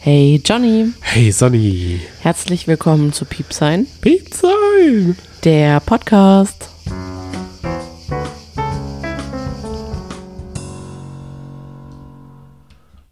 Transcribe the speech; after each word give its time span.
Hey 0.00 0.40
Johnny, 0.44 0.92
Hey 1.00 1.30
Sonny. 1.32 2.00
herzlich 2.20 2.66
willkommen 2.66 3.12
zu 3.12 3.24
Piepsein, 3.24 3.86
Piepsein. 4.00 5.16
der 5.44 5.80
Podcast. 5.80 6.68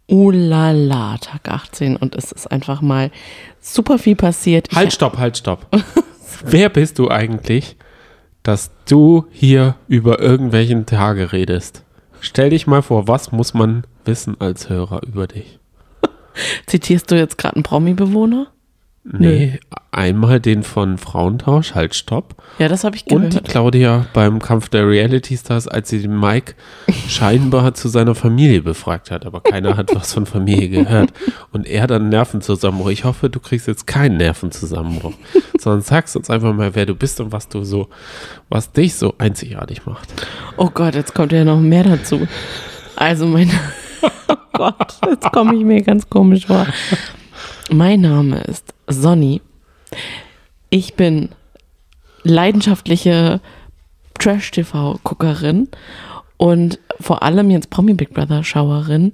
Ulala, 0.09 1.17
Tag 1.17 1.49
18 1.49 1.97
und 1.97 2.15
es 2.15 2.31
ist 2.31 2.49
einfach 2.49 2.81
mal 2.81 3.11
super 3.59 3.97
viel 3.99 4.15
passiert. 4.15 4.69
Halt, 4.73 4.93
stopp, 4.93 5.17
halt, 5.17 5.37
stopp. 5.37 5.67
Wer 6.45 6.69
bist 6.69 6.97
du 6.99 7.09
eigentlich, 7.09 7.75
dass 8.43 8.71
du 8.87 9.25
hier 9.31 9.75
über 9.89 10.19
irgendwelchen 10.19 10.85
Tage 10.85 11.33
redest? 11.33 11.83
Stell 12.21 12.51
dich 12.51 12.67
mal 12.67 12.81
vor, 12.81 13.07
was 13.07 13.31
muss 13.33 13.53
man 13.53 13.83
wissen 14.05 14.39
als 14.39 14.69
Hörer 14.69 15.01
über 15.05 15.27
dich? 15.27 15.59
Zitierst 16.65 17.11
du 17.11 17.15
jetzt 17.15 17.37
gerade 17.37 17.55
einen 17.55 17.63
Promi-Bewohner? 17.63 18.47
Nee, 19.09 19.59
einmal 19.91 20.41
den 20.41 20.63
von 20.63 20.97
Frauentausch, 20.97 21.75
halt, 21.75 21.95
stopp. 21.95 22.35
Ja, 22.59 22.67
das 22.67 22.83
habe 22.83 22.97
ich 22.97 23.07
Und 23.07 23.23
die 23.23 23.29
gehört. 23.29 23.47
Claudia 23.47 24.05
beim 24.11 24.39
Kampf 24.39 24.67
der 24.67 24.85
Reality 24.85 25.37
Stars, 25.37 25.67
als 25.67 25.89
sie 25.89 26.01
den 26.01 26.19
Mike 26.19 26.55
scheinbar 27.07 27.73
zu 27.73 27.87
seiner 27.87 28.15
Familie 28.15 28.61
befragt 28.61 29.09
hat, 29.09 29.25
aber 29.25 29.39
keiner 29.39 29.77
hat 29.77 29.95
was 29.95 30.13
von 30.13 30.25
Familie 30.25 30.67
gehört. 30.67 31.13
Und 31.53 31.65
er 31.67 31.87
dann 31.87 32.09
Nervenzusammenbruch. 32.09 32.89
Ich 32.89 33.05
hoffe, 33.05 33.29
du 33.29 33.39
kriegst 33.39 33.67
jetzt 33.67 33.87
keinen 33.87 34.17
Nervenzusammenbruch, 34.17 35.13
sondern 35.57 35.81
sagst 35.81 36.17
uns 36.17 36.29
einfach 36.29 36.53
mal, 36.53 36.75
wer 36.75 36.85
du 36.85 36.93
bist 36.93 37.21
und 37.21 37.31
was 37.31 37.47
du 37.47 37.63
so, 37.63 37.87
was 38.49 38.73
dich 38.73 38.95
so 38.95 39.15
einzigartig 39.19 39.85
macht. 39.85 40.09
Oh 40.57 40.69
Gott, 40.69 40.95
jetzt 40.95 41.15
kommt 41.15 41.31
ja 41.31 41.45
noch 41.45 41.59
mehr 41.59 41.83
dazu. 41.83 42.27
Also 42.97 43.25
mein, 43.25 43.49
oh 44.27 44.35
Gott, 44.53 44.99
jetzt 45.05 45.31
komme 45.31 45.55
ich 45.55 45.63
mir 45.63 45.81
ganz 45.81 46.09
komisch 46.09 46.47
vor. 46.47 46.65
Mein 47.69 48.01
Name 48.01 48.41
ist 48.41 48.73
Sonny. 48.87 49.41
Ich 50.69 50.95
bin 50.95 51.29
leidenschaftliche 52.23 53.39
Trash-TV-Guckerin 54.19 55.69
und 56.37 56.79
vor 56.99 57.23
allem 57.23 57.49
jetzt 57.51 57.69
Promi 57.69 57.93
Big 57.93 58.13
Brother 58.13 58.43
Schauerin. 58.43 59.11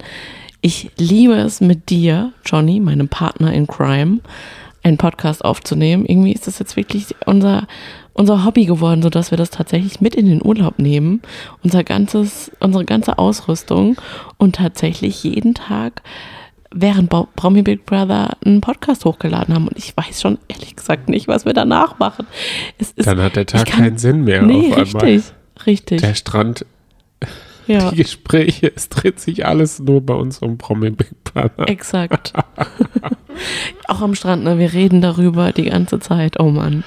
Ich 0.61 0.91
liebe 0.97 1.33
es 1.35 1.61
mit 1.61 1.89
dir, 1.89 2.31
Johnny, 2.45 2.79
meinem 2.79 3.09
Partner 3.09 3.53
in 3.53 3.67
Crime, 3.67 4.19
einen 4.81 4.97
Podcast 4.97 5.43
aufzunehmen. 5.43 6.05
Irgendwie 6.05 6.33
ist 6.33 6.47
das 6.47 6.59
jetzt 6.59 6.75
wirklich 6.75 7.07
unser, 7.25 7.67
unser 8.13 8.45
Hobby 8.45 8.65
geworden, 8.65 9.01
sodass 9.01 9.31
wir 9.31 9.37
das 9.37 9.49
tatsächlich 9.49 10.01
mit 10.01 10.15
in 10.15 10.27
den 10.27 10.45
Urlaub 10.45 10.79
nehmen. 10.79 11.21
Unser 11.63 11.83
ganzes, 11.83 12.51
unsere 12.59 12.85
ganze 12.85 13.17
Ausrüstung 13.17 13.97
und 14.37 14.55
tatsächlich 14.55 15.23
jeden 15.23 15.53
Tag 15.55 16.01
während 16.75 17.11
Promi 17.35 17.61
Big 17.61 17.85
Brother 17.85 18.35
einen 18.43 18.61
Podcast 18.61 19.05
hochgeladen 19.05 19.53
haben. 19.53 19.67
Und 19.67 19.77
ich 19.77 19.95
weiß 19.95 20.21
schon 20.21 20.39
ehrlich 20.47 20.75
gesagt 20.75 21.07
nicht, 21.09 21.27
was 21.27 21.45
wir 21.45 21.53
danach 21.53 21.99
machen. 21.99 22.25
Es 22.79 22.91
ist, 22.91 23.05
Dann 23.07 23.21
hat 23.21 23.35
der 23.35 23.45
Tag 23.45 23.65
kann- 23.67 23.79
keinen 23.83 23.97
Sinn 23.99 24.23
mehr 24.23 24.41
Nee, 24.41 24.71
auf 24.73 24.77
einmal. 24.95 25.05
richtig. 25.05 25.33
Richtig. 25.67 26.01
Der 26.01 26.15
Strand, 26.15 26.65
ja, 27.67 27.91
die 27.91 27.97
Gespräche, 27.97 28.71
es 28.75 28.89
dreht 28.89 29.19
sich 29.19 29.45
alles 29.45 29.79
nur 29.79 30.01
bei 30.01 30.15
uns 30.15 30.39
um 30.39 30.57
Promi 30.57 30.89
Big 30.89 31.11
Brother. 31.23 31.69
exakt. 31.69 32.33
Auch 33.87 34.01
am 34.01 34.15
Strand, 34.15 34.43
ne? 34.43 34.57
Wir 34.59 34.73
reden 34.73 35.01
darüber 35.01 35.51
die 35.51 35.65
ganze 35.65 35.99
Zeit. 35.99 36.39
Oh 36.39 36.49
Mann. 36.49 36.83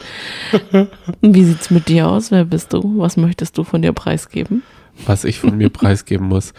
Wie 1.21 1.45
sieht's 1.45 1.71
mit 1.71 1.89
dir 1.89 2.09
aus? 2.09 2.31
Wer 2.31 2.45
bist 2.45 2.73
du? 2.73 2.99
Was 2.99 3.17
möchtest 3.17 3.59
du 3.59 3.65
von 3.65 3.83
dir 3.83 3.93
preisgeben? 3.93 4.63
was 5.05 5.25
ich 5.25 5.39
von 5.39 5.57
mir 5.57 5.71
preisgeben 5.71 6.29
muss, 6.29 6.55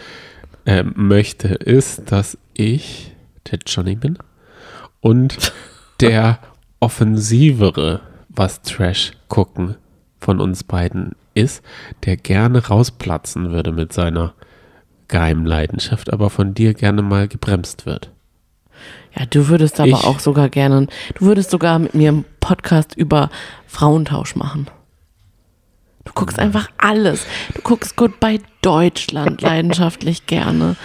äh, 0.64 0.82
möchte, 0.82 1.48
ist, 1.48 2.12
dass 2.12 2.38
ich 2.54 3.14
der 3.50 3.58
Johnny 3.66 3.96
bin 3.96 4.18
und 5.00 5.52
der 6.00 6.38
offensivere, 6.80 8.02
was 8.28 8.62
Trash 8.62 9.12
gucken 9.28 9.76
von 10.20 10.40
uns 10.40 10.64
beiden 10.64 11.12
ist, 11.34 11.64
der 12.04 12.16
gerne 12.16 12.66
rausplatzen 12.66 13.50
würde 13.50 13.72
mit 13.72 13.92
seiner 13.92 14.34
geheimen 15.08 15.46
Leidenschaft, 15.46 16.12
aber 16.12 16.28
von 16.30 16.54
dir 16.54 16.74
gerne 16.74 17.02
mal 17.02 17.28
gebremst 17.28 17.86
wird. 17.86 18.12
Ja, 19.18 19.26
du 19.26 19.48
würdest 19.48 19.80
aber 19.80 19.88
Ich- 19.88 20.04
auch 20.04 20.20
sogar 20.20 20.48
gerne, 20.48 20.86
du 21.14 21.24
würdest 21.24 21.50
sogar 21.50 21.78
mit 21.78 21.94
mir 21.94 22.10
einen 22.10 22.24
Podcast 22.40 22.94
über 22.96 23.30
Frauentausch 23.66 24.36
machen. 24.36 24.68
Du 26.04 26.12
guckst 26.14 26.38
einfach 26.38 26.68
alles. 26.78 27.26
Du 27.54 27.60
guckst 27.62 27.96
Goodbye 27.96 28.40
Deutschland 28.62 29.40
leidenschaftlich 29.42 30.26
gerne. 30.26 30.76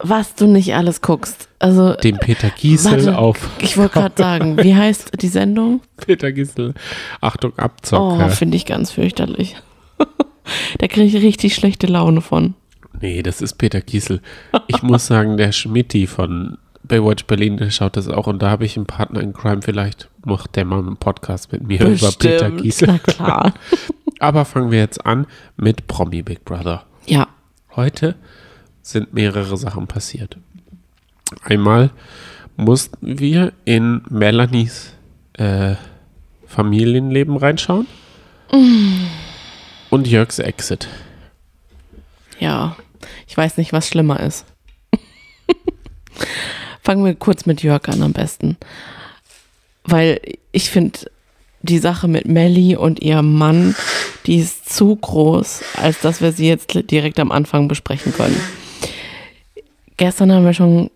Was 0.00 0.34
du 0.36 0.46
nicht 0.46 0.74
alles 0.74 1.00
guckst. 1.02 1.48
Also, 1.58 1.94
Den 1.94 2.18
Peter 2.18 2.50
Giesel 2.50 2.92
Warte, 3.06 3.18
auf 3.18 3.50
ich 3.60 3.76
wollte 3.76 3.94
gerade 3.94 4.14
sagen, 4.16 4.56
wie 4.62 4.74
heißt 4.76 5.10
die 5.20 5.28
Sendung? 5.28 5.80
Peter 5.96 6.30
Giesel, 6.32 6.74
Achtung, 7.20 7.52
Oh, 7.58 7.62
Abzocker. 7.62 8.30
finde 8.30 8.56
ich 8.56 8.64
ganz 8.64 8.92
fürchterlich. 8.92 9.56
da 10.78 10.86
kriege 10.86 11.04
ich 11.18 11.22
richtig 11.22 11.54
schlechte 11.56 11.88
Laune 11.88 12.20
von. 12.20 12.54
Nee, 13.00 13.22
das 13.22 13.42
ist 13.42 13.54
Peter 13.54 13.80
Giesel. 13.80 14.20
Ich 14.68 14.82
muss 14.82 15.06
sagen, 15.08 15.36
der 15.36 15.50
Schmidti 15.52 16.06
von 16.06 16.58
Baywatch 16.88 17.24
Berlin, 17.26 17.70
schaut 17.70 17.96
das 17.96 18.08
auch 18.08 18.26
und 18.26 18.40
da 18.40 18.50
habe 18.50 18.64
ich 18.64 18.76
einen 18.76 18.86
Partner 18.86 19.20
in 19.20 19.32
Crime. 19.32 19.62
Vielleicht 19.62 20.08
macht 20.24 20.56
der 20.56 20.64
mal 20.64 20.78
einen 20.78 20.96
Podcast 20.96 21.52
mit 21.52 21.62
mir 21.62 21.80
über 21.86 22.10
Peter 22.10 22.50
Bestimmt. 22.50 22.62
Giesel. 22.62 22.88
Na 22.88 22.98
klar. 22.98 23.54
Aber 24.18 24.44
fangen 24.44 24.70
wir 24.70 24.78
jetzt 24.78 25.06
an 25.06 25.26
mit 25.56 25.86
Promi 25.86 26.22
Big 26.22 26.44
Brother. 26.44 26.84
Ja. 27.06 27.28
Heute 27.76 28.16
sind 28.82 29.12
mehrere 29.14 29.56
Sachen 29.56 29.86
passiert. 29.86 30.36
Einmal 31.44 31.90
mussten 32.56 33.20
wir 33.20 33.52
in 33.64 34.02
Melanies 34.08 34.94
äh, 35.34 35.76
Familienleben 36.46 37.36
reinschauen 37.36 37.86
und 39.90 40.08
Jörgs 40.08 40.38
Exit. 40.38 40.88
Ja, 42.40 42.76
ich 43.26 43.36
weiß 43.36 43.58
nicht, 43.58 43.72
was 43.72 43.88
schlimmer 43.88 44.20
ist. 44.20 44.46
Fangen 46.88 47.04
wir 47.04 47.14
kurz 47.14 47.44
mit 47.44 47.62
Jörg 47.62 47.86
an 47.90 48.02
am 48.02 48.14
besten. 48.14 48.56
Weil 49.84 50.22
ich 50.52 50.70
finde, 50.70 51.00
die 51.60 51.76
Sache 51.76 52.08
mit 52.08 52.26
Melly 52.26 52.76
und 52.76 53.02
ihrem 53.02 53.34
Mann, 53.34 53.76
die 54.24 54.36
ist 54.38 54.70
zu 54.74 54.96
groß, 54.96 55.64
als 55.76 56.00
dass 56.00 56.22
wir 56.22 56.32
sie 56.32 56.48
jetzt 56.48 56.72
direkt 56.90 57.20
am 57.20 57.30
Anfang 57.30 57.68
besprechen 57.68 58.14
können. 58.14 58.40
Gestern 59.98 60.32
haben 60.32 60.46
wir 60.46 60.54
schon 60.54 60.88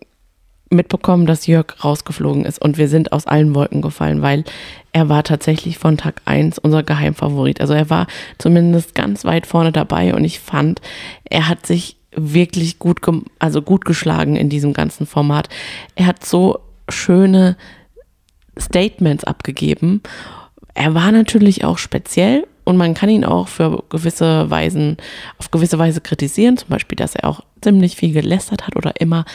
mitbekommen, 0.71 1.27
dass 1.27 1.45
Jörg 1.45 1.75
rausgeflogen 1.83 2.43
ist 2.43 2.59
und 2.59 2.79
wir 2.79 2.87
sind 2.87 3.11
aus 3.11 3.27
allen 3.27 3.53
Wolken 3.53 3.83
gefallen, 3.83 4.23
weil 4.23 4.45
er 4.93 5.09
war 5.09 5.21
tatsächlich 5.21 5.77
von 5.77 5.97
Tag 5.97 6.23
1 6.25 6.57
unser 6.57 6.81
Geheimfavorit. 6.81 7.61
Also 7.61 7.73
er 7.73 7.91
war 7.91 8.07
zumindest 8.39 8.95
ganz 8.95 9.25
weit 9.25 9.45
vorne 9.45 9.71
dabei 9.71 10.15
und 10.15 10.23
ich 10.23 10.39
fand, 10.39 10.81
er 11.25 11.47
hat 11.47 11.67
sich 11.67 11.97
wirklich 12.15 12.79
gut, 12.79 12.99
also 13.39 13.61
gut 13.61 13.85
geschlagen 13.85 14.35
in 14.35 14.49
diesem 14.49 14.73
ganzen 14.73 15.05
Format. 15.05 15.49
Er 15.95 16.07
hat 16.07 16.25
so 16.25 16.59
schöne 16.89 17.57
Statements 18.57 19.23
abgegeben. 19.23 20.01
Er 20.73 20.93
war 20.93 21.11
natürlich 21.11 21.63
auch 21.63 21.77
speziell 21.77 22.45
und 22.63 22.77
man 22.77 22.93
kann 22.93 23.09
ihn 23.09 23.25
auch 23.25 23.47
für 23.47 23.83
gewisse 23.89 24.49
Weisen, 24.49 24.97
auf 25.37 25.51
gewisse 25.51 25.79
Weise 25.79 26.01
kritisieren, 26.01 26.57
zum 26.57 26.69
Beispiel, 26.69 26.95
dass 26.95 27.15
er 27.15 27.29
auch 27.29 27.41
ziemlich 27.61 27.95
viel 27.95 28.13
gelästert 28.13 28.67
hat 28.67 28.75
oder 28.75 28.99
immer 28.99 29.25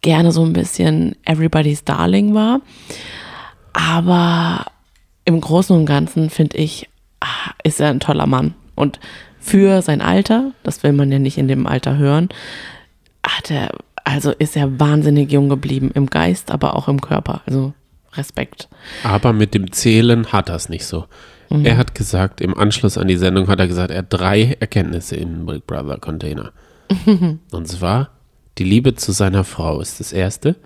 gerne 0.00 0.32
so 0.32 0.44
ein 0.44 0.52
bisschen 0.52 1.16
Everybody's 1.24 1.84
Darling 1.84 2.34
war. 2.34 2.60
Aber 3.72 4.66
im 5.24 5.40
Großen 5.40 5.74
und 5.74 5.86
Ganzen 5.86 6.30
finde 6.30 6.58
ich, 6.58 6.88
ah, 7.20 7.52
ist 7.62 7.80
er 7.80 7.88
ein 7.88 8.00
toller 8.00 8.26
Mann. 8.26 8.54
Und 8.74 9.00
für 9.44 9.82
sein 9.82 10.00
Alter, 10.00 10.52
das 10.62 10.82
will 10.82 10.92
man 10.92 11.12
ja 11.12 11.18
nicht 11.18 11.38
in 11.38 11.48
dem 11.48 11.66
Alter 11.66 11.98
hören, 11.98 12.30
hat 13.24 13.50
er, 13.50 13.70
also 14.04 14.30
ist 14.32 14.56
er 14.56 14.80
wahnsinnig 14.80 15.30
jung 15.30 15.48
geblieben 15.48 15.90
im 15.94 16.06
Geist, 16.06 16.50
aber 16.50 16.76
auch 16.76 16.88
im 16.88 17.00
Körper. 17.00 17.42
Also 17.46 17.74
Respekt. 18.14 18.68
Aber 19.02 19.32
mit 19.32 19.54
dem 19.54 19.72
Zählen 19.72 20.32
hat 20.32 20.48
er 20.48 20.56
es 20.56 20.68
nicht 20.68 20.86
so. 20.86 21.04
Mhm. 21.50 21.66
Er 21.66 21.76
hat 21.76 21.94
gesagt, 21.94 22.40
im 22.40 22.56
Anschluss 22.56 22.96
an 22.96 23.08
die 23.08 23.16
Sendung 23.16 23.48
hat 23.48 23.60
er 23.60 23.68
gesagt, 23.68 23.90
er 23.90 23.98
hat 23.98 24.06
drei 24.08 24.56
Erkenntnisse 24.60 25.16
im 25.16 25.46
Big 25.46 25.66
Brother 25.66 25.98
Container. 25.98 26.52
Und 27.50 27.68
zwar, 27.68 28.10
die 28.58 28.64
Liebe 28.64 28.94
zu 28.94 29.12
seiner 29.12 29.44
Frau 29.44 29.80
ist 29.80 30.00
das 30.00 30.12
erste. 30.12 30.56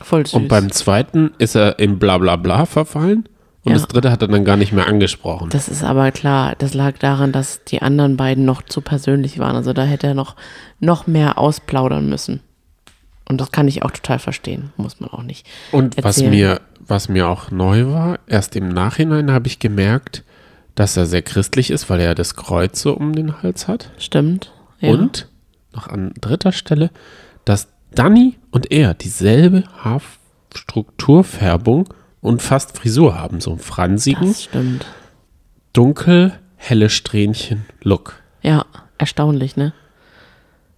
Voll 0.00 0.26
süß. 0.26 0.34
Und 0.34 0.48
beim 0.48 0.72
zweiten 0.72 1.32
ist 1.38 1.54
er 1.54 1.78
im 1.78 1.98
Blablabla 1.98 2.66
verfallen. 2.66 3.28
Und 3.64 3.72
Ja. 3.72 3.78
das 3.78 3.88
dritte 3.88 4.10
hat 4.10 4.22
er 4.22 4.28
dann 4.28 4.44
gar 4.44 4.56
nicht 4.56 4.72
mehr 4.72 4.86
angesprochen. 4.86 5.50
das 5.50 5.68
ist 5.68 5.84
aber 5.84 6.10
klar, 6.12 6.54
das 6.58 6.72
lag 6.72 6.96
daran, 6.98 7.30
dass 7.32 7.62
die 7.64 7.82
anderen 7.82 8.16
beiden 8.16 8.44
noch 8.46 8.62
zu 8.62 8.80
persönlich 8.80 9.38
waren. 9.38 9.54
Also 9.54 9.72
da 9.74 9.82
hätte 9.84 10.06
er 10.06 10.14
noch, 10.14 10.34
noch 10.78 11.06
mehr 11.06 11.36
ausplaudern 11.38 12.08
müssen. 12.08 12.40
Und 13.28 13.38
das 13.40 13.52
kann 13.52 13.68
ich 13.68 13.82
auch 13.82 13.90
total 13.90 14.18
verstehen. 14.18 14.72
Muss 14.76 14.98
man 14.98 15.10
auch 15.10 15.22
nicht. 15.22 15.46
Und 15.72 15.96
was 15.98 16.16
erzählen. 16.16 16.30
mir, 16.30 16.60
was 16.80 17.08
mir 17.08 17.28
auch 17.28 17.50
neu 17.50 17.86
war, 17.86 18.18
erst 18.26 18.56
im 18.56 18.70
Nachhinein 18.70 19.30
habe 19.30 19.46
ich 19.46 19.58
gemerkt, 19.58 20.24
dass 20.74 20.96
er 20.96 21.04
sehr 21.06 21.22
christlich 21.22 21.70
ist, 21.70 21.90
weil 21.90 22.00
er 22.00 22.14
das 22.14 22.34
Kreuz 22.36 22.80
so 22.80 22.94
um 22.96 23.14
den 23.14 23.42
Hals 23.42 23.68
hat. 23.68 23.90
Stimmt. 23.98 24.52
Ja. 24.80 24.90
Und 24.90 25.28
noch 25.74 25.86
an 25.86 26.12
dritter 26.20 26.52
Stelle, 26.52 26.90
dass 27.44 27.68
Danny 27.94 28.36
und 28.50 28.72
er 28.72 28.94
dieselbe 28.94 29.64
Haarstrukturfärbung 29.84 31.92
und 32.20 32.42
fast 32.42 32.76
Frisur 32.76 33.18
haben. 33.18 33.40
So 33.40 33.50
einen 33.50 33.58
fransigen, 33.58 34.28
Das 34.28 34.44
stimmt. 34.44 34.86
dunkel, 35.72 36.38
helle 36.56 36.90
Strähnchen 36.90 37.64
Look. 37.82 38.20
Ja, 38.42 38.66
erstaunlich, 38.98 39.56
ne? 39.56 39.72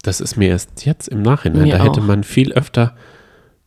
Das 0.02 0.20
ist 0.20 0.36
mir 0.36 0.48
erst 0.48 0.84
jetzt 0.84 1.08
im 1.08 1.22
Nachhinein. 1.22 1.62
Mir 1.64 1.78
da 1.78 1.84
hätte 1.84 2.00
auch. 2.00 2.06
man 2.06 2.24
viel 2.24 2.52
öfter 2.52 2.96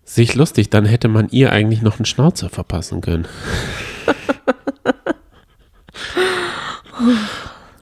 sich 0.03 0.35
lustig, 0.35 0.69
dann 0.69 0.85
hätte 0.85 1.07
man 1.07 1.29
ihr 1.29 1.51
eigentlich 1.51 1.81
noch 1.81 1.97
einen 1.97 2.05
Schnauzer 2.05 2.49
verpassen 2.49 3.01
können. 3.01 3.27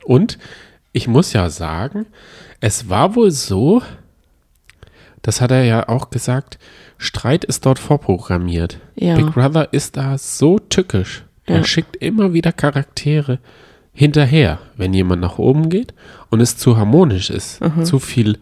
Und 0.05 0.37
ich 0.91 1.07
muss 1.07 1.33
ja 1.33 1.49
sagen, 1.49 2.05
es 2.59 2.89
war 2.89 3.15
wohl 3.15 3.31
so, 3.31 3.81
das 5.21 5.41
hat 5.41 5.51
er 5.51 5.63
ja 5.63 5.89
auch 5.89 6.09
gesagt, 6.09 6.59
Streit 7.03 7.43
ist 7.43 7.65
dort 7.65 7.79
vorprogrammiert. 7.79 8.79
Ja. 8.95 9.15
Big 9.15 9.33
Brother 9.33 9.71
ist 9.73 9.97
da 9.97 10.17
so 10.17 10.57
tückisch. 10.59 11.23
Er 11.45 11.57
Ja. 11.57 11.63
schickt 11.65 11.97
immer 11.97 12.33
wieder 12.33 12.51
Charaktere 12.53 13.39
hinterher, 13.91 14.59
wenn 14.77 14.93
jemand 14.93 15.21
nach 15.21 15.37
oben 15.37 15.69
geht 15.69 15.93
und 16.29 16.39
es 16.39 16.57
zu 16.57 16.77
harmonisch 16.77 17.29
ist, 17.29 17.61
Mhm. 17.61 17.85
zu 17.85 17.99
viel 17.99 18.37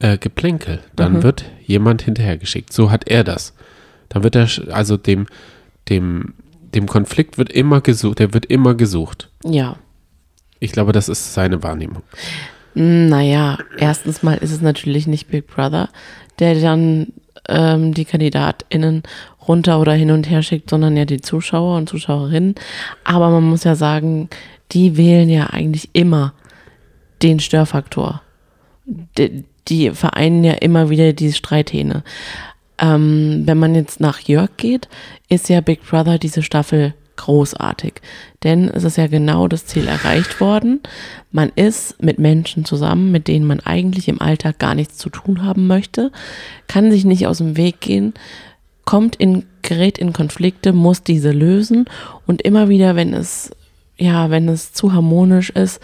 äh, 0.00 0.18
Geplänkel, 0.18 0.80
dann 0.96 1.22
wird 1.22 1.44
jemand 1.64 2.02
hinterhergeschickt. 2.02 2.72
So 2.72 2.90
hat 2.90 3.08
er 3.08 3.22
das. 3.22 3.54
Dann 4.08 4.24
wird 4.24 4.34
er, 4.34 4.48
also 4.74 4.96
dem, 4.96 5.26
dem, 5.88 6.34
dem 6.74 6.86
Konflikt 6.86 7.38
wird 7.38 7.50
immer 7.52 7.80
gesucht, 7.80 8.18
der 8.18 8.34
wird 8.34 8.46
immer 8.46 8.74
gesucht. 8.74 9.30
Ja. 9.44 9.76
Ich 10.58 10.72
glaube, 10.72 10.92
das 10.92 11.08
ist 11.08 11.32
seine 11.34 11.62
Wahrnehmung. 11.62 12.02
Naja, 12.74 13.58
erstens 13.78 14.22
mal 14.22 14.34
ist 14.38 14.50
es 14.50 14.60
natürlich 14.60 15.06
nicht 15.06 15.28
Big 15.28 15.46
Brother, 15.46 15.88
der 16.40 16.60
dann 16.60 17.12
ähm, 17.48 17.94
die 17.94 18.04
KandidatInnen 18.04 19.02
runter 19.46 19.80
oder 19.80 19.92
hin 19.92 20.10
und 20.10 20.28
her 20.28 20.42
schickt, 20.42 20.70
sondern 20.70 20.96
ja 20.96 21.04
die 21.04 21.20
Zuschauer 21.20 21.76
und 21.76 21.88
Zuschauerinnen. 21.88 22.54
Aber 23.04 23.30
man 23.30 23.44
muss 23.44 23.64
ja 23.64 23.74
sagen, 23.74 24.28
die 24.72 24.96
wählen 24.96 25.28
ja 25.28 25.48
eigentlich 25.48 25.90
immer 25.92 26.32
den 27.22 27.40
Störfaktor. 27.40 28.22
Die, 28.86 29.44
die 29.68 29.90
vereinen 29.90 30.44
ja 30.44 30.52
immer 30.54 30.90
wieder 30.90 31.12
die 31.12 31.32
Streithähne. 31.32 32.02
Ähm, 32.78 33.42
wenn 33.44 33.58
man 33.58 33.74
jetzt 33.74 34.00
nach 34.00 34.20
Jörg 34.20 34.50
geht, 34.56 34.88
ist 35.28 35.48
ja 35.48 35.60
Big 35.60 35.82
Brother 35.86 36.18
diese 36.18 36.42
Staffel 36.42 36.94
großartig. 37.16 37.94
Denn 38.42 38.68
es 38.68 38.84
ist 38.84 38.96
ja 38.96 39.06
genau 39.06 39.48
das 39.48 39.66
Ziel 39.66 39.86
erreicht 39.86 40.40
worden. 40.40 40.80
Man 41.32 41.50
ist 41.54 42.02
mit 42.02 42.18
Menschen 42.18 42.64
zusammen, 42.64 43.12
mit 43.12 43.28
denen 43.28 43.46
man 43.46 43.60
eigentlich 43.60 44.08
im 44.08 44.20
Alltag 44.20 44.58
gar 44.58 44.74
nichts 44.74 44.98
zu 44.98 45.10
tun 45.10 45.44
haben 45.44 45.66
möchte, 45.66 46.12
kann 46.68 46.90
sich 46.90 47.04
nicht 47.04 47.26
aus 47.26 47.38
dem 47.38 47.56
Weg 47.56 47.80
gehen, 47.80 48.14
kommt 48.84 49.16
in, 49.16 49.44
gerät 49.62 49.98
in 49.98 50.12
Konflikte, 50.12 50.72
muss 50.72 51.02
diese 51.02 51.32
lösen 51.32 51.86
und 52.26 52.42
immer 52.42 52.68
wieder, 52.68 52.96
wenn 52.96 53.14
es, 53.14 53.50
ja, 53.96 54.30
wenn 54.30 54.48
es 54.48 54.72
zu 54.72 54.92
harmonisch 54.92 55.50
ist, 55.50 55.80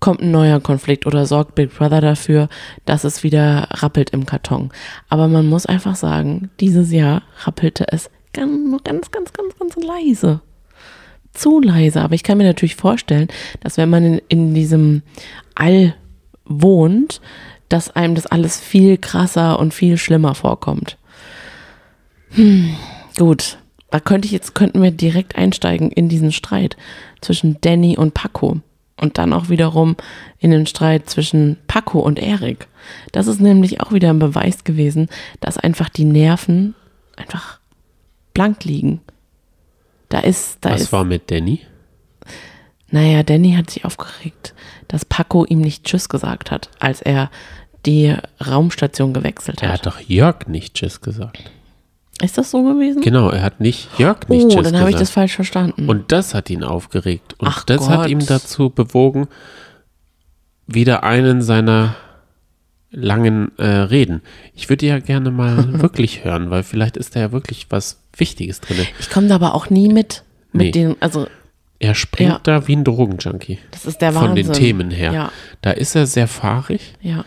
kommt 0.00 0.20
ein 0.20 0.30
neuer 0.30 0.60
Konflikt 0.60 1.06
oder 1.06 1.26
sorgt 1.26 1.54
Big 1.54 1.74
Brother 1.74 2.00
dafür, 2.00 2.48
dass 2.84 3.04
es 3.04 3.22
wieder 3.22 3.68
rappelt 3.70 4.10
im 4.10 4.26
Karton. 4.26 4.70
Aber 5.08 5.28
man 5.28 5.46
muss 5.46 5.66
einfach 5.66 5.96
sagen, 5.96 6.50
dieses 6.60 6.92
Jahr 6.92 7.22
rappelte 7.44 7.86
es 7.90 8.10
ganz, 8.32 8.82
ganz, 8.84 9.10
ganz, 9.10 9.32
ganz, 9.32 9.58
ganz 9.58 9.76
leise. 9.76 10.40
Zu 11.38 11.60
leise. 11.60 12.02
Aber 12.02 12.14
ich 12.14 12.22
kann 12.22 12.38
mir 12.38 12.44
natürlich 12.44 12.76
vorstellen, 12.76 13.28
dass 13.60 13.76
wenn 13.76 13.90
man 13.90 14.04
in, 14.04 14.20
in 14.28 14.54
diesem 14.54 15.02
All 15.54 15.94
wohnt, 16.44 17.20
dass 17.68 17.94
einem 17.94 18.14
das 18.14 18.26
alles 18.26 18.58
viel 18.58 18.96
krasser 18.96 19.58
und 19.58 19.74
viel 19.74 19.98
schlimmer 19.98 20.34
vorkommt. 20.34 20.96
Hm, 22.30 22.74
gut. 23.16 23.58
Da 23.90 24.00
könnte 24.00 24.26
ich 24.26 24.32
jetzt, 24.32 24.54
könnten 24.54 24.82
wir 24.82 24.90
direkt 24.90 25.36
einsteigen 25.36 25.90
in 25.90 26.08
diesen 26.08 26.32
Streit 26.32 26.76
zwischen 27.20 27.58
Danny 27.60 27.96
und 27.96 28.14
Paco. 28.14 28.60
Und 29.00 29.16
dann 29.16 29.32
auch 29.32 29.48
wiederum 29.48 29.96
in 30.40 30.50
den 30.50 30.66
Streit 30.66 31.08
zwischen 31.08 31.56
Paco 31.68 32.00
und 32.00 32.18
Erik. 32.18 32.66
Das 33.12 33.28
ist 33.28 33.40
nämlich 33.40 33.80
auch 33.80 33.92
wieder 33.92 34.10
ein 34.10 34.18
Beweis 34.18 34.64
gewesen, 34.64 35.08
dass 35.40 35.56
einfach 35.56 35.88
die 35.88 36.04
Nerven 36.04 36.74
einfach 37.16 37.60
blank 38.34 38.64
liegen. 38.64 39.00
Da 40.08 40.20
ist, 40.20 40.58
da 40.62 40.70
Was 40.70 40.82
ist, 40.82 40.92
war 40.92 41.04
mit 41.04 41.30
Danny? 41.30 41.60
naja, 42.90 43.22
Danny 43.22 43.52
hat 43.52 43.70
sich 43.70 43.84
aufgeregt, 43.84 44.54
dass 44.88 45.04
Paco 45.04 45.44
ihm 45.44 45.60
nicht 45.60 45.84
Tschüss 45.84 46.08
gesagt 46.08 46.50
hat, 46.50 46.70
als 46.78 47.02
er 47.02 47.30
die 47.84 48.14
Raumstation 48.44 49.12
gewechselt 49.12 49.62
Er 49.62 49.68
hat. 49.72 49.78
hat 49.80 49.86
doch 49.86 50.00
Jörg 50.00 50.46
nicht 50.46 50.74
Tschüss 50.74 51.00
gesagt. 51.00 51.50
Ist 52.22 52.36
das 52.38 52.50
so 52.50 52.62
gewesen? 52.64 53.00
Genau, 53.02 53.28
er 53.30 53.42
hat 53.42 53.60
nicht 53.60 53.88
Jörg 53.98 54.28
nicht 54.28 54.46
oh, 54.46 54.48
Tschüss 54.48 54.64
dann 54.64 54.80
habe 54.80 54.90
ich 54.90 54.96
das 54.96 55.02
gesagt. 55.08 55.14
falsch 55.14 55.34
verstanden. 55.36 55.88
Und 55.88 56.10
das 56.10 56.34
hat 56.34 56.48
ihn 56.50 56.64
aufgeregt. 56.64 57.34
Und 57.38 57.46
Ach 57.48 57.64
das 57.64 57.88
hat 57.88 58.00
Gott. 58.02 58.08
ihm 58.10 58.24
dazu 58.26 58.70
bewogen, 58.70 59.28
wieder 60.66 61.04
einen 61.04 61.42
seiner 61.42 61.94
langen 62.90 63.52
äh, 63.58 63.66
Reden. 63.66 64.22
Ich 64.54 64.68
würde 64.68 64.86
ja 64.86 64.98
gerne 64.98 65.30
mal 65.30 65.80
wirklich 65.82 66.24
hören, 66.24 66.50
weil 66.50 66.62
vielleicht 66.62 66.96
ist 66.96 67.14
da 67.16 67.20
ja 67.20 67.32
wirklich 67.32 67.66
was 67.70 68.00
Wichtiges 68.16 68.60
drin. 68.60 68.78
ich 68.98 69.10
komme 69.10 69.28
da 69.28 69.34
aber 69.36 69.54
auch 69.54 69.70
nie 69.70 69.88
mit. 69.88 70.22
Mit 70.52 70.66
Nee. 70.66 70.70
den, 70.70 70.96
also 71.00 71.26
Er 71.78 71.94
springt 71.94 72.30
Ja. 72.30 72.40
da 72.42 72.66
wie 72.66 72.74
ein 72.76 72.84
Drogenjunkie. 72.84 73.58
das 73.70 73.84
ist 73.84 73.98
der 74.00 74.12
Von 74.12 74.30
Wahnsinn. 74.30 74.46
den 74.46 74.52
Themen 74.54 74.90
her. 74.90 75.12
Ja, 75.12 75.32
Da 75.60 75.72
ist 75.72 75.94
er 75.94 76.06
sehr 76.06 76.26
fahrig 76.28 76.94
ja. 77.02 77.24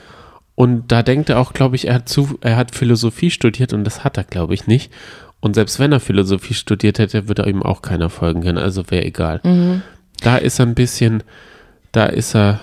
und 0.56 0.92
da 0.92 1.04
denkt 1.04 1.30
er 1.30 1.40
auch, 1.40 1.54
glaube 1.54 1.76
ich, 1.76 1.88
er 1.88 1.94
hat, 1.96 2.10
zu, 2.10 2.38
er 2.42 2.56
hat 2.58 2.74
Philosophie 2.76 3.30
studiert 3.30 3.74
und 3.74 3.84
das 3.84 4.04
hat 4.04 4.18
er, 4.18 4.24
glaube 4.24 4.54
ich, 4.56 4.66
nicht. 4.68 4.92
Und 5.40 5.54
selbst 5.56 5.80
wenn 5.80 5.92
er 5.92 6.00
Philosophie 6.00 6.54
studiert 6.56 6.98
hätte, 7.00 7.28
würde 7.28 7.48
ihm 7.50 7.62
auch 7.64 7.82
keiner 7.84 8.10
folgen 8.10 8.42
können, 8.42 8.58
also 8.58 8.90
wäre 8.90 9.06
egal. 9.06 9.40
Mhm. 9.44 9.82
Da 10.22 10.38
ist 10.38 10.60
er 10.60 10.66
ein 10.66 10.76
bisschen, 10.76 11.24
da 11.92 12.06
ist 12.08 12.36
er 12.36 12.60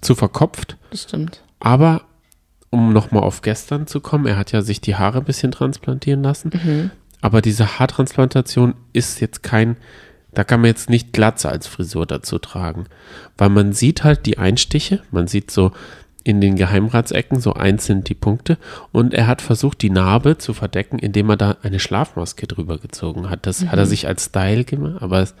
zu 0.00 0.14
verkopft. 0.14 0.76
Das 0.90 1.02
stimmt. 1.04 1.40
Aber 1.62 2.02
um 2.70 2.92
nochmal 2.92 3.22
auf 3.22 3.42
gestern 3.42 3.86
zu 3.86 4.00
kommen, 4.00 4.26
er 4.26 4.36
hat 4.36 4.52
ja 4.52 4.62
sich 4.62 4.80
die 4.80 4.96
Haare 4.96 5.18
ein 5.18 5.24
bisschen 5.24 5.52
transplantieren 5.52 6.22
lassen. 6.22 6.50
Mhm. 6.52 6.90
Aber 7.20 7.40
diese 7.40 7.78
Haartransplantation 7.78 8.74
ist 8.92 9.20
jetzt 9.20 9.42
kein, 9.42 9.76
da 10.32 10.42
kann 10.42 10.60
man 10.60 10.68
jetzt 10.68 10.90
nicht 10.90 11.12
Glatze 11.12 11.48
als 11.48 11.66
Frisur 11.66 12.04
dazu 12.04 12.38
tragen. 12.38 12.86
Weil 13.38 13.50
man 13.50 13.72
sieht 13.72 14.02
halt 14.02 14.26
die 14.26 14.38
Einstiche, 14.38 15.02
man 15.12 15.28
sieht 15.28 15.50
so 15.50 15.72
in 16.24 16.40
den 16.40 16.56
Geheimratsecken 16.56 17.40
so 17.40 17.54
einzeln 17.54 18.04
die 18.04 18.14
Punkte 18.14 18.58
und 18.92 19.12
er 19.12 19.26
hat 19.26 19.42
versucht, 19.42 19.82
die 19.82 19.90
Narbe 19.90 20.38
zu 20.38 20.54
verdecken, 20.54 20.98
indem 20.98 21.30
er 21.30 21.36
da 21.36 21.56
eine 21.62 21.80
Schlafmaske 21.80 22.46
drüber 22.46 22.78
gezogen 22.78 23.28
hat. 23.28 23.46
Das 23.46 23.66
hat 23.66 23.78
er 23.78 23.86
sich 23.86 24.06
als 24.06 24.26
Style 24.26 24.64
gemacht, 24.64 25.02
aber 25.02 25.20
es 25.20 25.34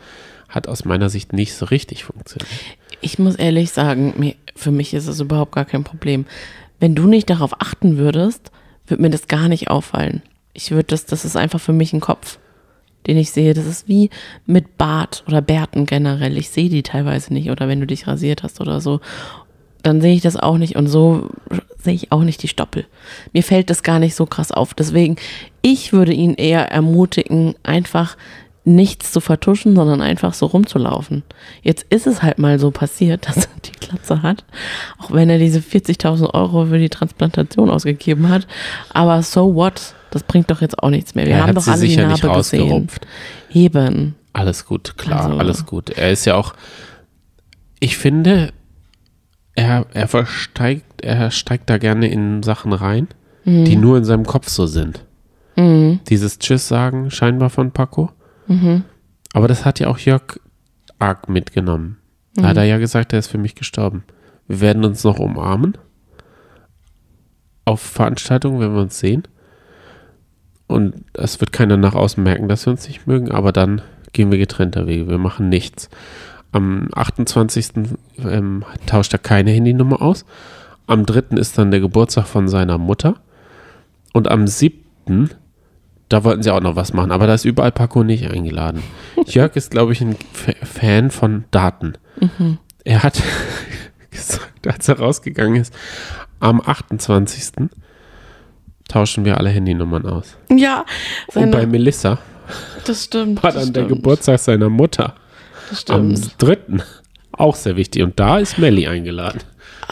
hat 0.48 0.68
aus 0.68 0.84
meiner 0.84 1.08
Sicht 1.08 1.32
nicht 1.32 1.54
so 1.54 1.66
richtig 1.66 2.04
funktioniert. 2.04 2.50
Ich 3.02 3.18
muss 3.18 3.34
ehrlich 3.34 3.70
sagen, 3.72 4.34
für 4.56 4.70
mich 4.70 4.94
ist 4.94 5.08
es 5.08 5.20
überhaupt 5.20 5.52
gar 5.52 5.64
kein 5.64 5.84
Problem. 5.84 6.24
Wenn 6.80 6.94
du 6.94 7.06
nicht 7.06 7.28
darauf 7.28 7.60
achten 7.60 7.98
würdest, 7.98 8.50
würde 8.86 9.02
mir 9.02 9.10
das 9.10 9.28
gar 9.28 9.48
nicht 9.48 9.68
auffallen. 9.68 10.22
Ich 10.54 10.70
würde 10.70 10.88
das, 10.88 11.06
das 11.06 11.24
ist 11.24 11.36
einfach 11.36 11.60
für 11.60 11.72
mich 11.72 11.92
ein 11.92 12.00
Kopf, 12.00 12.38
den 13.06 13.16
ich 13.16 13.30
sehe. 13.30 13.54
Das 13.54 13.66
ist 13.66 13.88
wie 13.88 14.10
mit 14.46 14.78
Bart 14.78 15.24
oder 15.26 15.42
Bärten 15.42 15.86
generell. 15.86 16.36
Ich 16.36 16.50
sehe 16.50 16.68
die 16.68 16.82
teilweise 16.82 17.32
nicht 17.32 17.50
oder 17.50 17.68
wenn 17.68 17.80
du 17.80 17.86
dich 17.86 18.06
rasiert 18.06 18.42
hast 18.42 18.60
oder 18.60 18.80
so, 18.80 19.00
dann 19.82 20.00
sehe 20.00 20.14
ich 20.14 20.22
das 20.22 20.36
auch 20.36 20.58
nicht 20.58 20.76
und 20.76 20.86
so 20.86 21.28
sehe 21.76 21.94
ich 21.94 22.12
auch 22.12 22.22
nicht 22.22 22.42
die 22.42 22.48
Stoppel. 22.48 22.86
Mir 23.32 23.42
fällt 23.42 23.70
das 23.70 23.82
gar 23.82 23.98
nicht 23.98 24.14
so 24.14 24.26
krass 24.26 24.52
auf. 24.52 24.74
Deswegen, 24.74 25.16
ich 25.60 25.92
würde 25.92 26.12
ihn 26.12 26.34
eher 26.34 26.70
ermutigen, 26.70 27.54
einfach 27.64 28.16
nichts 28.64 29.10
zu 29.12 29.20
vertuschen, 29.20 29.74
sondern 29.74 30.00
einfach 30.00 30.34
so 30.34 30.46
rumzulaufen. 30.46 31.24
Jetzt 31.62 31.84
ist 31.90 32.06
es 32.06 32.22
halt 32.22 32.38
mal 32.38 32.58
so 32.58 32.70
passiert, 32.70 33.26
dass 33.28 33.44
er 33.46 33.50
die 33.64 33.72
Glatze 33.72 34.22
hat, 34.22 34.44
auch 34.98 35.10
wenn 35.10 35.28
er 35.30 35.38
diese 35.38 35.58
40.000 35.60 36.32
Euro 36.34 36.66
für 36.66 36.78
die 36.78 36.88
Transplantation 36.88 37.70
ausgegeben 37.70 38.28
hat. 38.28 38.46
Aber 38.92 39.22
so 39.22 39.54
what? 39.54 39.94
Das 40.10 40.22
bringt 40.22 40.50
doch 40.50 40.60
jetzt 40.60 40.78
auch 40.78 40.90
nichts 40.90 41.14
mehr. 41.14 41.26
Wir 41.26 41.34
Er 41.36 41.46
haben 41.46 41.54
doch 41.54 41.66
alle 41.66 41.86
die 41.86 41.96
Narbe 41.96 42.28
gesehen. 42.34 42.88
Eben. 43.52 44.14
Alles 44.34 44.64
gut, 44.64 44.96
klar, 44.96 45.24
Also- 45.26 45.38
alles 45.38 45.66
gut. 45.66 45.90
Er 45.90 46.10
ist 46.12 46.24
ja 46.24 46.36
auch, 46.36 46.54
ich 47.80 47.96
finde, 47.96 48.52
er, 49.54 49.86
er 49.92 50.08
versteigt, 50.08 51.02
er 51.02 51.30
steigt 51.30 51.68
da 51.68 51.78
gerne 51.78 52.08
in 52.08 52.42
Sachen 52.42 52.72
rein, 52.72 53.08
Mhm. 53.44 53.64
die 53.64 53.76
nur 53.76 53.98
in 53.98 54.04
seinem 54.04 54.24
Kopf 54.24 54.48
so 54.48 54.66
sind. 54.66 55.04
Dieses 55.56 56.38
Tschüss 56.38 56.66
sagen 56.68 57.10
scheinbar 57.10 57.50
von 57.50 57.72
Paco. 57.72 58.10
Mhm. 58.46 58.84
Aber 59.32 59.48
das 59.48 59.64
hat 59.64 59.80
ja 59.80 59.88
auch 59.88 59.98
Jörg 59.98 60.38
arg 60.98 61.28
mitgenommen. 61.28 61.98
Da 62.34 62.42
Mhm. 62.42 62.46
hat 62.46 62.56
er 62.58 62.64
ja 62.64 62.78
gesagt, 62.78 63.12
er 63.12 63.18
ist 63.18 63.28
für 63.28 63.38
mich 63.38 63.54
gestorben. 63.54 64.04
Wir 64.48 64.60
werden 64.60 64.84
uns 64.84 65.04
noch 65.04 65.18
umarmen. 65.18 65.76
Auf 67.64 67.80
Veranstaltungen, 67.80 68.60
wenn 68.60 68.74
wir 68.74 68.82
uns 68.82 68.98
sehen. 68.98 69.22
Und 70.66 71.04
es 71.12 71.40
wird 71.40 71.52
keiner 71.52 71.76
nach 71.76 71.94
außen 71.94 72.22
merken, 72.22 72.48
dass 72.48 72.66
wir 72.66 72.72
uns 72.72 72.88
nicht 72.88 73.06
mögen, 73.06 73.30
aber 73.30 73.52
dann 73.52 73.82
gehen 74.12 74.30
wir 74.30 74.38
getrennter 74.38 74.86
Wege. 74.86 75.08
Wir 75.08 75.18
machen 75.18 75.48
nichts. 75.48 75.88
Am 76.50 76.88
28. 76.94 77.88
Ähm, 78.18 78.64
tauscht 78.86 79.12
er 79.12 79.18
keine 79.18 79.52
Handynummer 79.52 80.02
aus. 80.02 80.24
Am 80.86 81.06
3. 81.06 81.36
ist 81.38 81.56
dann 81.56 81.70
der 81.70 81.80
Geburtstag 81.80 82.26
von 82.26 82.48
seiner 82.48 82.78
Mutter. 82.78 83.16
Und 84.12 84.28
am 84.30 84.46
7. 84.46 85.30
Da 86.12 86.24
wollten 86.24 86.42
sie 86.42 86.50
auch 86.50 86.60
noch 86.60 86.76
was 86.76 86.92
machen, 86.92 87.10
aber 87.10 87.26
da 87.26 87.32
ist 87.32 87.46
überall 87.46 87.72
Paco 87.72 88.04
nicht 88.04 88.30
eingeladen. 88.30 88.82
Jörg 89.26 89.56
ist, 89.56 89.70
glaube 89.70 89.92
ich, 89.92 90.02
ein 90.02 90.16
F 90.34 90.54
Fan 90.68 91.10
von 91.10 91.44
Daten. 91.50 91.94
Er 92.84 93.02
hat 93.02 93.22
gesagt, 94.10 94.66
als 94.66 94.88
er 94.88 94.98
rausgegangen 94.98 95.56
ist, 95.60 95.72
am 96.38 96.60
28. 96.60 97.70
tauschen 98.88 99.24
wir 99.24 99.38
alle 99.38 99.48
Handynummern 99.48 100.04
aus. 100.04 100.36
Ja, 100.50 100.84
Und 101.34 101.50
bei 101.50 101.64
Melissa 101.66 102.18
das 102.84 103.04
stimmt. 103.04 103.42
war 103.42 103.52
dann 103.52 103.72
der 103.72 103.84
stimmt, 103.84 103.88
Geburtstag 104.02 104.38
seiner 104.38 104.68
Mutter 104.68 105.14
Das 105.70 105.88
am 105.88 106.14
stimmt. 106.14 106.34
3. 106.38 106.84
Auch 107.32 107.54
sehr 107.56 107.76
wichtig. 107.76 108.02
Und 108.02 108.20
da 108.20 108.38
ist 108.38 108.58
Melly 108.58 108.86
eingeladen. 108.86 109.40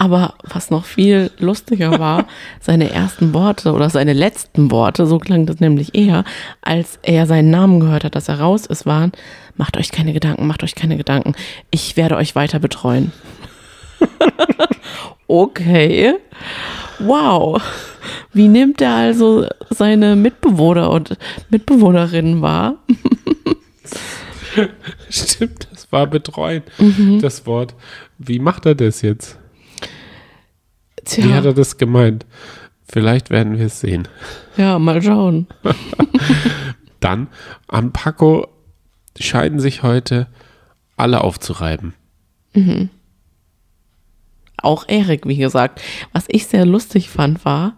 Aber 0.01 0.33
was 0.45 0.71
noch 0.71 0.87
viel 0.87 1.31
lustiger 1.39 1.99
war, 1.99 2.27
seine 2.61 2.91
ersten 2.91 3.35
Worte 3.35 3.75
oder 3.75 3.91
seine 3.91 4.15
letzten 4.15 4.71
Worte, 4.71 5.07
so 5.07 5.19
klang 5.19 5.45
das 5.45 5.61
nämlich 5.61 5.95
eher, 5.95 6.25
als 6.63 6.99
er 7.03 7.27
seinen 7.27 7.51
Namen 7.51 7.81
gehört 7.81 8.05
hat, 8.05 8.15
dass 8.15 8.29
er 8.31 8.41
raus 8.41 8.65
ist, 8.65 8.87
waren, 8.87 9.13
macht 9.57 9.77
euch 9.77 9.93
keine 9.93 10.15
Gedanken, 10.15 10.47
macht 10.47 10.63
euch 10.63 10.75
keine 10.75 10.97
Gedanken, 10.97 11.35
ich 11.71 11.99
werde 11.99 12.17
euch 12.17 12.35
weiter 12.35 12.59
betreuen. 12.59 13.13
okay. 15.27 16.15
Wow. 16.99 17.61
Wie 18.33 18.49
nimmt 18.49 18.81
er 18.81 18.95
also 18.95 19.47
seine 19.69 20.17
Mitbewohner 20.17 20.89
und 20.91 21.19
Mitbewohnerinnen 21.51 22.41
wahr? 22.41 22.77
Stimmt, 25.11 25.69
das 25.71 25.93
war 25.93 26.07
betreuen, 26.07 26.63
Mhm. 26.79 27.21
das 27.21 27.45
Wort. 27.45 27.75
Wie 28.19 28.39
macht 28.39 28.65
er 28.65 28.75
das 28.75 29.03
jetzt? 29.03 29.37
Tja, 31.05 31.25
Wie 31.25 31.35
hat 31.35 31.45
er 31.45 31.55
das 31.55 31.79
gemeint? 31.79 32.27
Vielleicht 32.89 33.31
werden 33.31 33.59
wir 33.59 33.67
es 33.67 33.81
sehen. 33.81 34.09
ja, 34.57 34.79
mal 34.79 35.01
schauen. 35.03 35.47
Dann, 37.01 37.29
an 37.69 37.93
Paco 37.93 38.49
scheiden 39.19 39.61
sich 39.61 39.83
heute 39.83 40.27
alle 40.97 41.23
aufzureiben. 41.23 41.95
Auch 44.59 44.85
Erik, 44.89 45.27
wie 45.27 45.37
gesagt. 45.37 45.81
Was 46.13 46.25
ich 46.29 46.47
sehr 46.47 46.67
lustig 46.67 47.09
fand, 47.09 47.45
war, 47.45 47.75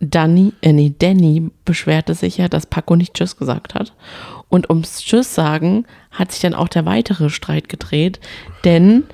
Danny, 0.00 0.52
äh 0.60 0.72
nee, 0.72 0.94
Danny 0.98 1.50
beschwerte 1.64 2.14
sich 2.14 2.36
ja, 2.36 2.48
dass 2.48 2.66
Paco 2.66 2.96
nicht 2.96 3.14
Tschüss 3.14 3.36
gesagt 3.36 3.74
hat. 3.74 3.94
Und 4.48 4.68
ums 4.68 5.00
Tschüss 5.02 5.34
sagen 5.34 5.86
hat 6.10 6.32
sich 6.32 6.42
dann 6.42 6.54
auch 6.54 6.68
der 6.68 6.84
weitere 6.84 7.30
Streit 7.30 7.68
gedreht, 7.68 8.20
denn 8.64 9.04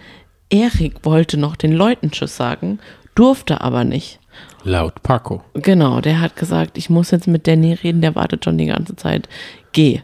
Erik 0.50 1.04
wollte 1.04 1.38
noch 1.38 1.56
den 1.56 1.72
Leuten 1.72 2.10
Tschüss 2.10 2.36
sagen, 2.36 2.80
durfte 3.14 3.60
aber 3.60 3.84
nicht. 3.84 4.18
Laut 4.64 5.02
Paco. 5.02 5.42
Genau, 5.54 6.00
der 6.00 6.20
hat 6.20 6.36
gesagt, 6.36 6.78
ich 6.78 6.88
muss 6.88 7.10
jetzt 7.10 7.26
mit 7.26 7.46
Danny 7.46 7.74
reden, 7.74 8.00
der 8.00 8.14
wartet 8.14 8.44
schon 8.44 8.58
die 8.58 8.66
ganze 8.66 8.96
Zeit. 8.96 9.28
Geh. 9.72 10.02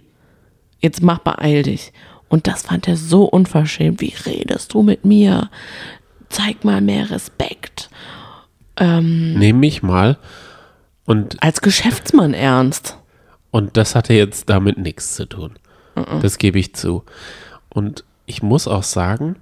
Jetzt 0.80 1.02
mach 1.02 1.18
beeil 1.18 1.62
dich. 1.62 1.92
Und 2.28 2.46
das 2.46 2.62
fand 2.62 2.86
er 2.88 2.96
so 2.96 3.24
unverschämt. 3.24 4.00
Wie 4.00 4.14
redest 4.26 4.74
du 4.74 4.82
mit 4.82 5.04
mir? 5.04 5.48
Zeig 6.28 6.64
mal 6.64 6.80
mehr 6.80 7.10
Respekt. 7.10 7.88
Nehme 8.80 9.66
ich 9.66 9.82
mal. 9.82 10.18
Und, 11.04 11.42
Als 11.42 11.62
Geschäftsmann 11.62 12.34
ernst. 12.34 12.98
und 13.50 13.76
das 13.76 13.94
hatte 13.94 14.12
jetzt 14.12 14.50
damit 14.50 14.76
nichts 14.78 15.14
zu 15.14 15.26
tun. 15.26 15.58
Das 16.20 16.38
gebe 16.38 16.58
ich 16.60 16.74
zu. 16.74 17.02
Und 17.70 18.04
ich 18.26 18.42
muss 18.42 18.68
auch 18.68 18.82
sagen, 18.84 19.36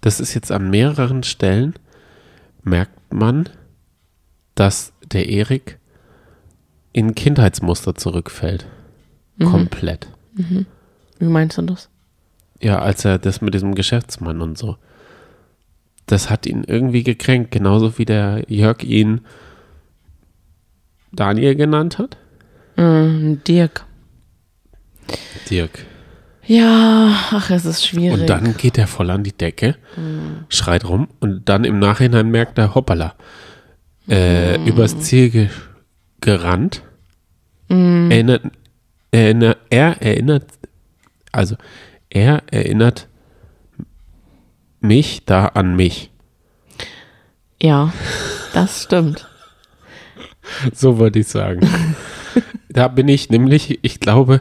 das 0.00 0.20
ist 0.20 0.34
jetzt 0.34 0.52
an 0.52 0.68
mehreren 0.70 1.22
Stellen, 1.22 1.74
merkt 2.68 3.12
man, 3.12 3.48
dass 4.54 4.92
der 5.12 5.28
Erik 5.28 5.78
in 6.92 7.14
Kindheitsmuster 7.14 7.94
zurückfällt. 7.94 8.66
Komplett. 9.42 10.08
Wie 11.18 11.26
meinst 11.26 11.58
du 11.58 11.62
das? 11.62 11.88
Ja, 12.60 12.80
als 12.80 13.04
er 13.04 13.18
das 13.18 13.40
mit 13.40 13.54
diesem 13.54 13.74
Geschäftsmann 13.74 14.40
und 14.40 14.58
so. 14.58 14.76
Das 16.06 16.30
hat 16.30 16.46
ihn 16.46 16.64
irgendwie 16.64 17.04
gekränkt, 17.04 17.50
genauso 17.52 17.98
wie 17.98 18.04
der 18.04 18.44
Jörg 18.48 18.82
ihn 18.82 19.20
Daniel 21.12 21.54
genannt 21.54 21.98
hat. 21.98 22.16
Mm, 22.76 23.36
Dirk. 23.46 23.84
Dirk. 25.50 25.86
Ja, 26.48 27.14
ach, 27.30 27.50
es 27.50 27.66
ist 27.66 27.86
schwierig. 27.86 28.20
Und 28.20 28.30
dann 28.30 28.56
geht 28.56 28.78
er 28.78 28.86
voll 28.86 29.10
an 29.10 29.22
die 29.22 29.36
Decke, 29.36 29.76
schreit 30.48 30.86
rum 30.86 31.08
und 31.20 31.46
dann 31.46 31.64
im 31.64 31.78
Nachhinein 31.78 32.30
merkt 32.30 32.56
er, 32.56 32.74
hoppala, 32.74 33.14
äh, 34.08 34.56
übers 34.66 34.98
Ziel 34.98 35.28
ge 35.28 35.48
gerannt. 36.20 36.82
Erinnert, 37.68 38.44
erinnert, 39.10 39.58
er 39.68 40.00
erinnert, 40.00 40.44
also 41.32 41.56
er 42.08 42.42
erinnert 42.50 43.08
mich 44.80 45.26
da 45.26 45.48
an 45.48 45.76
mich. 45.76 46.10
Ja, 47.60 47.92
das 48.54 48.84
stimmt. 48.84 49.28
So 50.72 50.98
würde 50.98 51.18
ich 51.18 51.28
sagen. 51.28 51.60
da 52.70 52.88
bin 52.88 53.06
ich 53.06 53.28
nämlich, 53.28 53.80
ich 53.82 54.00
glaube, 54.00 54.40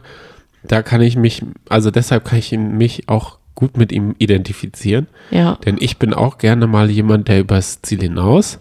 da 0.64 0.82
kann 0.82 1.02
ich 1.02 1.16
mich, 1.16 1.44
also 1.70 1.92
deshalb 1.92 2.26
kann 2.26 2.40
ich 2.40 2.52
mich 2.52 3.08
auch 3.10 3.38
gut 3.56 3.78
mit 3.78 3.92
ihm 3.92 4.16
identifizieren. 4.20 5.08
Ja. 5.32 5.58
Denn 5.66 5.78
ich 5.80 5.98
bin 5.98 6.14
auch 6.14 6.38
gerne 6.38 6.68
mal 6.68 6.90
jemand, 6.92 7.28
der 7.28 7.40
übers 7.40 7.82
Ziel 7.82 8.02
hinaus 8.02 8.60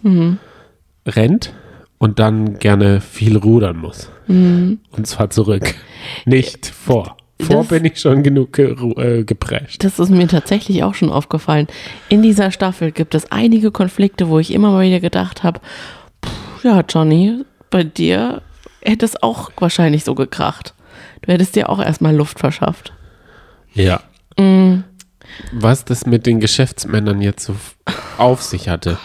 rennt 1.05 1.53
und 1.99 2.19
dann 2.19 2.59
gerne 2.59 3.01
viel 3.01 3.37
rudern 3.37 3.77
muss. 3.77 4.09
Und 4.27 4.79
zwar 5.05 5.29
zurück, 5.29 5.75
nicht 6.25 6.65
vor. 6.65 7.17
Vor 7.39 7.57
Das- 7.57 7.67
bin 7.67 7.85
ich 7.85 7.99
schon 7.99 8.23
genug 8.23 8.55
geru- 8.57 8.99
äh, 8.99 9.23
geprescht. 9.23 9.83
Das 9.83 9.99
ist 9.99 10.09
mir 10.09 10.27
tatsächlich 10.27 10.83
auch 10.83 10.95
schon 10.95 11.11
aufgefallen. 11.11 11.67
In 12.09 12.23
dieser 12.23 12.49
Staffel 12.51 12.91
gibt 12.91 13.13
es 13.13 13.31
einige 13.31 13.69
Konflikte, 13.71 14.27
wo 14.29 14.39
ich 14.39 14.51
immer 14.51 14.71
mal 14.71 14.85
wieder 14.85 14.99
gedacht 14.99 15.43
habe, 15.43 15.59
ja, 16.63 16.83
Johnny, 16.89 17.43
bei 17.69 17.83
dir 17.83 18.41
hätte 18.81 19.05
es 19.05 19.21
auch 19.21 19.51
wahrscheinlich 19.57 20.03
so 20.03 20.15
gekracht. 20.15 20.73
Du 21.21 21.31
hättest 21.31 21.55
dir 21.55 21.69
auch 21.69 21.79
erstmal 21.79 22.15
Luft 22.15 22.39
verschafft. 22.39 22.93
Ja. 23.73 24.01
Was 25.51 25.85
das 25.85 26.05
mit 26.05 26.25
den 26.25 26.39
Geschäftsmännern 26.39 27.21
jetzt 27.21 27.45
so 27.45 27.55
auf 28.17 28.41
sich 28.41 28.69
hatte. 28.69 28.97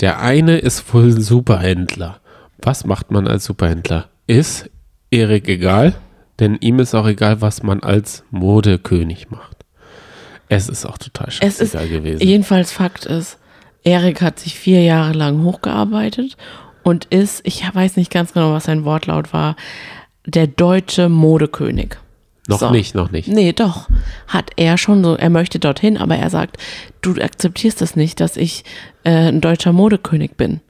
Der 0.00 0.20
eine 0.20 0.58
ist 0.58 0.92
wohl 0.92 1.20
Superhändler. 1.20 2.20
Was 2.58 2.84
macht 2.84 3.10
man 3.10 3.26
als 3.26 3.44
Superhändler? 3.44 4.08
Ist 4.26 4.70
Erik 5.10 5.48
egal, 5.48 5.94
denn 6.38 6.56
ihm 6.60 6.78
ist 6.78 6.94
auch 6.94 7.06
egal, 7.06 7.40
was 7.40 7.62
man 7.62 7.82
als 7.82 8.24
Modekönig 8.30 9.30
macht. 9.30 9.56
Es 10.48 10.68
ist 10.68 10.86
auch 10.86 10.98
total 10.98 11.28
Es 11.28 11.60
ist 11.60 11.72
scheißegal 11.72 11.88
gewesen. 11.88 12.22
jedenfalls 12.22 12.72
Fakt 12.72 13.06
ist, 13.06 13.38
Erik 13.84 14.22
hat 14.22 14.38
sich 14.38 14.54
vier 14.58 14.82
Jahre 14.82 15.12
lang 15.12 15.42
hochgearbeitet 15.42 16.36
und 16.82 17.06
ist, 17.06 17.40
ich 17.44 17.62
weiß 17.72 17.96
nicht 17.96 18.10
ganz 18.10 18.32
genau, 18.32 18.52
was 18.52 18.64
sein 18.64 18.84
Wortlaut 18.84 19.32
war, 19.32 19.56
der 20.28 20.46
deutsche 20.46 21.08
Modekönig. 21.08 21.96
Noch 22.46 22.60
So. 22.60 22.70
nicht, 22.70 22.94
noch 22.94 23.10
nicht. 23.10 23.28
Nee, 23.28 23.52
doch. 23.52 23.88
Hat 24.26 24.50
er 24.56 24.78
schon 24.78 25.04
so, 25.04 25.14
er 25.16 25.28
möchte 25.30 25.58
dorthin, 25.58 25.98
aber 25.98 26.16
er 26.16 26.30
sagt, 26.30 26.56
du 27.02 27.12
akzeptierst 27.20 27.82
es 27.82 27.94
nicht, 27.96 28.20
dass 28.20 28.36
ich 28.36 28.64
äh, 29.04 29.28
ein 29.28 29.40
deutscher 29.40 29.72
Modekönig 29.72 30.32
bin. 30.36 30.60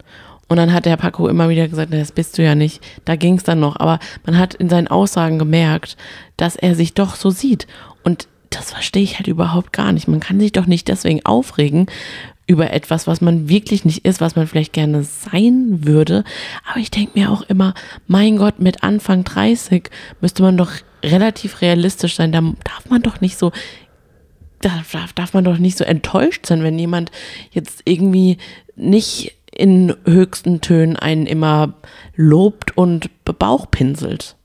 Und 0.48 0.56
dann 0.56 0.72
hat 0.72 0.86
der 0.86 0.96
Paco 0.96 1.28
immer 1.28 1.48
wieder 1.50 1.68
gesagt, 1.68 1.90
"Na, 1.92 1.98
das 1.98 2.10
bist 2.12 2.38
du 2.38 2.42
ja 2.42 2.54
nicht. 2.54 2.82
Da 3.04 3.16
ging 3.16 3.36
es 3.36 3.42
dann 3.44 3.60
noch. 3.60 3.76
Aber 3.76 3.98
man 4.24 4.38
hat 4.38 4.54
in 4.54 4.68
seinen 4.70 4.88
Aussagen 4.88 5.38
gemerkt, 5.38 5.96
dass 6.36 6.56
er 6.56 6.74
sich 6.74 6.94
doch 6.94 7.16
so 7.16 7.30
sieht. 7.30 7.66
Und 8.02 8.28
das 8.50 8.70
verstehe 8.72 9.02
ich 9.02 9.16
halt 9.18 9.26
überhaupt 9.28 9.72
gar 9.74 9.92
nicht. 9.92 10.08
Man 10.08 10.20
kann 10.20 10.40
sich 10.40 10.52
doch 10.52 10.66
nicht 10.66 10.88
deswegen 10.88 11.24
aufregen 11.26 11.86
über 12.48 12.72
etwas, 12.72 13.06
was 13.06 13.20
man 13.20 13.48
wirklich 13.48 13.84
nicht 13.84 14.04
ist, 14.04 14.20
was 14.20 14.34
man 14.34 14.48
vielleicht 14.48 14.72
gerne 14.72 15.04
sein 15.04 15.84
würde. 15.84 16.24
Aber 16.68 16.80
ich 16.80 16.90
denke 16.90 17.18
mir 17.18 17.30
auch 17.30 17.42
immer, 17.42 17.74
mein 18.08 18.38
Gott, 18.38 18.58
mit 18.58 18.82
Anfang 18.82 19.22
30 19.22 19.90
müsste 20.20 20.42
man 20.42 20.56
doch 20.56 20.72
relativ 21.04 21.60
realistisch 21.60 22.16
sein. 22.16 22.32
Da 22.32 22.40
darf 22.40 22.88
man 22.88 23.02
doch 23.02 23.20
nicht 23.20 23.38
so 23.38 23.52
da 24.60 24.82
darf, 24.92 25.12
darf 25.12 25.34
man 25.34 25.44
doch 25.44 25.58
nicht 25.58 25.78
so 25.78 25.84
enttäuscht 25.84 26.46
sein, 26.46 26.64
wenn 26.64 26.78
jemand 26.78 27.12
jetzt 27.52 27.82
irgendwie 27.84 28.38
nicht 28.74 29.36
in 29.52 29.94
höchsten 30.04 30.60
Tönen 30.60 30.96
einen 30.96 31.26
immer 31.26 31.74
lobt 32.16 32.76
und 32.76 33.24
bebauchpinselt. 33.24 34.36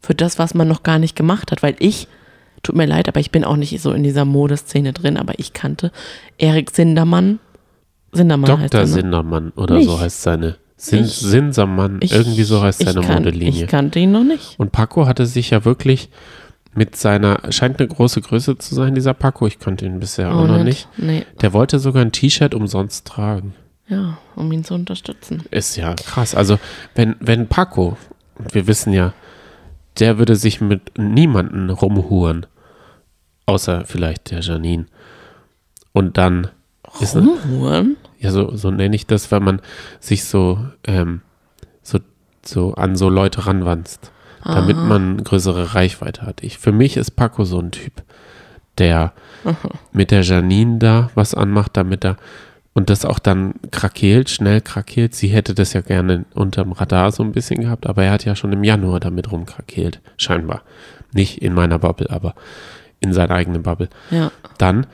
Für 0.00 0.14
das, 0.14 0.38
was 0.38 0.54
man 0.54 0.68
noch 0.68 0.82
gar 0.82 0.98
nicht 0.98 1.14
gemacht 1.14 1.52
hat. 1.52 1.62
Weil 1.62 1.76
ich, 1.78 2.08
tut 2.62 2.76
mir 2.76 2.86
leid, 2.86 3.08
aber 3.08 3.20
ich 3.20 3.30
bin 3.30 3.44
auch 3.44 3.56
nicht 3.56 3.80
so 3.80 3.92
in 3.92 4.02
dieser 4.02 4.24
Modeszene 4.24 4.92
drin, 4.92 5.16
aber 5.16 5.38
ich 5.38 5.52
kannte 5.52 5.92
Erik 6.38 6.70
Sindermann. 6.70 7.38
Sindermann 8.12 8.58
heißt 8.60 8.74
Dr. 8.74 8.80
er, 8.82 8.86
ne? 8.86 8.92
Sindermann 8.92 9.52
oder 9.56 9.76
Nicht. 9.76 9.88
so 9.88 10.00
heißt 10.00 10.22
seine. 10.22 10.56
Sin 10.76 11.04
Ich- 11.04 11.14
Sinsermann, 11.18 11.98
Ich- 12.00 12.12
irgendwie 12.12 12.42
so 12.42 12.62
heißt 12.62 12.82
seine 12.82 13.02
kan- 13.02 13.16
Modelinie. 13.16 13.64
Ich 13.64 13.70
kannte 13.70 13.98
ihn 13.98 14.12
noch 14.12 14.24
nicht. 14.24 14.58
Und 14.58 14.72
Paco 14.72 15.06
hatte 15.06 15.26
sich 15.26 15.50
ja 15.50 15.64
wirklich 15.66 16.08
mit 16.74 16.96
seiner, 16.96 17.40
scheint 17.50 17.78
eine 17.78 17.88
große 17.88 18.20
Größe 18.22 18.56
zu 18.56 18.74
sein, 18.74 18.94
dieser 18.94 19.12
Paco. 19.12 19.46
Ich 19.46 19.58
kannte 19.58 19.84
ihn 19.84 20.00
bisher 20.00 20.32
auch 20.34 20.46
noch 20.46 20.62
nicht. 20.64 20.88
Nee. 20.96 21.26
Der 21.42 21.52
wollte 21.52 21.78
sogar 21.78 22.02
ein 22.02 22.12
T-Shirt 22.12 22.54
umsonst 22.54 23.06
tragen. 23.06 23.54
Ja, 23.88 24.18
um 24.36 24.50
ihn 24.52 24.64
zu 24.64 24.74
unterstützen. 24.74 25.42
Ist 25.50 25.76
ja 25.76 25.94
krass. 25.94 26.34
Also, 26.34 26.58
wenn, 26.94 27.16
wenn 27.20 27.46
Paco, 27.48 27.96
wir 28.52 28.66
wissen 28.66 28.92
ja, 28.92 29.12
der 29.98 30.16
würde 30.18 30.36
sich 30.36 30.60
mit 30.60 30.96
niemanden 30.96 31.68
rumhuren, 31.70 32.46
außer 33.50 33.84
vielleicht 33.84 34.30
der 34.30 34.40
Janine. 34.40 34.86
Und 35.92 36.16
dann 36.16 36.48
ist 37.00 37.16
Rumhuren? 37.16 37.96
ja, 38.18 38.30
so, 38.30 38.56
so 38.56 38.70
nenne 38.70 38.94
ich 38.94 39.06
das, 39.06 39.30
wenn 39.30 39.42
man 39.42 39.60
sich 39.98 40.24
so, 40.24 40.58
ähm, 40.86 41.22
so, 41.82 41.98
so 42.44 42.74
an 42.74 42.94
so 42.94 43.08
Leute 43.08 43.46
ranwanzt, 43.46 44.12
damit 44.44 44.76
man 44.76 45.22
größere 45.22 45.74
Reichweite 45.74 46.22
hat. 46.22 46.42
Ich, 46.42 46.58
für 46.58 46.72
mich 46.72 46.96
ist 46.96 47.10
Paco 47.10 47.44
so 47.44 47.58
ein 47.58 47.72
Typ, 47.72 48.02
der 48.78 49.12
mit 49.92 50.12
der 50.12 50.22
Janine 50.22 50.78
da 50.78 51.10
was 51.14 51.34
anmacht, 51.34 51.76
damit 51.76 52.04
er 52.04 52.16
und 52.72 52.88
das 52.88 53.04
auch 53.04 53.18
dann 53.18 53.54
krakeelt, 53.72 54.30
schnell 54.30 54.60
krakeelt. 54.60 55.14
Sie 55.14 55.28
hätte 55.28 55.54
das 55.54 55.72
ja 55.72 55.80
gerne 55.80 56.24
unterm 56.34 56.70
Radar 56.70 57.10
so 57.10 57.24
ein 57.24 57.32
bisschen 57.32 57.60
gehabt, 57.60 57.86
aber 57.86 58.04
er 58.04 58.12
hat 58.12 58.24
ja 58.24 58.36
schon 58.36 58.52
im 58.52 58.62
Januar 58.62 59.00
damit 59.00 59.32
rumkrakeelt, 59.32 60.00
scheinbar. 60.16 60.62
Nicht 61.12 61.42
in 61.42 61.52
meiner 61.52 61.80
Bubble, 61.80 62.08
aber 62.10 62.34
in 63.00 63.12
seiner 63.12 63.34
eigenen 63.34 63.62
Bubble. 63.62 63.88
Ja. 64.10 64.30
Dann 64.58 64.86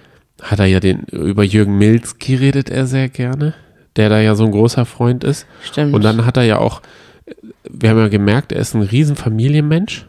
hat 0.43 0.59
er 0.59 0.67
ja 0.67 0.81
den, 0.81 1.05
über 1.05 1.43
Jürgen 1.43 1.79
Milzki 1.79 2.35
redet 2.35 2.71
er 2.71 2.87
sehr 2.87 3.09
gerne, 3.09 3.55
der 3.97 4.09
da 4.09 4.21
ja 4.21 4.35
so 4.35 4.45
ein 4.45 4.53
großer 4.53 4.85
Freund 4.85 5.25
ist. 5.25 5.47
Stimmt. 5.63 5.95
Und 5.95 6.05
dann 6.05 6.27
hat 6.27 6.37
er 6.37 6.45
ja 6.45 6.59
auch, 6.59 6.83
wir 7.69 7.91
haben 7.91 7.99
ja 7.99 8.09
gemerkt, 8.09 8.53
er 8.53 8.61
ist 8.61 8.75
ein 8.75 8.83
riesen 8.83 9.17
Familienmensch. 9.17 10.07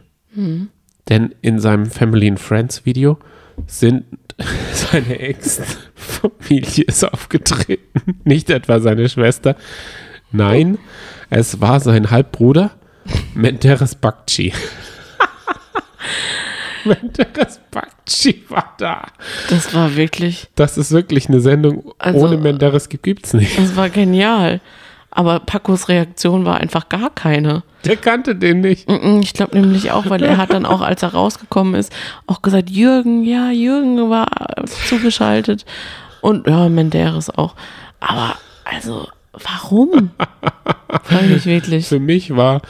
Denn 1.09 1.33
in 1.41 1.59
seinem 1.59 1.87
Family 1.87 2.29
and 2.29 2.39
Friends 2.39 2.85
Video 2.85 3.17
sind 3.65 4.03
seine 4.73 5.19
Ex-Familie 5.19 6.85
ist 6.85 7.03
aufgetreten. 7.03 8.19
Nicht 8.23 8.49
etwa 8.49 8.79
seine 8.79 9.09
Schwester. 9.09 9.55
Nein, 10.31 10.77
es 11.29 11.59
war 11.61 11.79
sein 11.79 12.11
Halbbruder, 12.11 12.71
Menderes 13.33 13.95
Bakci. 13.95 14.53
Menderes 16.87 17.59
Bakci 17.71 18.43
war 18.49 18.73
da. 18.77 19.03
Das 19.49 19.73
war 19.73 19.95
wirklich, 19.95 20.47
Das 20.55 20.77
ist 20.77 20.91
wirklich 20.91 21.27
eine 21.29 21.39
Sendung, 21.41 21.93
Also- 21.99 22.19
ohne 22.19 22.37
Menderes 22.37 22.89
gibt's 22.89 23.33
nicht. 23.33 23.57
das 23.57 23.75
war 23.75 23.89
genial. 23.89 24.61
Aber 25.09 25.39
Pacos 25.39 25.87
Reaktion 25.89 26.45
war 26.45 26.57
einfach 26.57 26.89
gar 26.89 27.09
keine. 27.09 27.63
Der 27.85 27.95
kannte 27.95 28.35
den 28.35 28.61
nicht. 28.61 28.87
Mm, 28.87 29.21
Ich 29.23 29.33
glaube 29.33 29.57
nämlich 29.59 29.89
auch, 29.91 30.09
weil 30.09 30.21
er 30.21 30.37
hat 30.37 30.51
dann 30.53 30.65
auch, 30.65 30.81
als 30.81 31.01
er 31.01 31.13
rausgekommen 31.13 31.73
ist, 31.75 31.91
auch 32.27 32.41
gesagt, 32.43 32.69
Jürgen, 32.69 33.23
ja, 33.23 33.49
Jürgen 33.49 34.09
war 34.11 34.27
zugeschaltet. 34.87 35.65
Und 36.21 36.47
ja, 36.47 36.69
Menderes 36.69 37.29
auch. 37.31 37.55
Aber 37.99 38.35
also, 38.65 39.07
warum? 39.33 40.11
Ich 41.35 41.45
wirklich. 41.45 41.87
Für 41.87 41.99
mich 41.99 42.35
war 42.35 42.61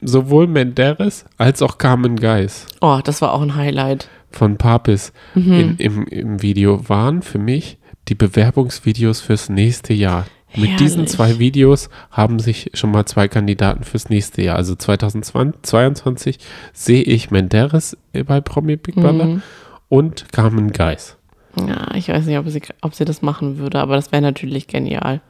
sowohl 0.00 0.46
Menderes 0.46 1.24
als 1.38 1.62
auch 1.62 1.78
Carmen 1.78 2.16
Geis 2.16 2.66
Oh, 2.80 3.00
das 3.02 3.20
war 3.22 3.32
auch 3.32 3.42
ein 3.42 3.54
Highlight. 3.56 4.08
von 4.30 4.56
Papis 4.56 5.12
Mhm. 5.34 5.52
in, 5.52 5.76
im, 5.78 6.06
im 6.06 6.42
Video 6.42 6.88
waren 6.88 7.22
für 7.22 7.38
mich 7.38 7.78
die 8.08 8.14
Bewerbungsvideos 8.14 9.20
fürs 9.20 9.48
nächste 9.48 9.92
Jahr. 9.94 10.26
Mit 10.54 10.80
diesen 10.80 11.06
zwei 11.06 11.38
Videos 11.38 11.88
haben 12.10 12.38
sich 12.38 12.70
schon 12.74 12.90
mal 12.90 13.06
zwei 13.06 13.26
Kandidaten 13.26 13.84
fürs 13.84 14.10
nächste 14.10 14.42
Jahr. 14.42 14.56
Also 14.56 14.74
2022 14.74 16.38
sehe 16.72 17.02
ich 17.02 17.30
Menderes 17.30 17.96
bei 18.26 18.40
Promi 18.40 18.76
Big 18.76 18.94
Brother 18.96 19.24
Mhm. 19.26 19.42
und 19.88 20.26
Carmen 20.32 20.72
Geis. 20.72 21.16
Ja, 21.56 21.94
ich 21.94 22.08
weiß 22.08 22.24
nicht, 22.26 22.38
ob 22.38 22.48
sie, 22.48 22.62
ob 22.80 22.94
sie 22.94 23.04
das 23.04 23.20
machen 23.20 23.58
würde, 23.58 23.78
aber 23.80 23.96
das 23.96 24.10
wäre 24.10 24.22
natürlich 24.22 24.68
genial. 24.68 25.20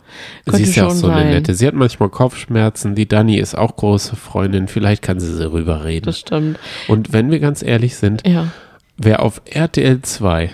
Sie 0.44 0.50
Könnte 0.52 0.68
ist 0.68 0.76
ja 0.76 0.86
auch 0.86 0.90
so 0.90 1.08
eine 1.08 1.30
nette. 1.30 1.54
Sie 1.54 1.66
hat 1.66 1.74
manchmal 1.74 2.10
Kopfschmerzen. 2.10 2.94
Die 2.94 3.08
Dani 3.08 3.38
ist 3.38 3.56
auch 3.56 3.74
große 3.76 4.14
Freundin. 4.14 4.68
Vielleicht 4.68 5.02
kann 5.02 5.18
sie 5.18 5.36
darüber 5.38 5.84
reden. 5.84 6.06
Das 6.06 6.20
stimmt. 6.20 6.58
Und 6.86 7.12
wenn 7.12 7.30
wir 7.32 7.40
ganz 7.40 7.62
ehrlich 7.62 7.96
sind, 7.96 8.26
Ja. 8.26 8.48
wer 8.96 9.22
auf 9.22 9.42
RTL 9.46 10.00
2 10.02 10.50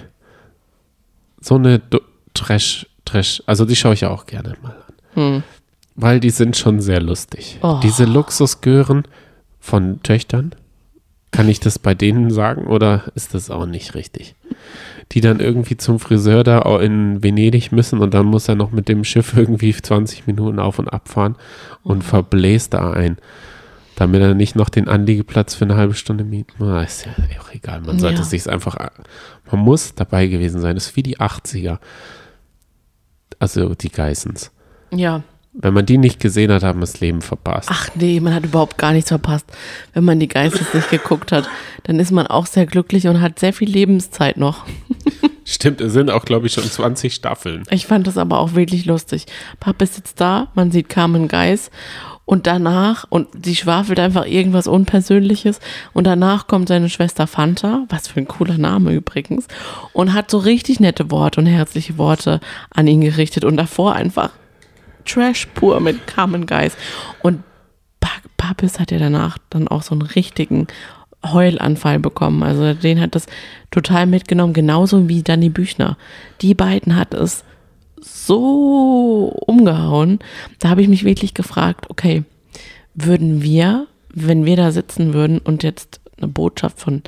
so 1.41 1.57
eine 1.57 1.79
Do 1.79 2.01
Trash, 2.35 2.87
Trash, 3.05 3.43
also 3.47 3.65
die 3.65 3.77
schaue 3.77 3.95
ich 3.95 4.01
ja 4.03 4.11
auch 4.11 4.27
gerne 4.27 4.55
mal 4.63 4.71
an. 4.73 4.95
Hm. 5.15 5.43
Weil 5.97 6.21
die 6.21 6.31
sind 6.31 6.57
schon 6.57 6.81
sehr 6.81 7.01
lustig. 7.01 7.59
Oh. 7.63 7.81
Diese 7.83 8.05
Luxusgören 8.05 9.03
von 9.59 10.03
Töchtern, 10.03 10.55
kann 11.31 11.49
ich 11.49 11.61
das 11.61 11.79
bei 11.79 11.95
denen 11.95 12.31
sagen 12.31 12.67
oder 12.67 13.05
ist 13.15 13.35
das 13.35 13.51
auch 13.51 13.67
nicht 13.67 13.95
richtig? 13.95 14.35
Die 15.13 15.21
dann 15.21 15.41
irgendwie 15.41 15.77
zum 15.77 15.99
Friseur 16.01 16.45
da 16.45 16.63
in 16.81 17.23
Venedig 17.23 17.73
müssen 17.73 17.99
und 18.01 18.15
dann 18.15 18.27
muss 18.27 18.49
er 18.49 18.55
noch 18.55 18.71
mit 18.73 18.89
dem 18.89 19.05
Schiff 19.05 19.35
irgendwie 19.37 19.73
20 19.73 20.27
Minuten 20.27 20.59
auf 20.59 20.79
und 20.79 20.89
abfahren 20.89 21.37
und 21.83 22.03
verbläst 22.05 22.75
da 22.75 22.93
ein. 22.93 23.17
Damit 23.97 24.21
er 24.21 24.35
nicht 24.35 24.55
noch 24.55 24.69
den 24.69 24.87
Anliegeplatz 24.89 25.55
für 25.57 25.65
eine 25.65 25.77
halbe 25.77 25.95
Stunde 25.95 26.23
mieten. 26.25 26.53
Na, 26.59 26.83
ist 26.83 27.05
ja 27.07 27.13
auch 27.41 27.53
egal. 27.53 27.81
Man 27.81 27.99
sollte 27.99 28.17
Ja. 28.19 28.23
es 28.23 28.31
sich 28.31 28.49
einfach. 28.49 28.77
Man 29.51 29.61
muss 29.61 29.95
dabei 29.97 30.29
gewesen 30.29 30.61
sein. 30.61 30.77
Das 30.77 30.87
ist 30.87 30.97
wie 30.97 31.03
die 31.03 31.19
80er. 31.19 31.79
Also 33.41 33.75
die 33.75 33.91
Geissens. 33.91 34.53
Ja. 34.93 35.23
Wenn 35.61 35.75
man 35.75 35.85
die 35.85 35.99
nicht 35.99 36.21
gesehen 36.21 36.53
hat, 36.53 36.63
haben 36.63 36.79
wir 36.79 36.87
das 36.87 37.01
Leben 37.01 37.21
verpasst. 37.21 37.69
Ach 37.73 37.89
nee, 37.97 38.21
man 38.21 38.33
hat 38.33 38.45
überhaupt 38.45 38.79
gar 38.79 38.93
nichts 38.93 39.09
verpasst. 39.09 39.47
Wenn 39.93 40.05
man 40.05 40.21
die 40.21 40.29
Geistes 40.29 40.73
nicht 40.73 40.89
geguckt 40.89 41.33
hat, 41.33 41.49
dann 41.83 41.99
ist 41.99 42.13
man 42.13 42.29
auch 42.29 42.47
sehr 42.47 42.65
glücklich 42.65 43.09
und 43.09 43.21
hat 43.21 43.41
sehr 43.41 43.53
viel 43.53 43.69
Lebenszeit 43.69 44.37
noch. 44.37 44.65
Stimmt, 45.45 45.81
es 45.81 45.95
sind 45.95 46.11
auch, 46.11 46.25
glaube 46.25 46.47
ich, 46.47 46.53
schon 46.53 46.63
20 46.63 47.13
Staffeln. 47.13 47.65
Ich 47.71 47.87
fand 47.87 48.07
das 48.07 48.19
aber 48.19 48.39
auch 48.39 48.55
wirklich 48.55 48.85
lustig. 48.85 49.27
Papa 49.59 49.85
sitzt 49.85 50.21
da, 50.21 50.49
man 50.55 50.71
sieht 50.71 50.89
Carmen 50.89 51.27
Geis 51.27 51.73
und 52.25 52.47
danach, 52.47 53.07
und 53.09 53.27
sie 53.45 53.57
schwafelt 53.57 53.99
einfach 53.99 54.27
irgendwas 54.27 54.69
Unpersönliches 54.69 55.59
und 55.93 56.07
danach 56.07 56.47
kommt 56.47 56.69
seine 56.69 56.91
Schwester 56.91 57.27
Fanta, 57.27 57.85
was 57.89 58.07
für 58.07 58.21
ein 58.21 58.29
cooler 58.29 58.59
Name 58.59 58.93
übrigens, 58.93 59.49
und 59.93 60.13
hat 60.13 60.31
so 60.31 60.39
richtig 60.39 60.79
nette 60.79 61.11
Worte 61.11 61.41
und 61.41 61.47
herzliche 61.47 61.97
Worte 61.97 62.39
an 62.71 62.87
ihn 62.87 63.01
gerichtet 63.01 63.45
und 63.45 63.57
davor 63.57 63.95
einfach 63.95 64.31
Trash 65.09 65.47
pur 65.55 65.81
mit 65.81 66.07
Carmen 66.07 66.47
Geis. 66.47 66.77
Und 67.23 67.43
Pa- 68.01 68.09
Papis 68.37 68.79
hat 68.79 68.91
ja 68.91 68.99
danach 68.99 69.39
dann 69.51 69.69
auch 69.69 69.83
so 69.83 69.93
einen 69.93 70.03
richtigen 70.03 70.67
Heulanfall 71.25 71.99
bekommen. 71.99 72.43
Also 72.43 72.75
den 72.75 73.01
hat 73.01 73.15
das 73.15 73.27
total 73.71 74.07
mitgenommen, 74.07 74.53
genauso 74.53 75.09
wie 75.09 75.23
Danny 75.23 75.49
Büchner. 75.49 75.97
Die 76.43 76.55
beiden 76.55 76.95
hat 76.97 77.15
es 77.15 77.45
so 78.01 79.35
umgehauen. 79.47 80.21
Da 80.61 80.69
habe 80.69 80.83
ich 80.83 80.89
mich 80.89 81.05
wirklich 81.05 81.35
gefragt, 81.35 81.87
okay, 81.91 82.23
würden 82.95 83.43
wir, 83.43 83.87
wenn 84.15 84.45
wir 84.45 84.57
da 84.57 84.71
sitzen 84.71 85.13
würden 85.15 85.39
und 85.39 85.63
jetzt 85.63 86.01
eine 86.19 86.29
Botschaft 86.29 86.81
von 86.81 87.03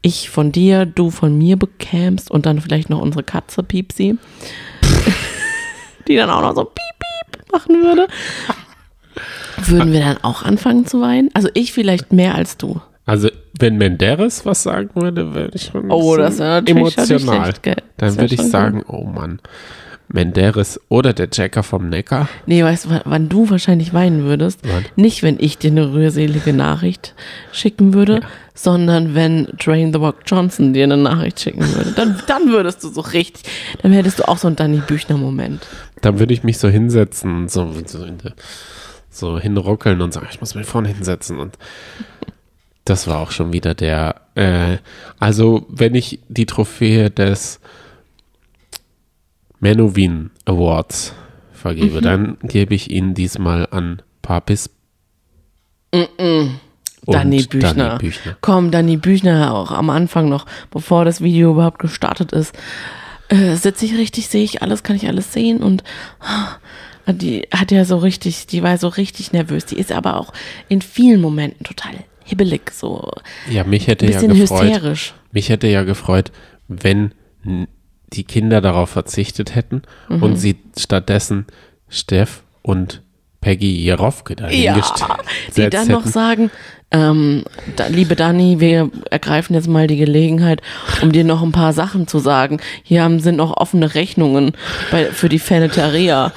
ich 0.00 0.30
von 0.30 0.52
dir, 0.52 0.86
du 0.86 1.10
von 1.10 1.36
mir 1.36 1.56
bekämst 1.56 2.30
und 2.30 2.46
dann 2.46 2.60
vielleicht 2.60 2.88
noch 2.88 3.00
unsere 3.00 3.24
Katze 3.24 3.62
Piepsi, 3.64 4.16
die 6.08 6.16
dann 6.16 6.30
auch 6.30 6.40
noch 6.40 6.54
so 6.54 6.64
piep 6.64 6.74
piep 6.98 7.07
machen 7.52 7.82
würde, 7.82 8.06
würden 9.64 9.92
wir 9.92 10.00
dann 10.00 10.18
auch 10.22 10.42
anfangen 10.42 10.86
zu 10.86 11.00
weinen? 11.00 11.30
Also 11.34 11.48
ich 11.54 11.72
vielleicht 11.72 12.12
mehr 12.12 12.34
als 12.34 12.56
du. 12.56 12.80
Also, 13.06 13.30
wenn 13.58 13.78
Menderes 13.78 14.44
was 14.44 14.62
sagen 14.62 14.90
würde, 14.94 15.34
würde 15.34 15.52
ich 15.54 15.62
schon 15.72 15.90
Oh, 15.90 16.14
das 16.16 16.38
wäre 16.38 16.60
natürlich 16.62 16.92
schon 16.92 17.02
nicht 17.04 17.10
emotional. 17.10 17.44
schlecht, 17.44 17.62
gell? 17.62 17.76
Dann 17.96 18.16
wär 18.16 18.22
würde 18.22 18.34
ich 18.34 18.42
sagen, 18.42 18.84
oh 18.86 19.04
Mann, 19.04 19.40
Menderes 20.08 20.80
oder 20.88 21.12
der 21.12 21.28
Jacker 21.32 21.62
vom 21.62 21.88
Neckar. 21.88 22.28
Nee, 22.46 22.62
weißt 22.64 22.86
du, 22.86 23.00
wann- 23.04 23.28
du 23.28 23.50
wahrscheinlich 23.50 23.92
weinen 23.92 24.24
würdest? 24.24 24.60
Wann? 24.62 24.84
Nicht, 24.96 25.22
wenn 25.22 25.36
ich 25.38 25.58
dir 25.58 25.70
eine 25.70 25.92
rührselige 25.92 26.52
Nachricht 26.52 27.14
schicken 27.52 27.92
würde, 27.92 28.20
sondern 28.54 29.14
wenn 29.14 29.46
Drain 29.58 29.92
the 29.92 29.98
Rock 29.98 30.16
Johnson 30.26 30.72
dir 30.72 30.84
eine 30.84 30.96
Nachricht 30.96 31.40
schicken 31.40 31.60
würde. 31.74 31.92
Dann, 31.92 32.20
dann 32.26 32.48
würdest 32.48 32.82
du 32.82 32.88
so 32.88 33.02
richtig, 33.02 33.44
dann 33.82 33.92
hättest 33.92 34.18
du 34.18 34.28
auch 34.28 34.38
so 34.38 34.46
einen 34.46 34.56
Danny 34.56 34.78
Büchner-Moment. 34.78 35.66
Dann 36.00 36.18
würde 36.18 36.32
ich 36.32 36.42
mich 36.42 36.58
so 36.58 36.68
hinsetzen 36.68 37.34
und 37.36 37.50
so, 37.50 37.70
so, 37.86 38.06
so 39.10 39.38
hinruckeln 39.38 40.00
und 40.00 40.12
sagen, 40.14 40.26
ich 40.30 40.40
muss 40.40 40.54
mich 40.54 40.66
vorne 40.66 40.88
hinsetzen. 40.88 41.38
Und 41.38 41.58
das 42.84 43.06
war 43.06 43.18
auch 43.18 43.30
schon 43.30 43.52
wieder 43.52 43.74
der. 43.74 44.22
Äh, 44.34 44.78
also, 45.20 45.66
wenn 45.68 45.94
ich 45.94 46.20
die 46.28 46.46
Trophäe 46.46 47.10
des 47.10 47.60
Menowin 49.60 50.30
Awards 50.44 51.14
vergebe, 51.52 52.00
dann 52.00 52.36
gebe 52.42 52.74
ich 52.74 52.90
ihn 52.90 53.14
diesmal 53.14 53.66
an 53.70 54.02
Papis. 54.22 54.70
und 55.92 56.04
Danny 57.06 57.42
Büchner. 57.44 57.74
Danny 57.74 57.98
Büchner. 57.98 58.36
Komm, 58.40 58.70
Danny 58.70 58.96
Büchner 58.96 59.54
auch 59.54 59.70
am 59.70 59.90
Anfang 59.90 60.28
noch, 60.28 60.46
bevor 60.70 61.04
das 61.04 61.20
Video 61.20 61.52
überhaupt 61.52 61.78
gestartet 61.78 62.32
ist. 62.32 62.54
Äh, 63.28 63.56
sitze 63.56 63.84
ich 63.86 63.94
richtig, 63.96 64.28
sehe 64.28 64.44
ich 64.44 64.62
alles, 64.62 64.82
kann 64.82 64.96
ich 64.96 65.06
alles 65.06 65.32
sehen 65.32 65.62
und 65.62 65.82
ah, 66.20 66.56
die 67.12 67.46
hat 67.54 67.70
ja 67.70 67.84
so 67.84 67.96
richtig, 67.98 68.46
die 68.46 68.62
war 68.62 68.78
so 68.78 68.88
richtig 68.88 69.32
nervös. 69.32 69.66
Die 69.66 69.78
ist 69.78 69.92
aber 69.92 70.16
auch 70.18 70.32
in 70.68 70.80
vielen 70.82 71.20
Momenten 71.20 71.64
total 71.64 71.92
hibbelig, 72.24 72.70
so 72.70 73.10
Ja, 73.50 73.64
mich 73.64 73.86
hätte 73.86 74.06
ein 74.06 74.12
ja 74.12 74.20
bisschen 74.20 74.38
gefreut. 74.38 74.62
hysterisch. 74.64 75.14
Mich 75.32 75.48
hätte 75.48 75.66
ja 75.66 75.82
gefreut, 75.82 76.30
wenn 76.68 77.12
die 78.12 78.24
Kinder 78.24 78.60
darauf 78.60 78.90
verzichtet 78.90 79.54
hätten 79.54 79.82
Mhm. 80.08 80.22
und 80.22 80.36
sie 80.36 80.56
stattdessen 80.78 81.46
Steff 81.88 82.42
und 82.62 83.02
Peggy 83.40 83.84
Jarowke 83.84 84.34
Ja, 84.34 84.48
dahingestellt 84.48 85.04
die 85.56 85.70
dann 85.70 85.88
noch 85.88 86.00
hätten. 86.00 86.10
sagen, 86.12 86.50
ähm, 86.90 87.44
da, 87.76 87.86
liebe 87.86 88.16
Dani, 88.16 88.58
wir 88.60 88.90
ergreifen 89.10 89.54
jetzt 89.54 89.68
mal 89.68 89.86
die 89.86 89.96
Gelegenheit, 89.96 90.60
um 91.02 91.12
dir 91.12 91.22
noch 91.22 91.42
ein 91.42 91.52
paar 91.52 91.72
Sachen 91.72 92.08
zu 92.08 92.18
sagen. 92.18 92.58
Hier 92.82 93.02
haben, 93.04 93.20
sind 93.20 93.36
noch 93.36 93.56
offene 93.56 93.94
Rechnungen 93.94 94.52
bei, 94.90 95.04
für 95.06 95.28
die 95.28 95.38
Feneteria. 95.38 96.32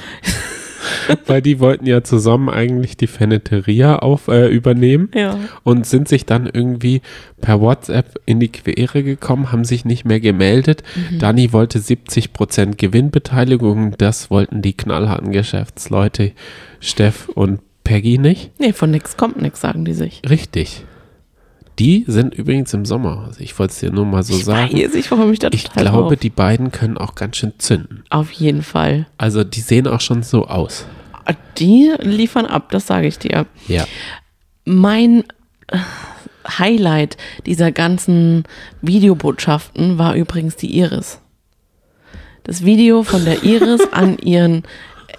Weil 1.28 1.42
die 1.42 1.60
wollten 1.60 1.86
ja 1.86 2.04
zusammen 2.04 2.50
eigentlich 2.50 2.98
die 2.98 3.08
Feneteria 3.08 3.98
auf, 4.00 4.28
äh, 4.28 4.48
übernehmen 4.48 5.10
Ja. 5.14 5.38
und 5.64 5.86
sind 5.86 6.08
sich 6.08 6.26
dann 6.26 6.50
irgendwie 6.52 7.02
per 7.42 7.60
WhatsApp 7.62 8.20
in 8.26 8.40
die 8.40 8.50
Quere 8.50 9.04
gekommen, 9.04 9.52
haben 9.52 9.64
sich 9.66 9.86
nicht 9.86 10.06
mehr 10.06 10.20
gemeldet. 10.20 10.84
Mhm. 11.12 11.20
Dani 11.20 11.54
wollte 11.54 11.80
70% 11.80 12.78
Gewinnbeteiligung, 12.78 13.96
das 13.98 14.30
wollten 14.30 14.62
die 14.62 14.74
knallharten 14.74 15.32
Geschäftsleute 15.32 16.32
Steff 16.80 17.30
und 17.30 17.60
Peggy 17.84 18.18
nicht. 18.18 18.52
Nee, 18.60 18.74
von 18.74 18.92
nix 18.92 19.18
kommt 19.18 19.42
nix, 19.42 19.62
sagen 19.62 19.86
die 19.86 19.94
sich. 19.94 20.22
Richtig. 20.30 20.86
Die 21.80 22.04
sind 22.08 22.36
übrigens 22.36 22.74
im 22.74 22.86
Sommerhaus. 22.86 23.40
Ich 23.40 23.58
wollte 23.58 23.72
es 23.72 23.80
dir 23.80 23.92
nur 23.92 24.06
mal 24.06 24.24
so 24.24 24.36
sagen. 24.36 24.74
Weiß 24.74 24.94
ich, 24.94 25.10
warum 25.10 25.32
ich 25.32 25.40
da 25.40 25.50
Ich 25.52 25.72
glaube, 25.72 26.10
drauf. 26.10 26.20
die 26.20 26.30
beiden 26.30 26.72
können 26.72 26.98
auch 26.98 27.16
ganz 27.16 27.38
schön 27.38 27.54
zünden. 27.58 28.04
Auf 28.10 28.32
jeden 28.32 28.62
Fall. 28.62 29.08
Also 29.18 29.44
die 29.44 29.62
sehen 29.62 29.88
auch 29.88 30.02
schon 30.02 30.24
so 30.24 30.48
aus. 30.48 30.86
Die 31.58 31.92
liefern 32.00 32.46
ab, 32.46 32.70
das 32.72 32.88
sage 32.88 33.08
ich 33.08 33.18
dir. 33.20 33.46
Ja. 33.68 33.86
Mein 34.66 35.24
äh, 35.68 35.78
Highlight 36.48 37.18
dieser 37.46 37.72
ganzen 37.72 38.44
Videobotschaften 38.82 39.98
war 39.98 40.16
übrigens 40.16 40.56
die 40.58 40.78
Iris. 40.78 41.20
Das 42.44 42.66
Video 42.66 43.04
von 43.04 43.24
der 43.26 43.44
Iris 43.44 43.82
an 43.92 44.18
ihren 44.18 44.64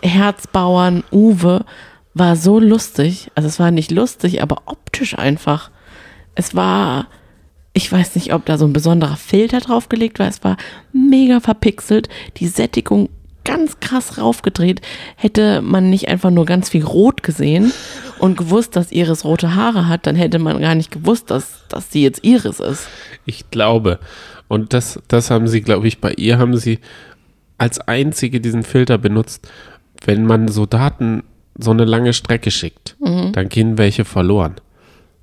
Herzbauern 0.02 1.04
Uwe 1.12 1.64
war 2.14 2.36
so 2.36 2.58
lustig. 2.58 3.30
Also 3.34 3.48
es 3.48 3.58
war 3.58 3.70
nicht 3.70 3.90
lustig, 3.90 4.42
aber 4.42 4.62
optisch 4.66 5.18
einfach. 5.18 5.70
Es 6.34 6.54
war, 6.54 7.08
ich 7.72 7.90
weiß 7.90 8.14
nicht, 8.14 8.32
ob 8.32 8.44
da 8.46 8.58
so 8.58 8.66
ein 8.66 8.72
besonderer 8.72 9.16
Filter 9.16 9.60
draufgelegt 9.60 10.18
war. 10.18 10.28
Es 10.28 10.42
war 10.44 10.56
mega 10.92 11.40
verpixelt. 11.40 12.08
Die 12.38 12.48
Sättigung 12.48 13.08
ganz 13.44 13.80
krass 13.80 14.18
raufgedreht. 14.18 14.80
Hätte 15.16 15.62
man 15.62 15.90
nicht 15.90 16.08
einfach 16.08 16.30
nur 16.30 16.46
ganz 16.46 16.68
viel 16.68 16.84
Rot 16.84 17.22
gesehen 17.22 17.72
und 18.18 18.36
gewusst, 18.36 18.76
dass 18.76 18.92
Iris 18.92 19.24
rote 19.24 19.54
Haare 19.54 19.88
hat, 19.88 20.06
dann 20.06 20.16
hätte 20.16 20.38
man 20.38 20.60
gar 20.60 20.74
nicht 20.74 20.90
gewusst, 20.90 21.30
dass, 21.30 21.66
dass 21.68 21.90
sie 21.90 22.02
jetzt 22.02 22.24
Iris 22.24 22.60
ist. 22.60 22.86
Ich 23.26 23.50
glaube. 23.50 23.98
Und 24.48 24.74
das, 24.74 25.00
das 25.08 25.30
haben 25.30 25.48
sie, 25.48 25.62
glaube 25.62 25.88
ich, 25.88 26.00
bei 26.00 26.12
ihr 26.12 26.38
haben 26.38 26.56
sie 26.56 26.78
als 27.58 27.80
einzige 27.80 28.40
diesen 28.40 28.64
Filter 28.64 28.98
benutzt. 28.98 29.48
Wenn 30.04 30.26
man 30.26 30.48
so 30.48 30.66
Daten 30.66 31.22
so 31.58 31.70
eine 31.70 31.84
lange 31.84 32.12
Strecke 32.12 32.50
schickt, 32.50 32.96
dann 33.32 33.48
gehen 33.48 33.78
welche 33.78 34.04
verloren. 34.04 34.56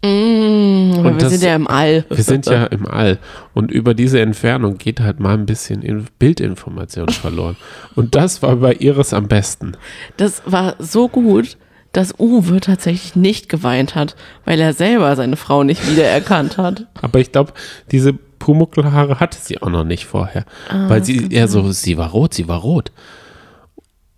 Aber 0.01 1.03
wir 1.03 1.17
das- 1.17 1.31
sind 1.31 1.43
ja 1.43 1.55
im 1.55 1.67
All. 1.67 2.05
Wir 2.09 2.23
sind 2.23 2.45
ja 2.45 2.65
im 2.65 2.87
All 2.87 3.19
und 3.53 3.69
über 3.71 3.93
diese 3.93 4.21
Entfernung 4.21 4.77
geht 4.77 4.99
halt 5.01 5.19
mal 5.19 5.33
ein 5.33 5.45
bisschen 5.45 5.81
in 5.81 6.05
Bildinformation 6.19 7.09
verloren. 7.09 7.57
Und 7.95 8.15
das 8.15 8.41
war 8.41 8.55
bei 8.57 8.73
Iris 8.75 9.13
am 9.13 9.27
besten. 9.27 9.73
Das 10.17 10.41
war 10.45 10.75
so 10.79 11.09
gut, 11.09 11.57
dass 11.91 12.13
Uwe 12.19 12.59
tatsächlich 12.61 13.15
nicht 13.15 13.49
geweint 13.49 13.95
hat, 13.95 14.15
weil 14.45 14.59
er 14.59 14.73
selber 14.73 15.15
seine 15.15 15.35
Frau 15.35 15.63
nicht 15.63 15.89
wiedererkannt 15.89 16.57
hat. 16.57 16.87
Aber 17.01 17.19
ich 17.19 17.31
glaube, 17.31 17.53
diese 17.91 18.13
Pumuckelhaare 18.13 19.19
hatte 19.19 19.37
sie 19.41 19.61
auch 19.61 19.69
noch 19.69 19.83
nicht 19.83 20.05
vorher. 20.05 20.45
weil 20.71 21.03
sie 21.03 21.27
eher 21.29 21.47
so, 21.49 21.71
sie 21.71 21.97
war 21.97 22.11
rot, 22.11 22.33
sie 22.33 22.47
war 22.47 22.59
rot. 22.59 22.91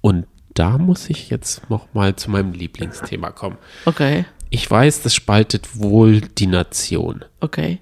Und 0.02 0.26
da 0.54 0.78
muss 0.78 1.10
ich 1.10 1.30
jetzt 1.30 1.70
noch 1.70 1.88
mal 1.94 2.16
zu 2.18 2.30
meinem 2.30 2.52
Lieblingsthema 2.54 3.32
kommen. 3.32 3.58
Okay, 3.86 4.26
Ich 4.52 4.70
weiß, 4.70 5.02
das 5.02 5.16
spaltet 5.16 5.80
wohl 5.80 6.22
die 6.22 6.48
Nation. 6.48 7.26
okay. 7.40 7.80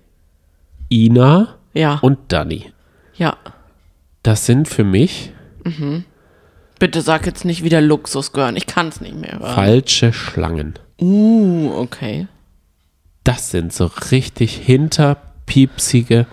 Ina 0.92 1.58
Ja, 1.74 2.00
und 2.02 2.18
Dani. 2.30 2.72
ja. 3.16 3.36
Das 4.24 4.46
sind 4.46 4.68
für 4.68 4.84
mich 4.84 5.32
Bitte 6.80 7.02
sag 7.02 7.26
jetzt 7.26 7.44
nicht 7.44 7.64
wieder 7.64 7.82
Luxus 7.82 8.32
gören. 8.32 8.56
Ich 8.56 8.66
kann 8.66 8.88
es 8.88 9.02
nicht 9.02 9.16
mehr 9.16 9.40
hören. 9.40 9.54
falsche 9.54 10.14
Schlangen. 10.14 10.80
Uh, 11.00 11.72
okay. 11.76 12.28
Das 13.26 13.52
sind 13.52 13.74
so 13.74 13.92
richtig 14.12 14.56
hinterpiepsige 14.56 16.26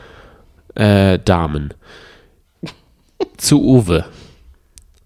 äh, 0.77 1.18
Damen. 1.18 1.75
Zu 3.37 3.62
Uwe. 3.62 4.05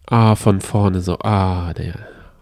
Ah, 0.07 0.35
von 0.35 0.61
vorne 0.61 1.01
so, 1.01 1.19
ah, 1.21 1.73
der, 1.73 1.95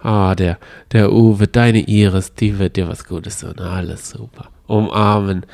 ah, 0.03 0.35
der, 0.35 0.59
der 0.93 1.13
Uwe, 1.13 1.47
deine 1.47 1.81
Iris, 1.81 2.35
die 2.35 2.59
wird 2.59 2.77
dir 2.77 2.89
was 2.89 3.05
Gutes 3.05 3.41
tun. 3.41 3.59
Alles 3.59 4.11
super. 4.11 4.49
Umarmen. 4.67 5.47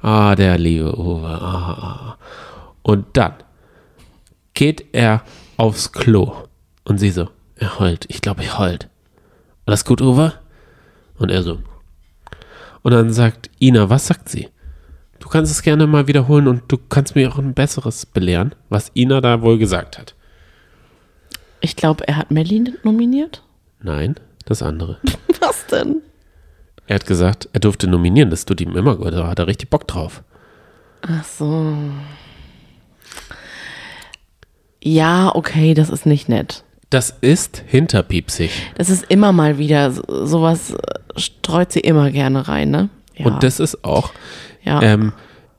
Ah, 0.00 0.34
der 0.34 0.58
liebe 0.58 0.98
Uwe. 0.98 1.28
Ah, 1.28 1.72
ah. 1.72 2.18
Und 2.82 3.06
dann 3.16 3.34
geht 4.54 4.84
er 4.92 5.22
aufs 5.56 5.92
Klo. 5.92 6.34
Und 6.84 6.98
sie 6.98 7.10
so, 7.10 7.28
er 7.56 7.78
heult. 7.78 8.06
Ich 8.08 8.20
glaube, 8.20 8.42
ich 8.42 8.58
heult. 8.58 8.88
Alles 9.66 9.84
gut, 9.84 10.00
Uwe? 10.00 10.32
Und 11.18 11.30
er 11.30 11.42
so, 11.42 11.58
und 12.82 12.92
dann 12.92 13.12
sagt 13.12 13.50
Ina, 13.60 13.88
was 13.88 14.06
sagt 14.06 14.28
sie? 14.28 14.48
Du 15.18 15.28
kannst 15.28 15.52
es 15.52 15.62
gerne 15.62 15.86
mal 15.86 16.08
wiederholen 16.08 16.48
und 16.48 16.64
du 16.66 16.76
kannst 16.76 17.14
mir 17.14 17.30
auch 17.30 17.38
ein 17.38 17.54
besseres 17.54 18.06
belehren, 18.06 18.54
was 18.68 18.90
Ina 18.94 19.20
da 19.20 19.40
wohl 19.40 19.56
gesagt 19.56 19.98
hat. 19.98 20.14
Ich 21.60 21.76
glaube, 21.76 22.06
er 22.08 22.16
hat 22.16 22.32
Melly 22.32 22.74
nominiert. 22.82 23.42
Nein, 23.82 24.14
das 24.44 24.62
andere. 24.62 24.98
Was 25.40 25.66
denn? 25.66 26.02
Er 26.86 26.96
hat 26.96 27.06
gesagt, 27.06 27.48
er 27.52 27.60
durfte 27.60 27.86
nominieren, 27.88 28.30
das 28.30 28.44
tut 28.44 28.60
ihm 28.60 28.76
immer 28.76 28.96
gut, 28.96 29.12
da 29.12 29.26
hat 29.28 29.38
er 29.38 29.46
richtig 29.46 29.70
Bock 29.70 29.86
drauf. 29.86 30.22
Ach 31.02 31.24
so. 31.24 31.74
Ja, 34.82 35.34
okay, 35.34 35.74
das 35.74 35.90
ist 35.90 36.06
nicht 36.06 36.28
nett. 36.28 36.64
Das 36.90 37.10
ist 37.20 37.62
hinterpiepsig. 37.66 38.50
Das 38.76 38.90
ist 38.90 39.04
immer 39.08 39.32
mal 39.32 39.58
wieder, 39.58 39.92
so- 39.92 40.26
sowas 40.26 40.72
äh, 40.72 41.20
streut 41.20 41.72
sie 41.72 41.80
immer 41.80 42.10
gerne 42.10 42.48
rein, 42.48 42.70
ne? 42.70 42.88
Ja. 43.14 43.26
Und 43.26 43.42
das 43.42 43.60
ist 43.60 43.84
auch 43.84 44.12
ja. 44.62 44.82
ähm, 44.82 45.12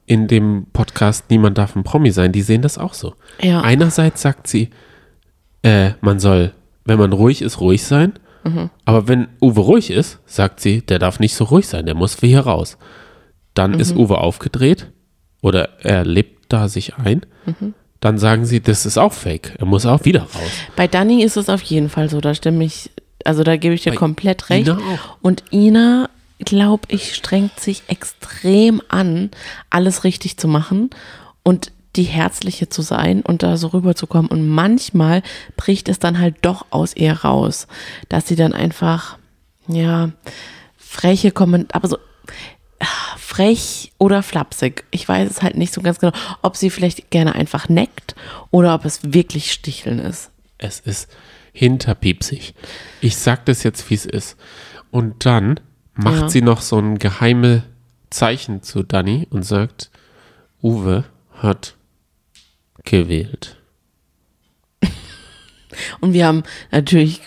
in 0.05 0.27
dem 0.27 0.65
Podcast 0.73 1.25
Niemand 1.29 1.57
darf 1.57 1.75
ein 1.75 1.83
Promi 1.83 2.11
sein, 2.11 2.31
die 2.31 2.41
sehen 2.41 2.61
das 2.61 2.77
auch 2.77 2.93
so. 2.93 3.15
Ja. 3.41 3.61
Einerseits 3.61 4.21
sagt 4.21 4.47
sie, 4.47 4.69
äh, 5.63 5.91
man 6.01 6.19
soll, 6.19 6.53
wenn 6.85 6.99
man 6.99 7.13
ruhig 7.13 7.41
ist, 7.41 7.59
ruhig 7.61 7.83
sein. 7.83 8.13
Mhm. 8.43 8.69
Aber 8.85 9.07
wenn 9.07 9.27
Uwe 9.41 9.61
ruhig 9.61 9.89
ist, 9.89 10.19
sagt 10.25 10.59
sie, 10.59 10.81
der 10.81 10.99
darf 10.99 11.19
nicht 11.19 11.33
so 11.35 11.45
ruhig 11.45 11.67
sein, 11.67 11.85
der 11.85 11.95
muss 11.95 12.17
hier 12.19 12.41
raus. 12.41 12.77
Dann 13.53 13.71
Mhm. 13.71 13.79
ist 13.79 13.95
Uwe 13.95 14.17
aufgedreht 14.17 14.91
oder 15.41 15.69
er 15.83 16.03
lebt 16.05 16.51
da 16.51 16.67
sich 16.67 16.95
ein. 16.97 17.25
Mhm. 17.45 17.73
Dann 17.99 18.17
sagen 18.17 18.45
sie, 18.45 18.59
das 18.59 18.85
ist 18.85 18.97
auch 18.97 19.13
fake, 19.13 19.53
er 19.59 19.65
muss 19.65 19.85
auch 19.85 20.03
wieder 20.03 20.21
raus. 20.23 20.51
Bei 20.75 20.87
Dani 20.87 21.23
ist 21.23 21.37
es 21.37 21.47
auf 21.47 21.61
jeden 21.61 21.89
Fall 21.89 22.09
so, 22.09 22.19
da 22.19 22.35
stimme 22.35 22.65
ich, 22.65 22.89
also 23.23 23.43
da 23.43 23.55
gebe 23.55 23.73
ich 23.75 23.83
dir 23.83 23.91
Bei 23.91 23.95
komplett 23.97 24.49
recht. 24.49 24.67
Ina. 24.67 24.77
Und 25.21 25.43
Ina, 25.53 26.09
glaube 26.39 26.83
ich, 26.89 27.15
strengt 27.15 27.57
sich 27.61 27.83
extrem 27.87 28.81
an, 28.89 29.31
alles 29.69 30.03
richtig 30.03 30.35
zu 30.37 30.49
machen 30.49 30.89
und 31.43 31.71
die 31.95 32.03
Herzliche 32.03 32.69
zu 32.69 32.81
sein 32.81 33.21
und 33.21 33.43
da 33.43 33.57
so 33.57 33.67
rüberzukommen. 33.67 34.29
Und 34.31 34.47
manchmal 34.47 35.21
bricht 35.57 35.89
es 35.89 35.99
dann 35.99 36.19
halt 36.19 36.35
doch 36.41 36.65
aus 36.71 36.95
ihr 36.95 37.13
raus, 37.13 37.67
dass 38.09 38.27
sie 38.27 38.35
dann 38.35 38.53
einfach, 38.53 39.17
ja, 39.67 40.09
freche 40.77 41.31
Kommentare, 41.31 41.75
aber 41.75 41.87
so 41.87 41.97
ah, 42.79 43.17
frech 43.17 43.91
oder 43.97 44.23
flapsig. 44.23 44.85
Ich 44.91 45.07
weiß 45.07 45.29
es 45.29 45.41
halt 45.41 45.55
nicht 45.57 45.73
so 45.73 45.81
ganz 45.81 45.99
genau, 45.99 46.13
ob 46.41 46.55
sie 46.57 46.69
vielleicht 46.69 47.09
gerne 47.11 47.35
einfach 47.35 47.69
neckt 47.69 48.15
oder 48.51 48.73
ob 48.75 48.85
es 48.85 49.13
wirklich 49.13 49.51
Sticheln 49.51 49.99
ist. 49.99 50.31
Es 50.57 50.79
ist 50.79 51.09
hinterpiepsig. 51.53 52.53
Ich 53.01 53.17
sag 53.17 53.45
das 53.45 53.63
jetzt, 53.63 53.89
wie 53.89 53.95
es 53.95 54.05
ist. 54.05 54.37
Und 54.91 55.25
dann 55.25 55.59
macht 55.95 56.21
Ja. 56.21 56.29
sie 56.29 56.41
noch 56.41 56.61
so 56.61 56.77
ein 56.79 56.97
geheime 56.99 57.63
Zeichen 58.09 58.61
zu 58.63 58.83
Dani 58.83 59.27
und 59.29 59.43
sagt, 59.43 59.89
Uwe 60.61 61.03
hat 61.33 61.75
gewählt. 62.83 63.57
Und 66.01 66.13
wir 66.13 66.25
haben 66.25 66.43
natürlich, 66.71 67.21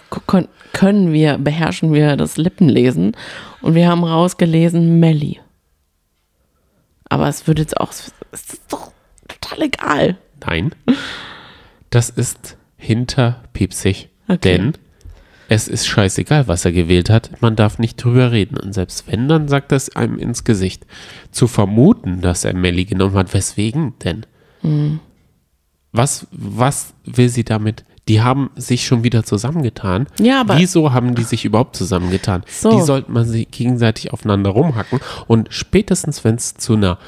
können 0.72 1.12
wir, 1.12 1.38
beherrschen 1.38 1.92
wir 1.92 2.16
das 2.16 2.36
Lippenlesen. 2.36 3.16
Und 3.62 3.74
wir 3.74 3.88
haben 3.88 4.04
rausgelesen 4.04 5.00
Melli. 5.00 5.40
Aber 7.08 7.28
es 7.28 7.46
wird 7.46 7.58
jetzt 7.58 7.80
auch, 7.80 7.90
es 7.90 8.12
ist 8.32 8.62
doch 8.68 8.92
total 9.28 9.62
egal. 9.62 10.18
Nein, 10.40 10.74
das 11.90 12.10
ist 12.10 12.56
hinterpiepsig. 12.76 14.08
Okay. 14.28 14.38
Denn 14.42 14.72
es 15.48 15.68
ist 15.68 15.86
scheißegal, 15.86 16.48
was 16.48 16.64
er 16.64 16.72
gewählt 16.72 17.08
hat. 17.08 17.40
Man 17.40 17.54
darf 17.54 17.78
nicht 17.78 18.02
drüber 18.02 18.32
reden. 18.32 18.58
Und 18.58 18.72
selbst 18.72 19.10
wenn, 19.10 19.28
dann 19.28 19.48
sagt 19.48 19.72
es 19.72 19.94
einem 19.94 20.18
ins 20.18 20.44
Gesicht. 20.44 20.84
Zu 21.30 21.46
vermuten, 21.46 22.20
dass 22.20 22.44
er 22.44 22.54
Melli 22.54 22.84
genommen 22.84 23.14
hat, 23.14 23.32
weswegen 23.32 23.94
denn? 24.02 24.26
Hm. 24.62 25.00
Was, 25.96 26.26
was 26.30 26.94
will 27.04 27.28
sie 27.28 27.44
damit 27.44 27.85
Die 28.09 28.22
haben 28.22 28.50
sich 28.54 28.87
schon 28.87 29.02
wieder 29.02 29.24
zusammengetan. 29.24 30.06
Ja, 30.20 30.42
aber- 30.42 30.59
Wieso 30.59 30.92
haben 30.92 31.16
die 31.16 31.24
sich 31.24 31.44
überhaupt 31.44 31.74
zusammengetan? 31.74 32.44
So. 32.48 32.70
Die 32.70 32.82
sollten 32.82 33.12
man 33.12 33.24
sich 33.24 33.50
gegenseitig 33.50 34.12
aufeinander 34.12 34.50
rumhacken. 34.50 35.00
Und 35.26 35.48
spätestens, 35.50 36.22
wenn 36.22 36.37
es 36.37 36.54
zu 36.54 36.74
einer 36.74 36.98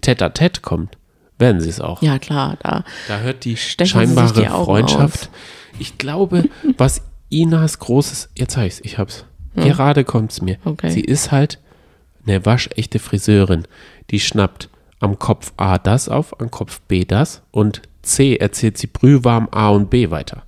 Tête-à-Tête 0.00 0.60
kommt, 0.62 0.98
werden 1.38 1.60
sie 1.60 1.68
es 1.68 1.80
auch. 1.80 2.02
Ja, 2.02 2.18
klar, 2.18 2.56
da. 2.62 2.82
Da 3.06 3.18
hört 3.20 3.44
die 3.44 3.56
scheinbare 3.56 4.32
die 4.42 4.46
Freundschaft. 4.48 5.30
Ich 5.78 5.96
glaube, 5.98 6.48
was 6.76 7.02
Inas 7.30 7.78
großes, 7.78 8.30
jetzt 8.36 8.54
sag 8.54 8.64
ich's, 8.66 8.80
ich 8.82 8.98
hab's. 8.98 9.24
Gerade 9.54 10.02
kommt's 10.04 10.42
mir. 10.42 10.56
Okay. 10.64 10.90
Sie 10.90 11.02
ist 11.02 11.30
halt 11.30 11.60
eine 12.26 12.44
waschechte 12.44 12.98
Friseurin. 12.98 13.62
Die 14.10 14.18
schnappt 14.18 14.68
am 15.00 15.18
Kopf 15.18 15.52
A 15.56 15.78
das 15.78 16.08
auf, 16.08 16.40
am 16.40 16.50
Kopf 16.50 16.80
B 16.82 17.04
das 17.04 17.42
und 17.50 17.82
C 18.02 18.36
erzählt 18.36 18.78
sie 18.78 18.86
brühwarm 18.86 19.48
A 19.50 19.68
und 19.68 19.90
B 19.90 20.10
weiter. 20.10 20.44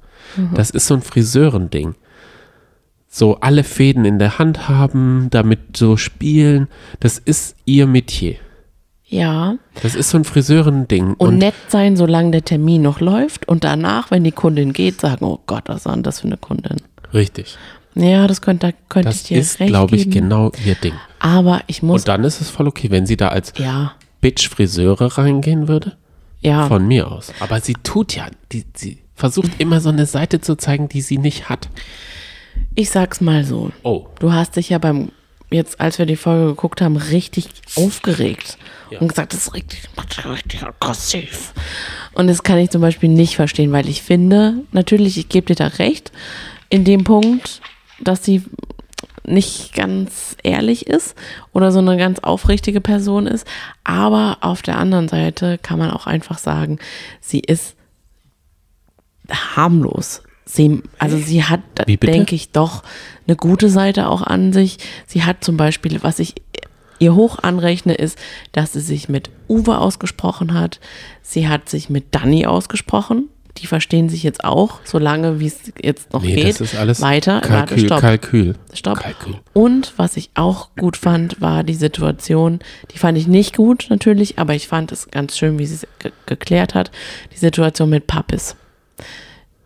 Das 0.55 0.71
ist 0.71 0.87
so 0.87 0.95
ein 0.95 1.03
Friseurending. 1.03 1.95
So 3.09 3.37
alle 3.41 3.65
Fäden 3.65 4.05
in 4.05 4.21
der 4.21 4.39
Hand 4.39 4.69
haben, 4.69 5.27
damit 5.31 5.77
so 5.77 5.97
spielen. 5.97 6.69
Das 7.01 7.19
ist 7.19 7.57
ihr 7.65 7.87
Metier. 7.89 8.37
Ja. 9.07 9.57
Das 9.83 9.97
ist 9.97 10.11
so 10.11 10.19
ein 10.19 10.25
Friseurending. 10.25 11.15
Und, 11.15 11.39
nett 11.39 11.55
sein, 11.69 11.97
solange 11.97 12.31
der 12.31 12.45
Termin 12.45 12.83
noch 12.83 13.01
läuft. 13.01 13.49
Und 13.49 13.65
danach, 13.65 14.13
wenn 14.13 14.23
die 14.23 14.31
Kundin 14.31 14.73
geht, 14.73 15.01
sagen, 15.01 15.25
oh 15.25 15.41
Gott, 15.47 15.65
was 15.67 15.85
war 15.85 15.95
denn 15.95 16.05
das 16.05 16.21
für 16.21 16.29
eine 16.29 16.37
Kundin? 16.37 16.77
richtig. 17.13 17.59
Ja, 17.97 18.29
das 18.29 18.41
könnte, 18.41 18.73
könnte 18.89 19.09
ich 19.09 19.17
Das 19.17 19.23
dir 19.25 19.41
ist, 19.41 19.59
recht 19.59 19.71
glaube 19.71 19.97
ich, 19.97 20.09
genau 20.11 20.53
ihr 20.65 20.77
Ding. 20.77 20.95
Aber 21.19 21.61
ich 21.67 21.83
muss, 21.83 22.03
Und 22.03 22.09
dann 22.09 22.23
ist 22.23 22.41
es 22.41 22.49
voll 22.49 22.69
okay, 22.69 22.89
wenn 22.93 23.05
sie 23.05 23.17
da 23.17 23.29
als 23.29 23.53
ja, 23.59 23.95
Bitch-Friseure 24.21 25.19
reingehen 25.19 25.69
würde. 25.69 25.97
ja. 26.41 26.67
Von 26.67 26.87
mir 26.87 27.11
aus. 27.11 27.33
Aber 27.41 27.61
sie 27.61 27.75
tut 27.75 28.15
ja, 28.15 28.29
die, 28.53 28.65
sie 28.75 28.99
versucht 29.15 29.51
immer 29.59 29.81
so 29.81 29.91
eine 29.91 30.07
Seite 30.07 30.41
zu 30.41 30.57
zeigen, 30.57 30.89
die 30.89 31.03
sie 31.03 31.19
nicht 31.19 31.49
hat. 31.49 31.69
Ich 32.75 32.91
sag's 32.91 33.21
mal 33.21 33.45
so. 33.45 33.71
Oh. 33.83 34.07
Du 34.19 34.33
hast 34.33 34.57
dich 34.57 34.71
ja 34.71 34.79
beim, 34.79 35.13
jetzt 35.51 35.81
als 35.81 35.99
wir 35.99 36.07
die 36.07 36.17
Folge 36.17 36.47
geguckt 36.47 36.81
haben, 36.81 36.97
richtig 36.97 37.49
aufgeregt. 37.77 38.57
Und 38.99 39.09
gesagt, 39.09 39.33
das 39.33 39.47
ist 39.47 39.55
richtig, 39.55 39.83
richtig 40.25 40.63
aggressiv. 40.63 41.53
Und 42.15 42.27
das 42.27 42.43
kann 42.43 42.59
ich 42.59 42.71
zum 42.71 42.81
Beispiel 42.81 43.09
nicht 43.09 43.37
verstehen, 43.37 43.71
weil 43.73 43.89
ich 43.89 44.03
finde, 44.03 44.65
natürlich, 44.73 45.17
ich 45.17 45.29
gebe 45.29 45.47
dir 45.47 45.57
da 45.57 45.67
recht, 45.69 46.11
in 46.71 46.85
dem 46.85 47.05
Punkt, 47.05 47.61
dass 48.01 48.25
sie 48.25 48.43
nicht 49.25 49.75
ganz 49.75 50.37
ehrlich 50.43 50.87
ist 50.87 51.15
oder 51.53 51.73
so 51.73 51.79
eine 51.79 51.97
ganz 51.97 52.21
aufrichtige 52.21 52.81
Person 52.81 53.27
ist. 53.27 53.47
Aber 53.85 54.39
auf 54.41 54.63
der 54.63 54.79
anderen 54.79 55.09
Seite 55.09 55.59
kann 55.59 55.79
man 55.79 55.91
auch 55.91 56.07
einfach 56.07 56.39
sagen, 56.39 56.79
sie 57.21 57.41
ist 57.41 57.77
harmlos. 59.31 60.23
Sie, 60.45 60.83
also 60.99 61.17
sie 61.17 61.45
hat, 61.45 61.61
denke 61.87 62.35
ich, 62.35 62.51
doch 62.51 62.83
eine 63.27 63.37
gute 63.37 63.69
Seite 63.69 64.09
auch 64.09 64.23
an 64.23 64.53
sich. 64.53 64.79
Sie 65.07 65.23
hat 65.23 65.45
zum 65.45 65.57
Beispiel, 65.57 66.03
was 66.03 66.19
ich 66.19 66.35
ihr 66.99 67.15
hoch 67.15 67.39
anrechne, 67.41 67.95
ist, 67.95 68.19
dass 68.53 68.73
sie 68.73 68.81
sich 68.81 69.09
mit 69.09 69.31
Uwe 69.49 69.79
ausgesprochen 69.79 70.55
hat. 70.55 70.81
Sie 71.23 71.49
hat 71.49 71.69
sich 71.69 71.89
mit 71.89 72.15
Dani 72.15 72.47
ausgesprochen. 72.47 73.29
Die 73.61 73.67
verstehen 73.67 74.09
sich 74.09 74.23
jetzt 74.23 74.43
auch, 74.45 74.81
solange 74.85 75.39
wie 75.41 75.47
es 75.47 75.73
jetzt 75.83 76.13
noch 76.13 76.23
Nee, 76.23 76.35
geht. 76.37 76.49
das 76.49 76.61
ist 76.63 76.77
alles 76.77 77.01
weiter. 77.03 77.43
Warte, 77.47 77.49
Kalkül. 77.49 77.85
stopp. 77.87 78.01
Kalkül. 78.01 78.55
Stopp. 78.73 78.99
Kalkül. 79.01 79.35
Und 79.53 79.93
was 79.97 80.17
ich 80.17 80.31
auch 80.35 80.71
gut 80.79 80.97
fand, 80.97 81.41
war 81.41 81.63
die 81.63 81.75
Situation, 81.75 82.61
die 82.93 82.99
fand 82.99 83.19
ich 83.19 83.27
nicht 83.27 83.57
gut 83.57 83.87
natürlich, 83.91 84.39
aber 84.39 84.55
ich 84.55 84.67
fand 84.69 84.93
es 84.93 85.11
ganz 85.11 85.37
schön, 85.37 85.59
wie 85.59 85.67
sie 85.67 85.75
es 85.75 85.87
ge 85.99 86.13
geklärt 86.27 86.75
hat, 86.75 86.91
die 87.35 87.39
Situation 87.39 87.91
mit 87.91 88.07
Pappis. 88.07 88.57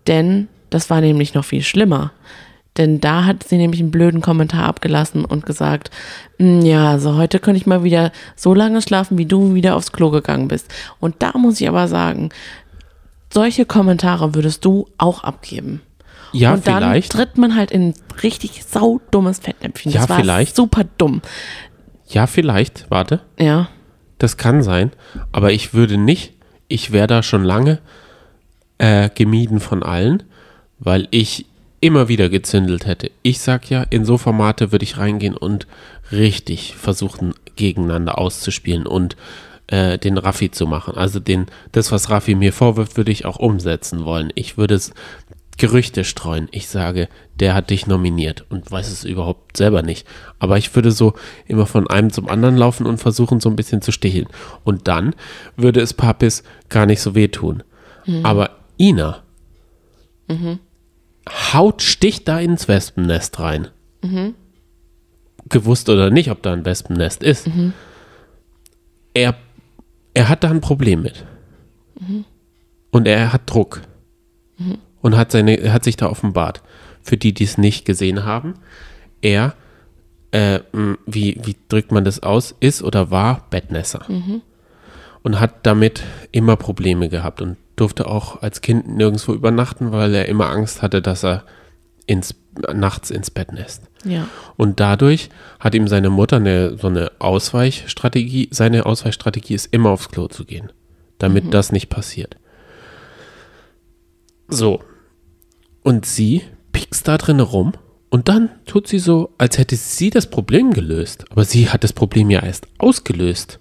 Denn 0.06 0.48
das 0.70 0.90
war 0.90 1.00
nämlich 1.00 1.34
noch 1.34 1.44
viel 1.44 1.62
schlimmer. 1.62 2.12
Denn 2.76 3.00
da 3.00 3.24
hat 3.24 3.44
sie 3.44 3.56
nämlich 3.56 3.80
einen 3.80 3.92
blöden 3.92 4.20
Kommentar 4.20 4.64
abgelassen 4.64 5.24
und 5.24 5.46
gesagt, 5.46 5.92
"Mm, 6.38 6.62
ja, 6.62 6.90
also 6.90 7.14
heute 7.14 7.38
könnte 7.38 7.58
ich 7.58 7.66
mal 7.66 7.84
wieder 7.84 8.10
so 8.34 8.52
lange 8.52 8.82
schlafen, 8.82 9.16
wie 9.16 9.26
du 9.26 9.54
wieder 9.54 9.76
aufs 9.76 9.92
Klo 9.92 10.10
gegangen 10.10 10.48
bist. 10.48 10.66
Und 10.98 11.14
da 11.20 11.30
muss 11.38 11.60
ich 11.60 11.68
aber 11.68 11.86
sagen, 11.86 12.30
solche 13.34 13.66
Kommentare 13.66 14.34
würdest 14.34 14.64
du 14.64 14.88
auch 14.96 15.24
abgeben. 15.24 15.82
Ja, 16.32 16.54
und 16.54 16.66
dann 16.66 16.82
vielleicht. 16.82 17.12
tritt 17.12 17.36
man 17.38 17.54
halt 17.54 17.70
in 17.70 17.88
ein 17.88 17.94
richtig 18.22 18.64
saudummes 18.64 19.40
Fettnäpfchen. 19.40 19.92
Ja, 19.92 20.00
das 20.00 20.08
war 20.08 20.18
vielleicht. 20.18 20.56
super 20.56 20.84
dumm. 20.98 21.20
Ja, 22.08 22.26
vielleicht. 22.26 22.90
Warte. 22.90 23.20
Ja. 23.38 23.68
Das 24.18 24.36
kann 24.36 24.62
sein. 24.62 24.90
Aber 25.32 25.52
ich 25.52 25.74
würde 25.74 25.98
nicht, 25.98 26.32
ich 26.68 26.92
wäre 26.92 27.06
da 27.06 27.22
schon 27.22 27.44
lange 27.44 27.78
äh, 28.78 29.10
gemieden 29.10 29.60
von 29.60 29.82
allen, 29.82 30.22
weil 30.78 31.06
ich 31.10 31.46
immer 31.80 32.08
wieder 32.08 32.28
gezündelt 32.28 32.86
hätte. 32.86 33.10
Ich 33.22 33.40
sag 33.40 33.68
ja, 33.70 33.82
in 33.82 34.04
so 34.04 34.16
Formate 34.16 34.72
würde 34.72 34.84
ich 34.84 34.96
reingehen 34.96 35.36
und 35.36 35.66
richtig 36.10 36.74
versuchen, 36.76 37.34
gegeneinander 37.56 38.18
auszuspielen 38.18 38.86
und 38.86 39.16
äh, 39.66 39.98
den 39.98 40.18
Raffi 40.18 40.50
zu 40.50 40.66
machen. 40.66 40.96
Also 40.96 41.20
den, 41.20 41.46
das, 41.72 41.92
was 41.92 42.10
Raffi 42.10 42.34
mir 42.34 42.52
vorwirft, 42.52 42.96
würde 42.96 43.12
ich 43.12 43.24
auch 43.24 43.38
umsetzen 43.38 44.04
wollen. 44.04 44.30
Ich 44.34 44.56
würde 44.56 44.74
es 44.74 44.92
Gerüchte 45.56 46.02
streuen. 46.02 46.48
Ich 46.50 46.68
sage, 46.68 47.08
der 47.38 47.54
hat 47.54 47.70
dich 47.70 47.86
nominiert 47.86 48.44
und 48.50 48.72
weiß 48.72 48.90
es 48.90 49.04
überhaupt 49.04 49.56
selber 49.56 49.82
nicht. 49.82 50.04
Aber 50.40 50.58
ich 50.58 50.74
würde 50.74 50.90
so 50.90 51.14
immer 51.46 51.66
von 51.66 51.88
einem 51.88 52.10
zum 52.10 52.28
anderen 52.28 52.56
laufen 52.56 52.86
und 52.86 52.98
versuchen, 52.98 53.38
so 53.38 53.48
ein 53.50 53.56
bisschen 53.56 53.80
zu 53.80 53.92
sticheln. 53.92 54.26
Und 54.64 54.88
dann 54.88 55.14
würde 55.56 55.80
es 55.80 55.94
Papis 55.94 56.42
gar 56.68 56.86
nicht 56.86 57.00
so 57.00 57.14
wehtun. 57.14 57.62
Aber 58.24 58.50
Ina 58.80 59.22
haut, 61.52 61.82
sticht 61.82 62.26
da 62.28 62.38
ins 62.40 62.66
Wespennest 62.68 63.38
rein. 63.38 63.68
Gewusst 65.48 65.88
oder 65.88 66.10
nicht, 66.10 66.30
ob 66.30 66.42
da 66.42 66.52
ein 66.52 66.64
Wespennest 66.64 67.22
ist. 67.22 67.46
Er, 69.14 69.36
er 70.14 70.28
hat 70.28 70.44
da 70.44 70.50
ein 70.50 70.60
Problem 70.60 71.02
mit. 71.02 71.26
Und 72.90 73.06
er 73.06 73.32
hat 73.32 73.42
Druck. 73.46 73.82
Und 75.02 75.16
hat, 75.16 75.32
seine, 75.32 75.72
hat 75.72 75.84
sich 75.84 75.96
da 75.96 76.08
offenbart. 76.08 76.62
Für 77.02 77.16
die, 77.16 77.34
die 77.34 77.44
es 77.44 77.58
nicht 77.58 77.84
gesehen 77.84 78.24
haben, 78.24 78.54
er, 79.20 79.54
äh, 80.30 80.60
wie, 81.04 81.38
wie 81.42 81.56
drückt 81.68 81.92
man 81.92 82.04
das 82.04 82.22
aus, 82.22 82.54
ist 82.60 82.82
oder 82.82 83.10
war 83.10 83.46
Bettnässer. 83.50 84.06
Und 85.22 85.40
hat 85.40 85.66
damit 85.66 86.02
immer 86.32 86.56
Probleme 86.56 87.08
gehabt 87.08 87.42
und 87.42 87.56
durfte 87.76 88.06
auch 88.06 88.42
als 88.42 88.60
Kind 88.60 88.88
nirgendwo 88.88 89.32
übernachten, 89.32 89.90
weil 89.90 90.14
er 90.14 90.28
immer 90.28 90.48
Angst 90.48 90.80
hatte, 90.82 91.02
dass 91.02 91.24
er 91.24 91.44
ins, 92.06 92.34
nachts 92.72 93.10
ins 93.10 93.30
Bett 93.30 93.52
nässt. 93.52 93.82
Ja. 94.04 94.28
Und 94.56 94.80
dadurch 94.80 95.28
hat 95.60 95.74
ihm 95.74 95.88
seine 95.88 96.10
Mutter 96.10 96.36
eine, 96.36 96.76
so 96.78 96.88
eine 96.88 97.10
Ausweichstrategie, 97.18 98.48
seine 98.50 98.86
Ausweichstrategie 98.86 99.54
ist 99.54 99.66
immer 99.72 99.90
aufs 99.90 100.08
Klo 100.10 100.28
zu 100.28 100.44
gehen, 100.44 100.70
damit 101.18 101.52
das 101.54 101.72
nicht 101.72 101.88
passiert. 101.88 102.36
So. 104.48 104.80
Und 105.82 106.06
sie 106.06 106.42
piekst 106.72 107.06
da 107.08 107.18
drin 107.18 107.40
rum 107.40 107.72
und 108.10 108.28
dann 108.28 108.50
tut 108.66 108.86
sie 108.88 108.98
so, 108.98 109.30
als 109.38 109.58
hätte 109.58 109.76
sie 109.76 110.10
das 110.10 110.28
Problem 110.30 110.72
gelöst. 110.72 111.24
Aber 111.30 111.44
sie 111.44 111.68
hat 111.70 111.84
das 111.84 111.92
Problem 111.92 112.30
ja 112.30 112.42
erst 112.42 112.66
ausgelöst. 112.78 113.58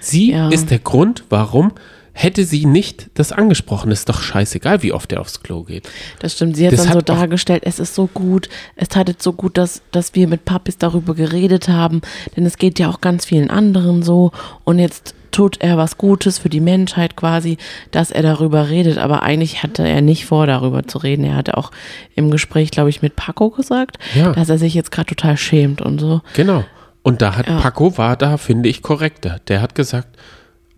Sie 0.00 0.32
Ja. 0.32 0.48
ist 0.48 0.70
der 0.70 0.78
Grund, 0.80 1.24
warum 1.28 1.72
hätte 2.12 2.44
sie 2.44 2.66
nicht 2.66 3.08
das 3.14 3.32
angesprochen. 3.32 3.90
Ist 3.90 4.08
doch 4.08 4.20
scheißegal, 4.22 4.82
wie 4.82 4.92
oft 4.92 5.12
er 5.12 5.20
aufs 5.20 5.42
Klo 5.42 5.62
geht. 5.62 5.88
Das 6.20 6.34
stimmt. 6.34 6.56
Sie 6.56 6.66
hat 6.66 6.72
Das 6.72 6.82
dann 6.84 6.92
so 6.92 6.98
hat 6.98 7.10
auch- 7.10 7.14
dargestellt, 7.16 7.62
es 7.64 7.78
ist 7.78 7.94
so 7.94 8.06
gut, 8.06 8.48
es 8.76 8.88
tat 8.88 9.08
jetzt 9.08 9.22
so 9.22 9.32
gut, 9.32 9.56
dass, 9.56 9.82
dass 9.92 10.14
wir 10.14 10.28
mit 10.28 10.44
Papis 10.44 10.78
darüber 10.78 11.14
geredet 11.14 11.68
haben, 11.68 12.02
denn 12.36 12.44
es 12.46 12.58
geht 12.58 12.78
ja 12.78 12.90
auch 12.90 13.00
ganz 13.00 13.24
vielen 13.24 13.50
anderen 13.50 14.02
so 14.02 14.30
und 14.64 14.78
jetzt 14.78 15.14
tut 15.30 15.62
er 15.62 15.78
was 15.78 15.96
Gutes 15.96 16.38
für 16.38 16.50
die 16.50 16.60
Menschheit 16.60 17.16
quasi, 17.16 17.56
dass 17.90 18.10
er 18.10 18.22
darüber 18.22 18.68
redet, 18.68 18.98
aber 18.98 19.22
eigentlich 19.22 19.62
hatte 19.62 19.82
er 19.88 20.02
nicht 20.02 20.26
vor, 20.26 20.46
darüber 20.46 20.86
zu 20.86 20.98
reden. 20.98 21.24
Er 21.24 21.36
hatte 21.36 21.56
auch 21.56 21.70
im 22.14 22.30
Gespräch, 22.30 22.70
glaube 22.70 22.90
ich, 22.90 23.00
mit 23.00 23.16
Paco 23.16 23.48
gesagt, 23.48 23.96
Ja. 24.14 24.32
dass 24.32 24.50
er 24.50 24.58
sich 24.58 24.74
jetzt 24.74 24.90
gerade 24.92 25.06
total 25.14 25.38
schämt 25.38 25.80
und 25.80 25.98
so. 26.00 26.20
Genau. 26.34 26.64
Und 27.02 27.22
da 27.22 27.34
hat 27.36 27.46
Ja. 27.48 27.58
Paco 27.60 27.96
war 27.96 28.16
da, 28.16 28.36
finde 28.36 28.68
ich, 28.68 28.82
korrekter. 28.82 29.40
Der 29.48 29.62
hat 29.62 29.74
gesagt, 29.74 30.18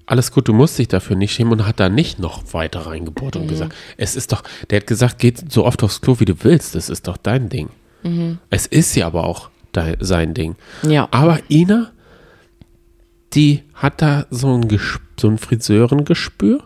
alles 0.07 0.33
gut, 0.33 0.49
du 0.49 0.53
musst 0.53 0.79
dich 0.79 0.89
dafür 0.89 1.17
nicht 1.17 1.33
schämen 1.33 1.53
und 1.55 1.67
hat 1.67 1.81
da 1.81 1.89
nicht 1.89 2.19
noch 2.19 2.53
weiter 2.53 2.81
reingebohrt 2.87 3.35
Mhm. 3.37 3.43
und 3.43 3.49
gesagt, 3.49 3.75
es 3.97 4.17
ist 4.17 4.33
doch, 4.33 4.43
der 4.71 4.81
hat 4.81 4.87
gesagt, 4.87 5.19
geh 5.19 5.33
so 5.49 5.65
oft 5.65 5.83
aufs 5.83 6.01
Klo, 6.01 6.21
wie 6.21 6.25
du 6.27 6.35
willst, 6.45 6.75
das 6.75 6.89
ist 6.91 7.09
doch 7.09 7.17
dein 7.17 7.49
Ding. 7.49 7.69
Mhm. 8.03 8.39
Es 8.51 8.67
ist 8.67 8.95
ja 8.97 9.07
aber 9.07 9.25
auch 9.25 9.49
dei- 9.73 9.97
sein 10.01 10.35
Ding. 10.35 10.57
Ja. 10.83 11.09
Aber 11.11 11.39
Ina, 11.51 11.91
die 13.33 13.63
hat 13.75 14.01
da 14.03 14.27
so 14.31 14.57
ein, 14.57 14.81
so 15.19 15.29
ein 15.29 15.39
Friseurengespür 15.39 16.63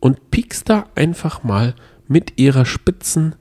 und 0.00 0.30
piekst 0.30 0.68
da 0.68 0.86
einfach 0.94 1.42
mal 1.42 1.74
mit 2.08 2.38
ihrer 2.38 2.64
spitzen 2.66 3.34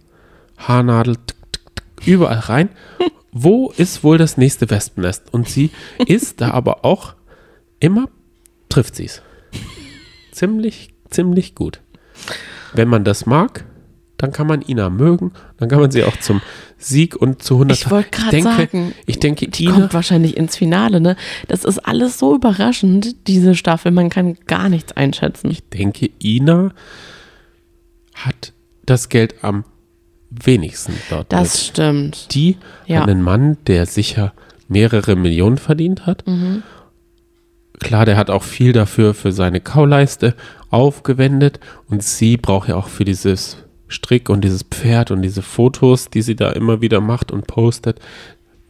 Haarnadel 0.57 1.17
tick, 1.17 1.35
tick, 1.51 1.61
tick, 1.75 2.07
überall 2.07 2.39
rein. 2.39 2.69
Wo 3.31 3.69
ist 3.75 4.03
wohl 4.03 4.17
das 4.17 4.37
nächste 4.37 4.69
Wespennest? 4.69 5.33
Und 5.33 5.49
sie 5.49 5.69
ist 6.07 6.39
da 6.41 6.51
aber 6.51 6.85
auch 6.85 7.13
immer, 7.81 8.07
trifft 8.69 8.95
sie 8.95 9.05
es. 9.05 9.21
Ziemlich, 10.31 10.93
ziemlich 11.09 11.55
gut. 11.55 11.81
Wenn 12.73 12.87
man 12.89 13.03
das 13.03 13.25
mag, 13.25 13.65
dann 14.17 14.31
kann 14.31 14.47
man 14.47 14.61
Ina 14.61 14.89
mögen, 14.89 15.31
dann 15.57 15.69
kann 15.69 15.79
man 15.79 15.91
sie 15.91 16.03
auch 16.03 16.17
zum 16.17 16.41
Sieg 16.77 17.15
und 17.15 17.41
zu 17.43 17.55
100 17.55 17.77
Ich 17.77 17.89
wollte 17.91 18.09
gerade 18.11 18.41
sagen, 18.41 18.93
ich 19.05 19.19
denke, 19.19 19.47
die 19.49 19.65
Ina, 19.65 19.73
kommt 19.73 19.93
wahrscheinlich 19.93 20.37
ins 20.37 20.55
Finale, 20.55 20.99
ne? 21.01 21.15
Das 21.47 21.63
ist 21.65 21.79
alles 21.79 22.17
so 22.19 22.35
überraschend, 22.35 23.27
diese 23.27 23.55
Staffel. 23.55 23.91
Man 23.91 24.09
kann 24.09 24.35
gar 24.45 24.69
nichts 24.69 24.93
einschätzen. 24.93 25.51
ich 25.51 25.67
denke, 25.69 26.09
Ina 26.23 26.71
hat 28.13 28.53
das 28.85 29.09
Geld 29.09 29.35
am 29.43 29.65
wenigsten 30.29 30.93
dort. 31.09 31.31
Das 31.31 31.53
mit. 31.53 31.63
stimmt. 31.67 32.33
Die 32.33 32.57
Ja. 32.87 33.01
hat 33.01 33.09
einen 33.09 33.21
Mann, 33.21 33.57
der 33.67 33.85
sicher 33.85 34.33
mehrere 34.67 35.15
Millionen 35.15 35.57
verdient 35.57 36.05
hat. 36.05 36.25
Mhm. 36.27 36.63
Klar, 37.79 38.05
der 38.05 38.17
hat 38.17 38.29
auch 38.29 38.43
viel 38.43 38.73
dafür 38.73 39.13
für 39.13 39.31
seine 39.31 39.59
Kauleiste 39.59 40.35
aufgewendet 40.69 41.59
und 41.89 42.03
sie 42.03 42.37
braucht 42.37 42.69
ja 42.69 42.75
auch 42.75 42.87
für 42.87 43.05
dieses 43.05 43.57
Strick 43.87 44.29
und 44.29 44.41
dieses 44.41 44.63
Pferd 44.63 45.11
und 45.11 45.21
diese 45.21 45.41
Fotos, 45.41 46.09
die 46.09 46.21
sie 46.21 46.35
da 46.35 46.51
immer 46.51 46.81
wieder 46.81 47.01
macht 47.01 47.31
und 47.31 47.47
postet, 47.47 47.99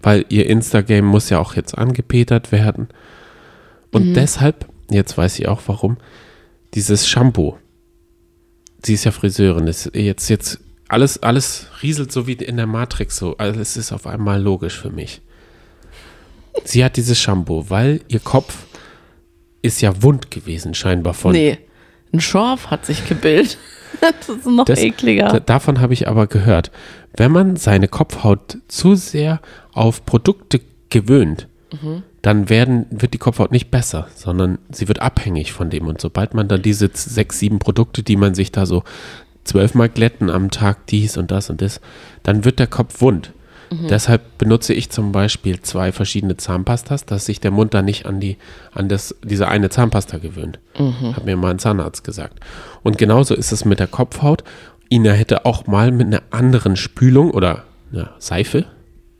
weil 0.01 0.25
ihr 0.29 0.47
Instagram 0.47 1.05
muss 1.05 1.29
ja 1.29 1.39
auch 1.39 1.55
jetzt 1.55 1.77
angepetert 1.77 2.51
werden. 2.51 2.89
Und 3.91 4.13
deshalb, 4.13 4.65
jetzt 4.89 5.17
weiß 5.17 5.39
ich 5.39 5.47
auch 5.47 5.61
warum, 5.67 5.97
dieses 6.73 7.07
Shampoo. 7.07 7.57
Sie 8.83 8.93
ist 8.93 9.05
ja 9.05 9.11
Friseurin, 9.11 9.67
ist 9.67 9.89
jetzt, 9.95 10.29
jetzt 10.29 10.59
alles, 10.89 11.23
alles 11.23 11.67
rieselt 11.81 12.11
so 12.11 12.27
wie 12.27 12.33
in 12.33 12.57
der 12.57 12.67
Matrix 12.67 13.17
so. 13.17 13.37
Alles 13.37 13.77
ist 13.77 13.91
auf 13.91 14.05
einmal 14.05 14.41
logisch 14.41 14.77
für 14.77 14.91
mich. 14.91 15.21
Sie 16.63 16.83
hat 16.83 16.97
dieses 16.97 17.19
Shampoo, 17.19 17.69
weil 17.69 18.01
ihr 18.07 18.19
Kopf 18.19 18.65
ist 19.65 19.81
ja 19.81 20.01
wund 20.03 20.31
gewesen, 20.31 20.73
scheinbar 20.73 21.13
von. 21.13 21.31
Nee, 21.33 21.57
ein 22.13 22.21
Schorf 22.21 22.67
hat 22.71 22.85
sich 22.85 23.07
gebildet. 23.07 23.57
Das 24.01 24.27
ist 24.27 24.45
noch 24.45 24.65
Das- 24.65 24.79
ekliger. 24.81 25.29
Da, 25.29 25.39
davon 25.39 25.79
habe 25.79 25.93
ich 25.93 26.09
aber 26.09 26.27
gehört. 26.27 26.69
Wenn 27.15 27.31
man 27.31 27.55
seine 27.55 27.87
Kopfhaut 27.87 28.57
zu 28.67 28.95
sehr 28.95 29.39
auf 29.71 30.05
Produkte 30.05 30.59
gewöhnt, 30.89 31.47
Mhm. 31.81 32.03
dann 32.21 32.49
werden, 32.49 32.87
wird 32.89 33.13
die 33.13 33.17
Kopfhaut 33.17 33.51
nicht 33.53 33.71
besser, 33.71 34.07
sondern 34.13 34.57
sie 34.69 34.89
wird 34.89 35.01
abhängig 35.01 35.53
von 35.53 35.69
dem. 35.69 35.87
Und 35.87 36.01
sobald 36.01 36.33
man 36.33 36.49
dann 36.49 36.61
diese 36.61 36.89
sechs, 36.93 37.39
sieben 37.39 37.59
Produkte, 37.59 38.03
die 38.03 38.17
man 38.17 38.35
sich 38.35 38.51
da 38.51 38.65
so 38.65 38.83
zwölfmal 39.45 39.87
glätten 39.87 40.29
am 40.29 40.51
Tag, 40.51 40.87
dies 40.87 41.15
und 41.15 41.31
das 41.31 41.49
und 41.49 41.61
das, 41.61 41.79
dann 42.23 42.43
wird 42.43 42.59
der 42.59 42.67
Kopf 42.67 42.99
wund. 42.99 43.31
Mhm. 43.81 43.87
Deshalb 43.87 44.37
benutze 44.37 44.73
ich 44.73 44.89
zum 44.89 45.11
Beispiel 45.11 45.61
zwei 45.61 45.91
verschiedene 45.91 46.37
Zahnpastas, 46.37 47.05
dass 47.05 47.25
sich 47.25 47.39
der 47.39 47.51
Mund 47.51 47.73
da 47.73 47.81
nicht 47.81 48.05
an 48.05 48.19
die, 48.19 48.37
an 48.73 48.89
das, 48.89 49.15
diese 49.23 49.47
eine 49.47 49.69
Zahnpasta 49.69 50.17
gewöhnt. 50.17 50.59
Mhm. 50.77 51.15
Hat 51.15 51.25
mir 51.25 51.35
mal 51.37 51.51
ein 51.51 51.59
Zahnarzt 51.59 52.03
gesagt. 52.03 52.39
Und 52.83 52.97
genauso 52.97 53.35
ist 53.35 53.51
es 53.51 53.65
mit 53.65 53.79
der 53.79 53.87
Kopfhaut. 53.87 54.43
Ina 54.89 55.11
hätte 55.11 55.45
auch 55.45 55.65
mal 55.67 55.91
mit 55.91 56.07
einer 56.07 56.21
anderen 56.31 56.75
Spülung 56.75 57.31
oder 57.31 57.63
einer 57.91 58.11
Seife 58.19 58.65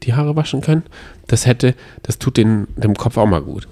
die 0.03 0.13
Haare 0.13 0.35
waschen 0.35 0.61
können. 0.61 0.83
Das 1.27 1.45
hätte, 1.47 1.73
das 2.03 2.19
tut 2.19 2.37
den, 2.37 2.67
dem 2.75 2.95
Kopf 2.95 3.17
auch 3.17 3.25
mal 3.25 3.41
gut. 3.41 3.67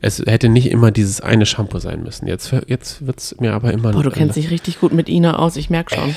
Es 0.00 0.18
hätte 0.26 0.48
nicht 0.48 0.70
immer 0.70 0.90
dieses 0.90 1.20
eine 1.20 1.44
Shampoo 1.46 1.78
sein 1.78 2.02
müssen. 2.02 2.26
Jetzt, 2.26 2.52
jetzt 2.66 3.06
wird 3.06 3.18
es 3.20 3.38
mir 3.38 3.52
aber 3.52 3.72
immer 3.72 3.92
Boah, 3.92 4.02
du 4.02 4.10
kennst 4.10 4.34
dich 4.36 4.50
richtig 4.50 4.80
gut 4.80 4.92
mit 4.92 5.08
Ina 5.08 5.38
aus, 5.38 5.56
ich 5.56 5.68
merke 5.70 5.94
schon. 5.94 6.16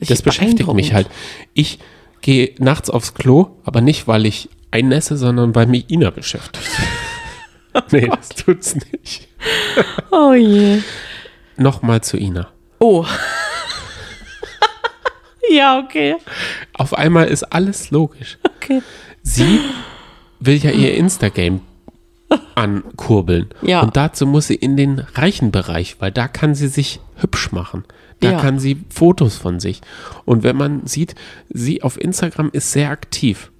Ich- 0.00 0.08
das 0.08 0.22
beschäftigt 0.22 0.72
mich 0.72 0.92
halt. 0.94 1.08
Ich 1.52 1.78
gehe 2.24 2.54
nachts 2.58 2.88
aufs 2.88 3.12
Klo, 3.12 3.50
aber 3.64 3.82
nicht, 3.82 4.08
weil 4.08 4.24
ich 4.24 4.48
einnässe, 4.70 5.18
sondern 5.18 5.54
weil 5.54 5.66
mich 5.66 5.90
Ina 5.90 6.08
beschäftigt. 6.08 6.66
nee, 7.92 8.08
das 8.08 8.30
tut's 8.30 8.76
nicht. 8.76 9.28
Oh 10.10 10.32
je. 10.32 10.80
Nochmal 11.58 12.00
zu 12.00 12.16
Ina. 12.16 12.48
Oh. 12.78 13.04
ja, 15.50 15.78
okay. 15.78 16.16
Auf 16.72 16.94
einmal 16.94 17.26
ist 17.26 17.42
alles 17.42 17.90
logisch. 17.90 18.38
Okay. 18.56 18.80
Sie 19.22 19.60
will 20.40 20.56
ja 20.56 20.70
ihr 20.70 20.94
Instagram 20.94 21.60
ankurbeln. 22.54 23.48
Ja. 23.62 23.82
Und 23.82 23.96
dazu 23.96 24.26
muss 24.26 24.46
sie 24.46 24.54
in 24.54 24.76
den 24.76 24.98
reichen 25.14 25.50
Bereich, 25.50 25.96
weil 26.00 26.12
da 26.12 26.28
kann 26.28 26.54
sie 26.54 26.68
sich 26.68 27.00
hübsch 27.16 27.52
machen. 27.52 27.84
Da 28.20 28.32
Ja. 28.32 28.40
kann 28.40 28.58
sie 28.58 28.78
Fotos 28.90 29.36
von 29.36 29.60
sich. 29.60 29.80
Und 30.24 30.42
wenn 30.42 30.56
man 30.56 30.86
sieht, 30.86 31.14
sie 31.50 31.82
auf 31.82 32.00
Instagram 32.00 32.50
ist 32.52 32.72
sehr 32.72 32.90
aktiv. 32.90 33.50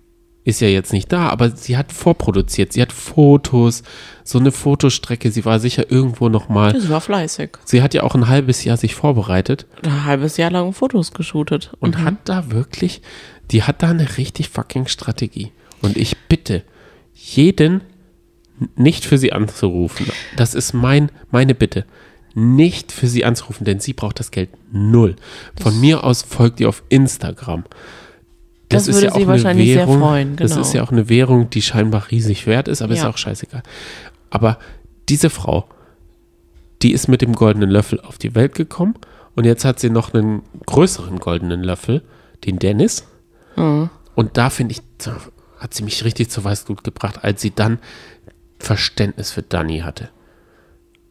Ist 0.46 0.60
ja 0.60 0.68
jetzt 0.68 0.92
nicht 0.92 1.10
da, 1.10 1.30
aber 1.30 1.50
sie 1.56 1.76
hat 1.78 1.90
vorproduziert. 1.90 2.72
Sie 2.74 2.82
hat 2.82 2.92
Fotos, 2.92 3.82
so 4.24 4.38
eine 4.38 4.52
Fotostrecke. 4.52 5.30
Sie 5.30 5.44
war 5.46 5.58
sicher 5.58 5.90
irgendwo 5.90 6.28
nochmal. 6.28 6.78
Sie 6.78 6.90
war 6.90 7.00
fleißig. 7.00 7.56
Sie 7.64 7.80
hat 7.82 7.94
ja 7.94 8.02
auch 8.02 8.14
ein 8.14 8.28
halbes 8.28 8.62
Jahr 8.62 8.76
sich 8.76 8.94
vorbereitet 8.94 9.66
Ein 9.82 10.04
halbes 10.04 10.36
Jahr 10.36 10.50
lang 10.50 10.74
Fotos 10.74 11.12
geshootet. 11.12 11.72
und 11.80 11.98
hat 12.04 12.16
da 12.24 12.50
wirklich, 12.50 13.00
die 13.50 13.62
hat 13.62 13.82
da 13.82 13.88
eine 13.88 14.18
richtig 14.18 14.50
fucking 14.50 14.86
Strategie. 14.86 15.50
Und 15.80 15.96
ich 15.96 16.14
bitte 16.28 16.62
jeden 17.14 17.80
nicht 18.76 19.04
für 19.04 19.18
sie 19.18 19.32
anzurufen. 19.32 20.06
Das 20.36 20.54
ist 20.54 20.72
mein, 20.72 21.10
meine 21.30 21.54
Bitte. 21.54 21.84
Nicht 22.34 22.90
für 22.92 23.06
sie 23.06 23.24
anzurufen, 23.24 23.64
denn 23.64 23.80
sie 23.80 23.92
braucht 23.92 24.18
das 24.18 24.30
Geld 24.30 24.50
null. 24.72 25.14
Von 25.60 25.78
mir 25.80 26.02
aus 26.04 26.22
folgt 26.22 26.60
ihr 26.60 26.68
auf 26.68 26.82
Instagram. 26.88 27.64
Das 28.68 28.86
würde 28.88 29.12
sie 29.14 29.26
wahrscheinlich 29.26 29.72
sehr 29.72 29.86
freuen, 29.86 30.36
Das 30.36 30.50
genau. 30.52 30.62
ist 30.62 30.72
ja 30.74 30.82
auch 30.82 30.90
eine 30.90 31.08
Währung, 31.08 31.50
die 31.50 31.62
scheinbar 31.62 32.10
riesig 32.10 32.46
wert 32.46 32.66
ist, 32.66 32.82
aber 32.82 32.94
ist 32.94 33.00
Ja. 33.02 33.10
auch 33.10 33.18
scheißegal. 33.18 33.62
Aber 34.30 34.58
diese 35.08 35.30
Frau, 35.30 35.68
die 36.82 36.92
ist 36.92 37.06
mit 37.06 37.22
dem 37.22 37.34
goldenen 37.34 37.70
Löffel 37.70 38.00
auf 38.00 38.18
die 38.18 38.34
Welt 38.34 38.54
gekommen 38.54 38.94
und 39.36 39.44
jetzt 39.44 39.64
hat 39.64 39.78
sie 39.78 39.90
noch 39.90 40.12
einen 40.12 40.42
größeren 40.66 41.20
goldenen 41.20 41.62
Löffel, 41.62 42.02
den 42.46 42.58
Dennis. 42.58 43.04
Mhm. 43.56 43.90
Und 44.16 44.36
da 44.36 44.50
finde 44.50 44.72
ich, 44.72 44.82
hat 45.58 45.72
sie 45.74 45.84
mich 45.84 46.04
richtig 46.04 46.30
zu 46.30 46.42
Weißglut 46.42 46.82
gebracht, 46.82 47.22
als 47.22 47.40
sie 47.42 47.52
dann 47.54 47.78
Verständnis 48.58 49.32
für 49.32 49.42
Dani 49.42 49.80
hatte. 49.80 50.10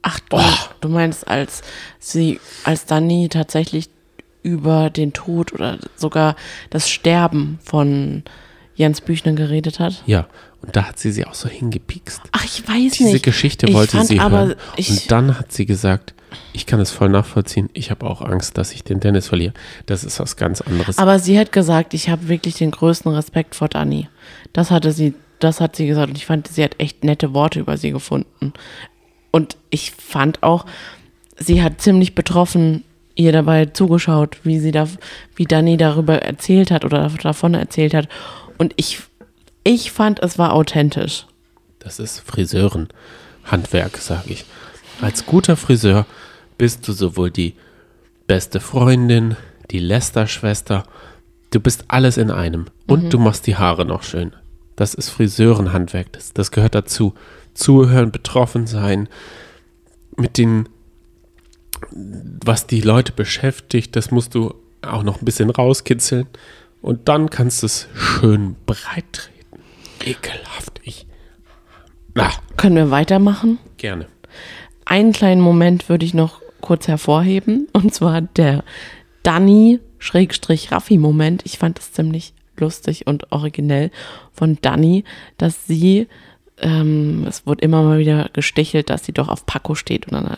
Ach 0.02 0.20
du, 0.20 0.38
du 0.82 0.90
meinst, 0.90 1.28
als 1.28 1.62
sie, 2.00 2.40
als 2.66 2.86
Dani 2.86 3.30
tatsächlich 3.30 3.90
über 4.42 4.90
den 4.90 5.14
Tod 5.14 5.54
oder 5.54 5.80
sogar 5.96 6.36
das 6.70 6.90
Sterben 6.90 7.60
von 7.64 8.24
Jens 8.76 9.02
Büchner 9.02 9.34
geredet 9.34 9.80
hat? 9.80 10.04
Ja, 10.06 10.28
und 10.62 10.76
da 10.76 10.84
hat 10.84 11.00
sie 11.00 11.12
sie 11.12 11.26
auch 11.26 11.34
so 11.34 11.48
hingepiekst. 11.48 12.22
Ach, 12.32 12.44
ich 12.44 12.68
weiß 12.68 12.94
Diese 12.94 13.14
nicht. 13.14 13.24
Geschichte 13.24 13.68
Ich 13.68 13.74
wollte 13.74 14.04
sie 14.04 14.20
hören. 14.20 14.56
Und 14.78 15.12
dann 15.12 15.40
hat 15.40 15.52
sie 15.52 15.66
gesagt, 15.66 16.14
ich 16.52 16.66
kann 16.66 16.80
es 16.80 16.92
voll 16.92 17.10
nachvollziehen, 17.10 17.70
ich 17.74 17.92
habe 17.92 18.08
auch 18.08 18.22
Angst, 18.22 18.58
dass 18.58 18.72
ich 18.74 18.84
den 18.84 19.00
Dennis 19.00 19.28
verliere. 19.28 19.54
Das 19.86 20.04
ist 20.04 20.20
was 20.20 20.36
ganz 20.36 20.62
anderes. 20.62 20.98
aber 20.98 21.20
sie 21.20 21.38
hat 21.38 21.52
gesagt, 21.52 21.94
ich 21.94 22.10
habe 22.10 22.28
wirklich 22.28 22.56
den 22.56 22.72
größten 22.72 23.12
Respekt 23.14 23.56
vor 23.56 23.68
Dani. 23.70 24.10
Das 24.52 24.72
hatte 24.72 24.92
sie, 24.92 25.14
das 25.44 25.60
hat 25.60 25.76
sie 25.76 25.88
gesagt 25.88 26.10
und 26.10 26.18
ich 26.18 26.26
fand, 26.26 26.48
sie 26.48 26.64
hat 26.64 26.80
echt 26.80 27.04
nette 27.04 27.34
Worte 27.34 27.60
über 27.60 27.78
sie 27.78 27.92
gefunden. 27.92 28.54
Und 29.32 29.58
ich 29.70 29.92
fand 29.92 30.44
auch, 30.44 30.66
sie 31.38 31.64
hat 31.64 31.82
ziemlich 31.82 32.16
betroffen 32.16 32.84
ihr 33.16 33.32
dabei 33.32 33.66
zugeschaut, 33.66 34.38
wie 34.44 34.60
sie 34.60 34.72
da, 34.72 34.88
wie 35.36 35.46
Dani 35.46 35.78
darüber 35.78 36.22
erzählt 36.22 36.72
hat 36.72 36.86
oder 36.86 37.10
davon 37.10 37.54
erzählt 37.54 37.94
hat. 37.94 38.08
Und 38.58 38.74
ich, 38.78 39.00
ich 39.64 39.92
fand, 39.92 40.22
es 40.22 40.38
war 40.38 40.54
authentisch. 40.54 41.26
Das 41.80 42.00
ist 42.00 42.20
Friseurenhandwerk, 42.20 43.98
sage 43.98 44.34
ich. 44.34 44.46
Als 45.02 45.26
guter 45.26 45.58
Friseur 45.58 46.06
bist 46.58 46.88
du 46.88 46.94
sowohl 46.94 47.30
die 47.30 47.56
beste 48.26 48.60
Freundin, 48.60 49.36
die 49.70 49.80
Lästerschwester, 49.80 50.86
du 51.52 51.60
bist 51.60 51.86
alles 51.88 52.18
in 52.18 52.32
einem. 52.32 52.66
Und 52.88 53.14
du 53.14 53.20
machst 53.20 53.48
die 53.48 53.58
Haare 53.58 53.86
noch 53.86 54.04
schön. 54.04 54.34
Das 54.76 54.94
ist 54.94 55.10
Friseurenhandwerk, 55.10 56.12
das, 56.14 56.34
das 56.34 56.52
gehört 56.52 56.76
dazu. 56.76 57.14
Zuhören, 57.54 58.12
betroffen 58.12 58.66
sein, 58.66 59.08
mit 60.18 60.38
den, 60.40 60.68
was 61.92 62.66
die 62.68 62.82
Leute 62.82 63.12
beschäftigt, 63.12 63.96
das 63.96 64.10
musst 64.12 64.34
du 64.34 64.56
auch 64.82 65.04
noch 65.04 65.22
ein 65.22 65.26
bisschen 65.26 65.50
rauskitzeln. 65.52 66.26
Und 66.82 67.08
dann 67.08 67.30
kannst 67.30 67.62
du 67.62 67.68
es 67.68 67.88
schön 67.94 68.56
breit 68.66 69.06
treten. 69.14 69.60
Ekelhaft, 70.04 70.82
ich. 70.84 71.06
Na, 72.16 72.32
Können 72.58 72.76
wir 72.76 72.92
weitermachen? 72.92 73.58
gerne. 73.78 74.08
einen 74.86 75.14
kleinen 75.14 75.42
Moment 75.42 75.88
würde 75.90 76.06
ich 76.06 76.14
noch 76.14 76.42
kurz 76.62 76.88
hervorheben. 76.88 77.68
Und 77.74 77.94
zwar 77.94 78.22
der 78.22 78.64
Danny-Raffi-Moment. 79.24 81.42
Ich 81.46 81.58
fand 81.58 81.78
das 81.78 81.92
ziemlich 81.94 82.34
lustig 82.60 83.08
und 83.08 83.32
originell 83.32 83.92
von 84.32 84.58
Danny, 84.62 85.04
dass 85.38 85.66
sie, 85.68 86.08
ähm, 86.60 87.26
es 87.28 87.46
wurde 87.46 87.64
immer 87.64 87.84
mal 87.84 88.00
wieder 88.00 88.30
gestichelt, 88.34 88.90
dass 88.90 89.06
sie 89.06 89.14
doch 89.14 89.28
auf 89.30 89.46
Paco 89.46 89.76
steht. 89.76 90.08
Und 90.08 90.14
dann 90.14 90.36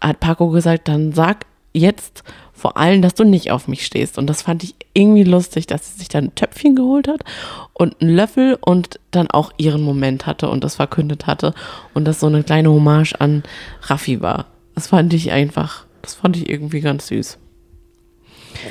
hat 0.00 0.20
Paco 0.20 0.50
gesagt, 0.50 0.88
dann 0.88 1.12
sag 1.12 1.46
jetzt 1.72 2.22
vor 2.52 2.76
allem, 2.76 3.02
dass 3.02 3.14
du 3.14 3.24
nicht 3.24 3.50
auf 3.50 3.66
mich 3.68 3.84
stehst. 3.84 4.16
Und 4.16 4.28
das 4.28 4.42
fand 4.42 4.62
ich 4.62 4.74
irgendwie 4.94 5.24
lustig, 5.24 5.66
dass 5.66 5.92
sie 5.92 5.98
sich 5.98 6.08
dann 6.08 6.26
ein 6.26 6.34
Töpfchen 6.34 6.76
geholt 6.76 7.08
hat 7.08 7.24
und 7.72 8.00
einen 8.00 8.14
Löffel 8.14 8.56
und 8.60 9.00
dann 9.10 9.28
auch 9.30 9.52
ihren 9.58 9.82
Moment 9.82 10.24
hatte 10.26 10.48
und 10.48 10.62
das 10.62 10.76
verkündet 10.76 11.26
hatte. 11.26 11.52
Und 11.94 12.04
das 12.04 12.20
so 12.20 12.26
eine 12.26 12.44
kleine 12.44 12.70
Hommage 12.70 13.14
an 13.18 13.42
Raffi 13.82 14.20
war. 14.22 14.46
Das 14.74 14.86
fand 14.88 15.12
ich 15.14 15.32
einfach, 15.32 15.84
das 16.02 16.14
fand 16.14 16.36
ich 16.36 16.48
irgendwie 16.48 16.80
ganz 16.80 17.08
süß. 17.08 17.38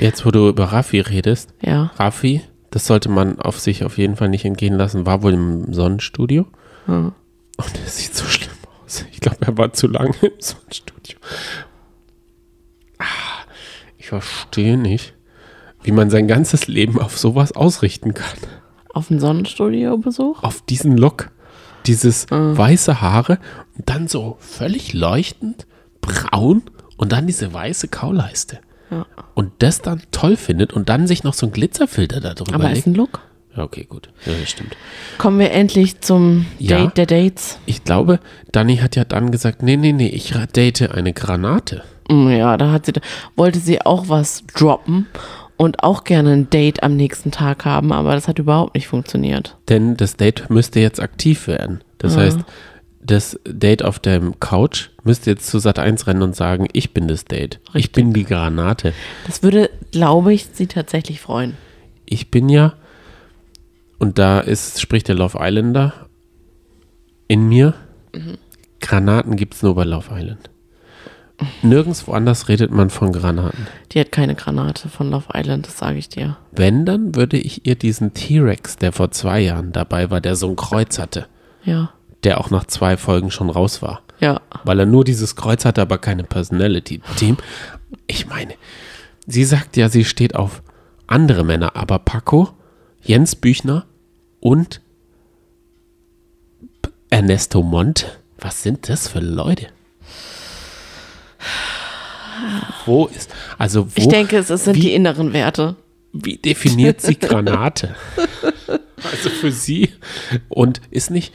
Jetzt, 0.00 0.24
wo 0.24 0.30
du 0.30 0.48
über 0.48 0.64
Raffi 0.64 1.00
redest, 1.00 1.52
Ja. 1.60 1.92
Raffi, 1.96 2.40
das 2.74 2.86
sollte 2.86 3.08
man 3.08 3.38
auf 3.40 3.60
sich 3.60 3.84
auf 3.84 3.98
jeden 3.98 4.16
Fall 4.16 4.28
nicht 4.28 4.44
entgehen 4.44 4.74
lassen, 4.74 5.06
war 5.06 5.22
wohl 5.22 5.32
im 5.32 5.72
Sonnenstudio. 5.72 6.44
Hm. 6.86 7.12
Und 7.56 7.78
er 7.84 7.88
sieht 7.88 8.16
so 8.16 8.24
schlimm 8.26 8.50
aus. 8.84 9.04
Ich 9.12 9.20
glaube, 9.20 9.38
er 9.42 9.56
war 9.56 9.72
zu 9.72 9.86
lange 9.86 10.12
im 10.22 10.32
Sonnenstudio. 10.40 11.16
Ah, 12.98 13.04
ich 13.96 14.08
verstehe 14.08 14.76
nicht, 14.76 15.14
wie 15.84 15.92
man 15.92 16.10
sein 16.10 16.26
ganzes 16.26 16.66
Leben 16.66 17.00
auf 17.00 17.16
sowas 17.16 17.52
ausrichten 17.52 18.12
kann. 18.12 18.38
Auf 18.92 19.08
einen 19.08 19.20
Sonnenstudio-Besuch? 19.20 20.42
Auf 20.42 20.60
diesen 20.62 20.96
Look. 20.96 21.30
Dieses 21.86 22.28
Mhm. 22.28 22.58
weiße 22.58 23.00
Haare 23.00 23.38
und 23.76 23.88
dann 23.88 24.08
so 24.08 24.36
völlig 24.40 24.94
leuchtend 24.94 25.68
braun 26.00 26.62
und 26.96 27.12
dann 27.12 27.28
diese 27.28 27.52
weiße 27.52 27.86
Kauleiste. 27.86 28.58
Ja. 28.90 29.06
Und 29.34 29.52
das 29.60 29.80
dann 29.82 30.02
toll 30.10 30.36
findet 30.36 30.72
und 30.72 30.88
dann 30.88 31.06
sich 31.06 31.24
noch 31.24 31.34
so 31.34 31.46
ein 31.46 31.52
Glitzerfilter 31.52 32.20
da 32.20 32.34
drüber 32.34 32.54
Aber 32.54 32.64
legt. 32.68 32.78
ist 32.78 32.86
ein 32.86 32.94
Look. 32.94 33.20
Ja, 33.56 33.62
okay, 33.62 33.84
gut. 33.88 34.08
Ja, 34.26 34.32
das 34.40 34.50
stimmt. 34.50 34.76
Kommen 35.18 35.38
wir 35.38 35.52
endlich 35.52 36.00
zum 36.00 36.46
Ja. 36.58 36.78
Date 36.78 36.96
der 36.98 37.06
Dates. 37.06 37.58
Ich 37.66 37.84
glaube, 37.84 38.18
Dani 38.52 38.78
hat 38.78 38.96
ja 38.96 39.04
dann 39.04 39.30
gesagt, 39.30 39.62
nee, 39.62 39.76
nee, 39.76 39.92
nee, 39.92 40.08
ich 40.08 40.34
date 40.54 40.90
eine 40.92 41.12
Granate. 41.12 41.82
Mm, 42.10 42.28
Ja, 42.30 42.56
da 42.56 42.72
hat 42.72 42.86
sie, 42.86 42.92
wollte 43.36 43.60
sie 43.60 43.80
auch 43.80 44.08
was 44.08 44.42
droppen 44.54 45.06
und 45.56 45.84
auch 45.84 46.02
gerne 46.02 46.32
ein 46.32 46.50
Date 46.50 46.82
am 46.82 46.96
nächsten 46.96 47.30
Tag 47.30 47.64
haben, 47.64 47.92
aber 47.92 48.14
das 48.14 48.26
hat 48.26 48.40
überhaupt 48.40 48.74
nicht 48.74 48.88
funktioniert. 48.88 49.56
Denn 49.68 49.96
das 49.96 50.16
Date 50.16 50.50
müsste 50.50 50.80
jetzt 50.80 51.00
aktiv 51.00 51.46
werden. 51.46 51.82
Das 51.98 52.16
Ja. 52.16 52.22
heißt, 52.22 52.40
das 53.04 53.38
Date 53.46 53.84
auf 53.84 53.98
der 53.98 54.20
Couch 54.40 54.88
müsste 55.04 55.30
jetzt 55.30 55.46
zu 55.46 55.58
Sat 55.58 55.78
1 55.78 56.06
rennen 56.06 56.22
und 56.22 56.34
sagen, 56.34 56.66
ich 56.72 56.94
bin 56.94 57.06
das 57.06 57.24
Date. 57.26 57.60
Ich 57.68 57.74
Richtig. 57.74 57.92
bin 57.92 58.12
die 58.12 58.24
Granate. 58.24 58.92
Das 59.26 59.42
würde, 59.42 59.70
glaube 59.92 60.32
ich, 60.32 60.46
sie 60.52 60.66
tatsächlich 60.66 61.20
freuen. 61.20 61.56
Ich 62.06 62.30
bin 62.30 62.48
ja, 62.48 62.74
und 63.98 64.18
da 64.18 64.40
ist, 64.40 64.80
spricht 64.80 65.08
der 65.08 65.14
Love 65.14 65.38
Islander 65.40 65.92
in 67.28 67.48
mir, 67.48 67.74
Granaten 68.80 69.36
gibt 69.36 69.54
es 69.54 69.62
nur 69.62 69.74
bei 69.74 69.84
Love 69.84 70.08
Island. 70.14 70.50
Nirgends 71.62 72.06
woanders 72.06 72.48
redet 72.48 72.70
man 72.70 72.90
von 72.90 73.12
Granaten. 73.12 73.66
Die 73.92 73.98
hat 74.00 74.12
keine 74.12 74.34
Granate 74.34 74.88
von 74.88 75.10
Love 75.10 75.28
Island, 75.34 75.66
das 75.66 75.78
sage 75.78 75.98
ich 75.98 76.08
dir. 76.08 76.36
Wenn, 76.52 76.84
dann 76.86 77.16
würde 77.16 77.38
ich 77.38 77.66
ihr 77.66 77.74
diesen 77.74 78.14
T-Rex, 78.14 78.76
der 78.76 78.92
vor 78.92 79.10
zwei 79.10 79.40
Jahren 79.40 79.72
dabei 79.72 80.10
war, 80.10 80.20
der 80.20 80.36
so 80.36 80.48
ein 80.48 80.56
Kreuz 80.56 80.98
hatte, 80.98 81.26
Ja. 81.64 81.93
Der 82.24 82.38
auch 82.40 82.50
nach 82.50 82.64
zwei 82.66 82.96
Folgen 82.96 83.30
schon 83.30 83.50
raus 83.50 83.82
war, 83.82 84.02
Ja. 84.20 84.40
weil 84.64 84.80
er 84.80 84.86
nur 84.86 85.04
dieses 85.04 85.36
Kreuz 85.36 85.64
hatte, 85.64 85.82
aber 85.82 85.98
keine 85.98 86.24
Personality. 86.24 87.00
Team. 87.16 87.36
Ich 88.06 88.26
meine, 88.26 88.54
sie 89.26 89.44
sagt 89.44 89.76
ja, 89.76 89.88
sie 89.88 90.04
steht 90.04 90.34
auf 90.34 90.62
andere 91.06 91.44
Männer, 91.44 91.76
aber 91.76 91.98
Paco, 91.98 92.50
Jens 93.02 93.36
Büchner 93.36 93.84
und 94.40 94.80
Ernesto 97.10 97.62
Monte, 97.62 98.06
was 98.38 98.62
sind 98.62 98.88
das 98.88 99.08
für 99.08 99.20
Leute? 99.20 99.66
Wo 102.86 103.06
ist, 103.06 103.30
also 103.58 103.86
wo, 103.86 103.92
Ich 103.96 104.08
denke, 104.08 104.38
es, 104.38 104.48
sind 104.48 104.74
wie- 104.76 104.80
die 104.80 104.94
inneren 104.94 105.32
Werte. 105.32 105.76
wie 106.12 106.36
definiert 106.36 107.00
sie 107.00 107.18
Granate? 107.18 107.94
also 108.66 109.30
für 109.30 109.52
sie 109.52 109.90
und 110.48 110.80
ist 110.90 111.10
nicht, 111.10 111.32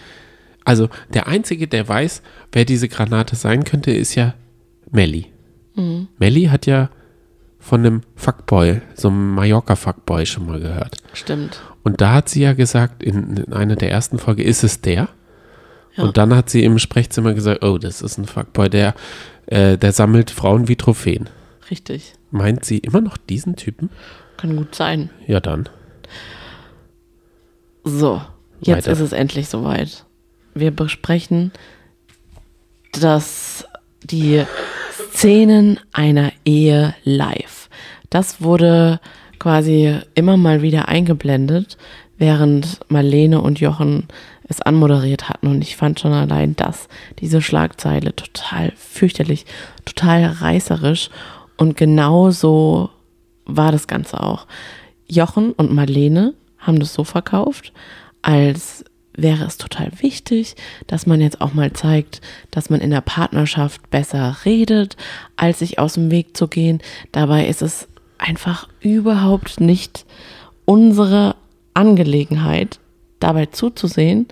also 0.69 0.87
der 1.11 1.25
Einzige, 1.25 1.67
der 1.67 1.87
weiß, 1.87 2.21
wer 2.51 2.63
diese 2.63 2.89
Granate 2.89 3.35
sein 3.35 3.63
könnte, 3.63 3.89
ist 3.89 4.13
ja 4.13 4.35
Melly. 4.91 5.25
Melly 6.19 6.43
hat 6.43 6.67
ja 6.67 6.91
von 7.57 7.79
einem 7.79 8.01
Fuckboy, 8.15 8.81
so 8.93 9.07
einem 9.07 9.33
Mallorca-Fuckboy 9.33 10.27
schon 10.27 10.45
mal 10.45 10.59
gehört. 10.59 10.97
Stimmt. 11.13 11.59
Und 11.81 12.01
da 12.01 12.13
hat 12.13 12.29
sie 12.29 12.41
ja 12.41 12.53
gesagt, 12.53 13.01
in, 13.01 13.37
in 13.37 13.53
einer 13.53 13.77
der 13.77 13.89
ersten 13.89 14.19
Folge, 14.19 14.43
ist 14.43 14.63
es 14.63 14.81
der? 14.81 15.09
Ja. 15.95 16.03
Und 16.03 16.17
dann 16.17 16.35
hat 16.35 16.51
sie 16.51 16.63
im 16.63 16.77
Sprechzimmer 16.77 17.33
gesagt, 17.33 17.63
oh, 17.63 17.79
das 17.79 18.03
ist 18.03 18.19
ein 18.19 18.25
Fuckboy, 18.25 18.69
der, 18.69 18.93
äh, 19.47 19.75
der 19.75 19.91
sammelt 19.91 20.29
Frauen 20.29 20.67
wie 20.67 20.75
Trophäen. 20.75 21.31
Richtig. 21.71 22.13
Meint 22.29 22.63
sie 22.63 22.77
immer 22.77 23.01
noch 23.01 23.17
diesen 23.17 23.55
Typen? 23.55 23.89
Kann 24.37 24.55
gut 24.55 24.75
sein. 24.75 25.09
Ja, 25.25 25.39
dann. 25.39 25.67
So, 27.83 28.21
jetzt 28.59 28.85
Weiter. 28.85 28.91
ist 28.91 28.99
es 28.99 29.13
endlich 29.13 29.49
soweit. 29.49 30.05
Wir 30.59 30.71
besprechen 30.71 31.51
das, 32.91 33.65
die 34.03 34.43
Szenen 35.13 35.79
einer 35.93 36.31
Ehe 36.45 36.95
live. 37.03 37.69
Das 38.09 38.41
wurde 38.41 38.99
quasi 39.39 39.97
immer 40.15 40.37
mal 40.37 40.61
wieder 40.61 40.89
eingeblendet, 40.89 41.77
während 42.17 42.79
Marlene 42.89 43.41
und 43.41 43.59
Jochen 43.59 44.07
es 44.43 44.61
anmoderiert 44.61 45.29
hatten. 45.29 45.47
Und 45.47 45.61
ich 45.61 45.77
fand 45.77 45.99
schon 45.99 46.11
allein 46.11 46.55
das, 46.55 46.89
diese 47.19 47.41
Schlagzeile 47.41 48.15
total 48.15 48.73
fürchterlich, 48.75 49.45
total 49.85 50.25
reißerisch. 50.25 51.09
Und 51.55 51.77
genau 51.77 52.31
so 52.31 52.89
war 53.45 53.71
das 53.71 53.87
Ganze 53.87 54.21
auch. 54.21 54.47
Jochen 55.07 55.53
und 55.53 55.71
Marlene 55.71 56.33
haben 56.57 56.79
das 56.79 56.93
so 56.93 57.03
verkauft, 57.03 57.71
als 58.21 58.83
wäre 59.21 59.45
es 59.45 59.57
total 59.57 59.91
wichtig, 60.01 60.55
dass 60.87 61.05
man 61.05 61.21
jetzt 61.21 61.41
auch 61.41 61.53
mal 61.53 61.73
zeigt, 61.73 62.21
dass 62.51 62.69
man 62.69 62.81
in 62.81 62.89
der 62.89 63.01
Partnerschaft 63.01 63.89
besser 63.89 64.37
redet, 64.45 64.97
als 65.35 65.59
sich 65.59 65.79
aus 65.79 65.93
dem 65.93 66.11
Weg 66.11 66.35
zu 66.35 66.47
gehen. 66.47 66.79
Dabei 67.11 67.47
ist 67.47 67.61
es 67.61 67.87
einfach 68.17 68.67
überhaupt 68.81 69.59
nicht 69.59 70.05
unsere 70.65 71.35
Angelegenheit, 71.73 72.79
dabei 73.19 73.47
zuzusehen, 73.47 74.27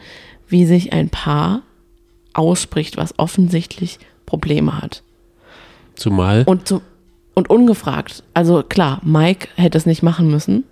wie 0.47 0.65
sich 0.65 0.93
ein 0.93 1.09
Paar 1.09 1.61
ausspricht, 2.33 2.97
was 2.97 3.17
offensichtlich 3.17 3.99
Probleme 4.25 4.81
hat. 4.81 5.03
Zumal 5.95 6.43
Und, 6.45 6.67
zu, 6.67 6.81
und 7.33 7.49
ungefragt. 7.49 8.23
Also 8.33 8.63
klar, 8.63 9.01
Mike 9.03 9.47
hätte 9.55 9.77
es 9.77 9.85
nicht 9.85 10.03
machen 10.03 10.29
müssen. 10.29 10.63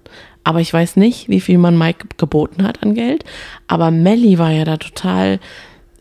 Aber 0.45 0.61
ich 0.61 0.71
weiß 0.71 0.95
nicht, 0.95 1.27
wie 1.27 1.41
viel 1.41 1.57
man 1.57 1.77
Mike 1.77 2.07
geboten 2.17 2.63
hat 2.63 2.83
an 2.83 2.93
Geld. 2.93 3.25
Aber 3.67 3.89
Melly 3.89 4.37
war 4.37 4.51
ja 4.51 4.63
da 4.63 4.77
total 4.77 5.39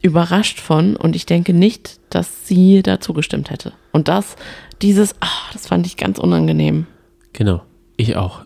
überrascht 0.02 0.60
von. 0.60 0.96
Und 0.96 1.16
ich 1.16 1.24
denke 1.24 1.54
nicht, 1.54 1.98
dass 2.10 2.46
sie 2.46 2.82
da 2.82 3.00
zugestimmt 3.00 3.50
hätte. 3.50 3.72
Und 3.90 4.06
das, 4.06 4.36
dieses, 4.82 5.14
ah, 5.20 5.50
das 5.54 5.66
fand 5.66 5.86
ich 5.86 5.96
ganz 5.96 6.18
unangenehm. 6.18 6.86
Genau, 7.32 7.62
ich 7.96 8.16
auch. 8.16 8.44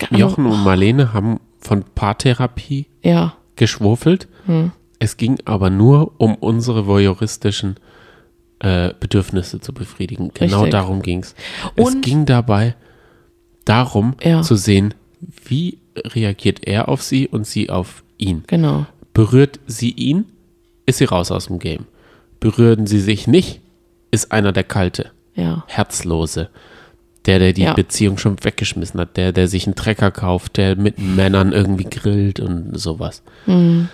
Also, 0.00 0.16
Jochen 0.16 0.46
und 0.46 0.64
Marlene 0.64 1.12
haben 1.12 1.38
von 1.60 1.84
Paartherapie 1.94 2.86
Ja, 3.02 3.34
geschwurfelt. 3.54 4.26
Hm. 4.46 4.72
Es 4.98 5.16
ging 5.16 5.38
aber 5.44 5.70
nur 5.70 6.14
um 6.18 6.34
unsere 6.34 6.88
voyeuristischen 6.88 7.76
äh, 8.58 8.92
Bedürfnisse 8.98 9.60
zu 9.60 9.72
befriedigen. 9.72 10.32
Genau 10.34 10.62
Richtig. 10.62 10.72
darum 10.72 11.00
ging 11.02 11.20
es. 11.20 11.36
Es 11.76 12.00
ging 12.00 12.26
dabei 12.26 12.74
darum 13.64 14.14
Ja. 14.22 14.42
zu 14.42 14.56
sehen, 14.56 14.94
wie 15.46 15.78
reagiert 15.96 16.66
er 16.66 16.88
auf 16.88 17.02
sie 17.02 17.28
und 17.28 17.46
sie 17.46 17.70
auf 17.70 18.02
ihn. 18.18 18.44
genau. 18.46 18.86
Berührt 19.12 19.60
sie 19.66 19.90
ihn, 19.90 20.24
ist 20.86 20.98
sie 20.98 21.04
raus 21.04 21.30
aus 21.30 21.46
dem 21.46 21.58
Game. 21.60 21.86
Berühren 22.40 22.86
sie 22.88 23.00
sich 23.00 23.26
nicht, 23.28 23.60
ist 24.10 24.32
einer 24.32 24.50
der 24.52 24.64
Kalte. 24.64 25.12
Ja, 25.34 25.64
Herzlose. 25.68 26.48
Der, 27.26 27.38
der 27.38 27.52
die 27.52 27.62
Ja. 27.62 27.72
Beziehung 27.74 28.18
schon 28.18 28.36
weggeschmissen 28.42 29.00
hat, 29.00 29.16
der, 29.16 29.32
der 29.32 29.48
sich 29.48 29.66
einen 29.66 29.76
Trecker 29.76 30.10
kauft, 30.10 30.56
der 30.58 30.76
mit 30.76 30.98
Männern 30.98 31.52
irgendwie 31.52 31.84
grillt 31.84 32.38
und 32.40 32.76
sowas. 32.78 33.22
Mhm. 33.46 33.88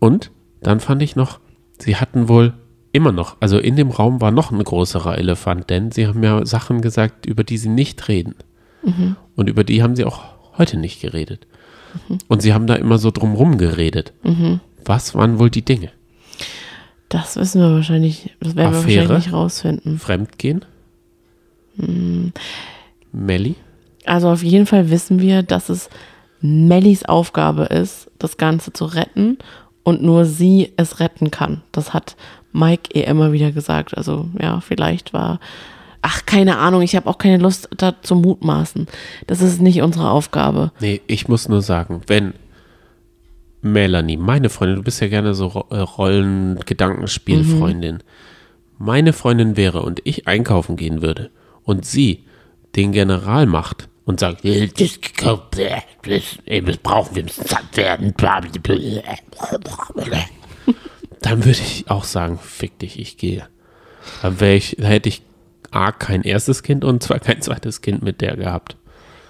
Und 0.00 0.30
dann 0.60 0.80
fand 0.80 1.00
ich 1.02 1.16
noch, 1.16 1.38
sie 1.78 1.96
hatten 1.96 2.28
wohl 2.28 2.52
immer 2.92 3.10
noch, 3.12 3.36
also 3.40 3.58
in 3.58 3.76
dem 3.76 3.90
Raum 3.90 4.20
war 4.20 4.30
noch 4.32 4.50
ein 4.52 4.62
größerer 4.62 5.16
Elefant, 5.18 5.70
denn 5.70 5.92
sie 5.92 6.06
haben 6.06 6.22
ja 6.22 6.44
Sachen 6.44 6.80
gesagt, 6.82 7.26
über 7.26 7.42
die 7.42 7.58
sie 7.58 7.68
nicht 7.70 8.06
reden. 8.08 8.34
Mhm. 8.84 9.16
Und 9.36 9.48
über 9.48 9.64
die 9.64 9.82
haben 9.82 9.96
sie 9.96 10.04
auch 10.04 10.22
heute 10.58 10.76
nicht 10.76 11.00
geredet. 11.00 11.46
Und 12.28 12.42
sie 12.42 12.52
haben 12.52 12.66
da 12.66 12.74
immer 12.74 12.98
so 12.98 13.10
drumrum 13.10 13.56
geredet. 13.56 14.12
Mhm. 14.24 14.60
Was 14.84 15.14
waren 15.14 15.38
wohl 15.38 15.50
die 15.50 15.64
Dinge? 15.64 15.90
das 17.14 17.36
wissen 17.36 17.60
wir 17.60 17.70
wahrscheinlich, 17.72 18.34
das 18.40 18.56
werden 18.56 18.72
wir 18.72 18.78
Affäre? 18.78 19.00
wahrscheinlich 19.02 19.26
nicht 19.26 19.32
rausfinden. 19.32 19.98
Fremdgehen? 19.98 20.64
Mhm. 21.76 22.32
Melli? 23.12 23.54
Also 24.04 24.28
auf 24.28 24.42
jeden 24.42 24.66
Fall 24.66 24.90
wissen 24.90 25.20
wir, 25.20 25.42
dass 25.42 25.68
es 25.68 25.88
Mellys 26.40 27.04
Aufgabe 27.04 27.64
ist, 27.64 28.10
das 28.18 28.36
Ganze 28.36 28.72
zu 28.72 28.84
retten 28.84 29.38
und 29.84 30.02
nur 30.02 30.24
sie 30.24 30.72
es 30.76 30.98
retten 30.98 31.30
kann. 31.30 31.62
Das 31.70 31.94
hat 31.94 32.16
Mike 32.52 32.90
eh 32.94 33.04
immer 33.04 33.32
wieder 33.32 33.52
gesagt. 33.52 33.96
Also 33.96 34.28
ja, 34.40 34.60
vielleicht 34.60 35.12
war, 35.12 35.38
ach 36.04 36.24
keine 36.26 36.58
Ahnung, 36.58 36.82
ich 36.82 36.94
habe 36.96 37.08
auch 37.08 37.16
keine 37.16 37.38
Lust 37.38 37.70
da 37.76 37.94
zu 38.02 38.14
mutmaßen. 38.14 38.86
Das 39.26 39.40
ist 39.40 39.62
nicht 39.62 39.80
unsere 39.80 40.10
Aufgabe. 40.10 40.70
Nee, 40.78 41.00
ich 41.06 41.28
muss 41.28 41.48
nur 41.48 41.62
sagen, 41.62 42.02
wenn 42.06 42.34
Melanie, 43.62 44.18
meine 44.18 44.50
Freundin, 44.50 44.76
du 44.76 44.82
bist 44.82 45.00
ja 45.00 45.08
gerne 45.08 45.34
so 45.34 45.64
äh, 45.70 45.78
Rollen-Gedankenspielfreundin, 45.78 48.02
meine 48.76 49.14
Freundin 49.14 49.56
wäre 49.56 49.80
und 49.80 50.02
ich 50.04 50.28
einkaufen 50.28 50.76
gehen 50.76 51.00
würde 51.00 51.30
und 51.62 51.86
sie 51.86 52.24
den 52.76 52.92
General 52.92 53.46
macht 53.46 53.88
und 54.04 54.20
sagt, 54.20 54.44
"Äh, 54.44 54.66
das, 54.66 54.98
das, 56.02 56.38
das 56.66 56.76
brauchen 56.76 57.16
wir, 57.16 57.24
müssen 57.24 57.46
satt 57.46 57.74
werden. 57.78 58.12
Dann 61.22 61.46
würde 61.46 61.60
ich 61.60 61.86
auch 61.88 62.04
sagen, 62.04 62.38
fick 62.38 62.78
dich, 62.80 62.98
ich 62.98 63.16
gehe. 63.16 63.48
Dann, 64.20 64.38
ich, 64.42 64.76
dann 64.78 64.88
hätte 64.88 65.08
ich 65.08 65.22
A, 65.74 65.92
kein 65.92 66.22
erstes 66.22 66.62
Kind 66.62 66.84
und 66.84 67.02
zwar 67.02 67.18
kein 67.18 67.40
zweites 67.42 67.80
Kind 67.80 68.02
mit 68.02 68.20
der 68.20 68.36
gehabt. 68.36 68.76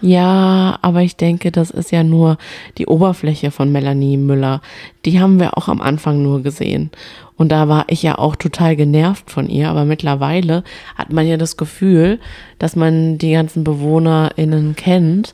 Ja, 0.00 0.78
aber 0.82 1.00
ich 1.00 1.16
denke, 1.16 1.50
das 1.50 1.70
ist 1.70 1.90
ja 1.90 2.04
nur 2.04 2.36
die 2.76 2.86
Oberfläche 2.86 3.50
von 3.50 3.72
Melanie 3.72 4.18
Müller. 4.18 4.60
Die 5.06 5.18
haben 5.18 5.40
wir 5.40 5.56
auch 5.56 5.68
am 5.68 5.80
Anfang 5.80 6.22
nur 6.22 6.42
gesehen. 6.42 6.90
Und 7.36 7.50
da 7.50 7.68
war 7.68 7.86
ich 7.88 8.02
ja 8.02 8.18
auch 8.18 8.36
total 8.36 8.76
genervt 8.76 9.30
von 9.30 9.48
ihr. 9.48 9.70
Aber 9.70 9.86
mittlerweile 9.86 10.62
hat 10.94 11.10
man 11.10 11.26
ja 11.26 11.38
das 11.38 11.56
Gefühl, 11.56 12.20
dass 12.58 12.76
man 12.76 13.16
die 13.16 13.32
ganzen 13.32 13.64
BewohnerInnen 13.64 14.76
kennt. 14.76 15.32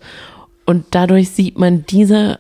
Und 0.66 0.84
dadurch 0.92 1.30
sieht 1.30 1.58
man 1.58 1.84
diese, 1.86 2.38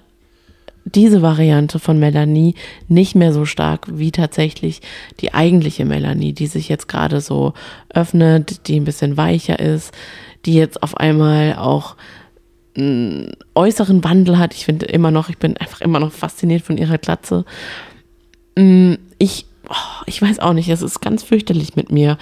diese 0.84 1.22
Variante 1.22 1.78
von 1.78 1.98
Melanie 1.98 2.54
nicht 2.88 3.14
mehr 3.14 3.32
so 3.32 3.44
stark 3.44 3.86
wie 3.90 4.10
tatsächlich 4.12 4.80
die 5.20 5.34
eigentliche 5.34 5.84
Melanie, 5.84 6.32
die 6.32 6.46
sich 6.46 6.68
jetzt 6.68 6.88
gerade 6.88 7.20
so 7.20 7.52
öffnet, 7.90 8.66
die 8.66 8.80
ein 8.80 8.84
bisschen 8.84 9.16
weicher 9.16 9.58
ist, 9.58 9.92
die 10.46 10.54
jetzt 10.54 10.82
auf 10.82 10.96
einmal 10.96 11.56
auch 11.56 11.96
einen 12.76 13.32
äußeren 13.54 14.02
Wandel 14.04 14.38
hat. 14.38 14.54
Ich 14.54 14.64
finde 14.64 14.86
immer 14.86 15.10
noch, 15.10 15.28
ich 15.28 15.38
bin 15.38 15.56
einfach 15.56 15.80
immer 15.80 16.00
noch 16.00 16.12
fasziniert 16.12 16.62
von 16.62 16.78
ihrer 16.78 16.98
Glatze. 16.98 17.44
Mm, 18.56 18.94
Ich, 19.18 19.46
oh, 19.68 20.02
ich 20.06 20.22
weiß 20.22 20.38
auch 20.38 20.54
nicht, 20.54 20.68
es 20.68 20.82
ist 20.82 21.00
ganz 21.00 21.22
fürchterlich 21.22 21.76
mit 21.76 21.92
mir, 21.92 22.16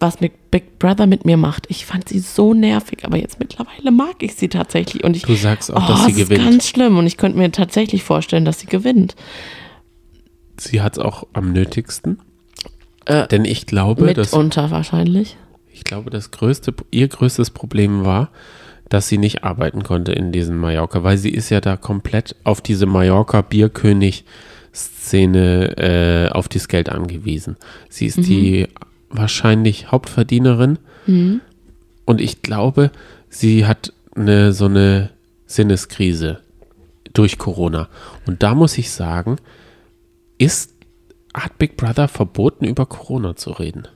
was 0.00 0.16
Big 0.16 0.78
Brother 0.78 1.06
mit 1.06 1.24
mir 1.26 1.36
macht. 1.36 1.66
Ich 1.68 1.84
fand 1.86 2.08
sie 2.08 2.18
so 2.18 2.54
nervig, 2.54 3.04
aber 3.04 3.18
jetzt 3.18 3.38
mittlerweile 3.38 3.90
mag 3.92 4.22
ich 4.22 4.34
sie 4.34 4.48
tatsächlich. 4.48 5.04
Und 5.04 5.14
ich, 5.16 5.22
Du 5.22 5.34
sagst 5.34 5.70
auch, 5.72 5.84
oh, 5.84 5.88
dass 5.92 6.06
sie 6.06 6.14
gewinnt. 6.14 6.40
ist 6.40 6.46
ganz 6.50 6.66
schlimm 6.68 6.96
und 6.98 7.06
ich 7.06 7.16
könnte 7.18 7.36
mir 7.38 7.52
tatsächlich 7.52 8.02
vorstellen, 8.02 8.44
dass 8.46 8.58
sie 8.60 8.66
gewinnt. 8.66 9.14
Sie 10.58 10.80
hat 10.80 10.94
es 10.94 10.98
auch 10.98 11.26
am 11.34 11.52
nötigsten. 11.52 12.18
Äh, 13.04 13.28
Denn 13.28 13.44
ich 13.44 13.66
glaube, 13.66 14.12
dass 14.14 14.32
Mitunter 14.32 14.70
wahrscheinlich. 14.70 15.36
Ich 15.72 15.84
glaube, 15.84 16.10
das 16.10 16.30
größte, 16.30 16.74
ihr 16.90 17.08
größtes 17.08 17.50
Problem 17.50 18.04
war, 18.04 18.30
dass 18.88 19.08
sie 19.08 19.18
nicht 19.18 19.44
arbeiten 19.44 19.82
konnte 19.84 20.12
in 20.12 20.32
diesem 20.32 20.56
Mallorca, 20.58 21.02
weil 21.04 21.16
sie 21.16 21.30
ist 21.30 21.48
ja 21.50 21.60
da 21.60 21.76
komplett 21.76 22.34
auf 22.44 22.60
diese 22.60 22.86
Mallorca-Bierkönig-Szene, 22.86 25.76
äh, 25.78 26.28
auf 26.30 26.48
das 26.48 26.66
Geld 26.68 26.88
angewiesen. 26.88 27.56
Sie 27.88 28.06
ist 28.06 28.18
die 28.18 28.66
wahrscheinlich 29.10 29.90
Hauptverdienerin 29.90 30.78
und 32.04 32.20
ich 32.20 32.42
glaube, 32.42 32.90
sie 33.28 33.66
hat 33.66 33.92
eine, 34.14 34.52
so 34.52 34.66
eine 34.66 35.10
Sinneskrise 35.46 36.40
durch 37.12 37.38
Corona. 37.38 37.88
Und 38.26 38.42
da 38.42 38.54
muss 38.54 38.78
ich 38.78 38.90
sagen, 38.90 39.36
ist, 40.38 40.74
hat 41.34 41.58
Big 41.58 41.76
Brother 41.76 42.08
verboten, 42.08 42.64
über 42.64 42.86
Corona 42.86 43.36
zu 43.36 43.50
reden? 43.50 43.88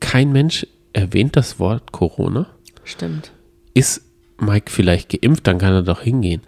Kein 0.00 0.32
Mensch 0.32 0.66
erwähnt 0.92 1.36
das 1.36 1.58
Wort 1.58 1.92
Corona. 1.92 2.46
Stimmt. 2.84 3.32
Ist 3.74 4.02
Mike 4.40 4.70
vielleicht 4.70 5.08
geimpft, 5.10 5.46
dann 5.46 5.58
kann 5.58 5.72
er 5.72 5.82
doch 5.82 6.02
hingehen. 6.02 6.42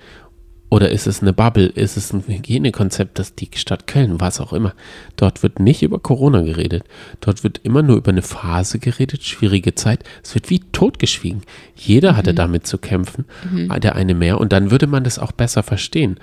Oder 0.70 0.90
ist 0.90 1.06
es 1.06 1.22
eine 1.22 1.32
Bubble? 1.32 1.66
Ist 1.66 1.96
es 1.96 2.12
ein 2.12 2.24
Hygienekonzept, 2.26 3.18
das 3.18 3.34
die 3.36 3.48
Stadt 3.54 3.86
Köln, 3.86 4.20
was 4.20 4.40
auch 4.40 4.52
immer? 4.52 4.74
Dort 5.14 5.44
wird 5.44 5.60
nicht 5.60 5.82
über 5.82 6.00
Corona 6.00 6.40
geredet. 6.42 6.82
Dort 7.20 7.44
wird 7.44 7.60
immer 7.62 7.82
nur 7.82 7.96
über 7.98 8.10
eine 8.10 8.22
Phase 8.22 8.80
geredet, 8.80 9.22
schwierige 9.22 9.76
Zeit. 9.76 10.02
Es 10.24 10.34
wird 10.34 10.50
wie 10.50 10.60
totgeschwiegen. 10.72 11.42
Jeder 11.76 12.16
hatte 12.16 12.34
damit 12.34 12.66
zu 12.66 12.78
kämpfen, 12.78 13.24
der 13.52 13.94
eine 13.94 14.14
mehr. 14.14 14.40
Und 14.40 14.52
dann 14.52 14.72
würde 14.72 14.88
man 14.88 15.04
das 15.04 15.20
auch 15.20 15.32
besser 15.32 15.62
verstehen, 15.62 16.18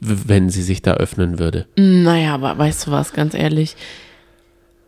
wenn 0.00 0.48
sie 0.48 0.62
sich 0.62 0.82
da 0.82 0.94
öffnen 0.94 1.40
würde. 1.40 1.66
Naja, 1.76 2.34
aber 2.34 2.56
weißt 2.56 2.86
du 2.86 2.90
was, 2.92 3.12
ganz 3.12 3.34
ehrlich, 3.34 3.76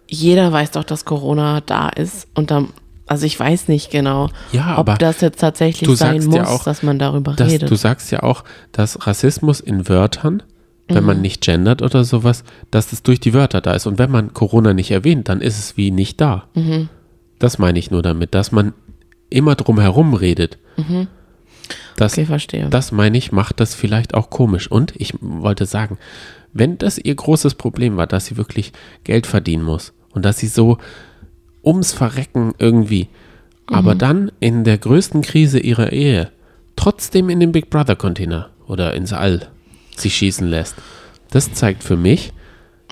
jeder 0.06 0.52
weiß 0.52 0.72
doch, 0.72 0.84
dass 0.84 1.04
Corona 1.04 1.60
da 1.60 1.88
ist 1.88 2.28
und 2.34 2.50
dann, 2.50 2.68
also 3.06 3.26
ich 3.26 3.38
weiß 3.38 3.68
nicht 3.68 3.90
genau, 3.90 4.30
Ja, 4.52 4.78
ob 4.78 4.98
das 4.98 5.20
jetzt 5.20 5.40
tatsächlich 5.40 5.96
sein 5.98 6.24
muss, 6.24 6.34
ja 6.36 6.46
auch, 6.46 6.64
dass 6.64 6.82
man 6.82 6.98
darüber 6.98 7.32
Das, 7.34 7.50
redet. 7.50 7.70
du 7.70 7.74
sagst 7.76 8.10
ja 8.10 8.22
auch, 8.22 8.44
dass 8.72 9.06
Rassismus 9.06 9.60
in 9.60 9.88
Wörtern, 9.88 10.42
wenn 10.88 11.00
Mhm. 11.02 11.06
man 11.06 11.20
nicht 11.20 11.42
gendert 11.42 11.82
oder 11.82 12.04
sowas, 12.04 12.44
dass 12.70 12.92
es 12.92 13.02
durch 13.02 13.20
die 13.20 13.34
Wörter 13.34 13.60
da 13.60 13.72
ist. 13.72 13.86
Und 13.86 13.98
wenn 13.98 14.10
man 14.10 14.32
Corona 14.34 14.74
nicht 14.74 14.90
erwähnt, 14.90 15.28
dann 15.28 15.40
ist 15.40 15.58
es 15.58 15.76
wie 15.76 15.90
nicht 15.90 16.20
da. 16.20 16.44
Mhm. 16.54 16.88
Das 17.38 17.58
meine 17.58 17.78
ich 17.78 17.90
nur 17.90 18.02
damit, 18.02 18.34
dass 18.34 18.52
man 18.52 18.72
immer 19.30 19.54
drum 19.54 19.80
herum 19.80 20.14
redet. 20.14 20.58
Das, 20.76 20.86
Mhm. 20.88 21.08
okay, 22.22 22.26
verstehe. 22.26 22.68
das 22.68 22.92
meine 22.92 23.16
ich, 23.18 23.32
macht 23.32 23.60
das 23.60 23.74
vielleicht 23.74 24.14
auch 24.14 24.30
komisch. 24.30 24.70
Und 24.70 24.92
ich 24.96 25.14
wollte 25.20 25.66
sagen, 25.66 25.98
wenn 26.52 26.78
das 26.78 26.98
ihr 26.98 27.14
großes 27.14 27.54
Problem 27.56 27.96
war, 27.96 28.06
dass 28.06 28.26
sie 28.26 28.36
wirklich 28.36 28.72
Geld 29.04 29.26
verdienen 29.26 29.62
muss 29.64 29.92
und 30.12 30.24
dass 30.24 30.38
sie 30.38 30.46
so 30.46 30.78
ums 31.64 31.92
Verrecken 31.92 32.54
irgendwie, 32.58 33.08
aber 33.66 33.94
dann 33.94 34.30
in 34.40 34.64
der 34.64 34.78
größten 34.78 35.22
Krise 35.22 35.58
ihrer 35.58 35.92
Ehe 35.92 36.30
trotzdem 36.76 37.30
in 37.30 37.40
den 37.40 37.52
Big 37.52 37.70
Brother 37.70 37.96
Container 37.96 38.50
oder 38.66 38.94
ins 38.94 39.12
All 39.12 39.48
sie 39.96 40.10
schießen 40.10 40.46
lässt, 40.46 40.74
das 41.30 41.52
zeigt 41.52 41.82
für 41.82 41.96
mich, 41.96 42.32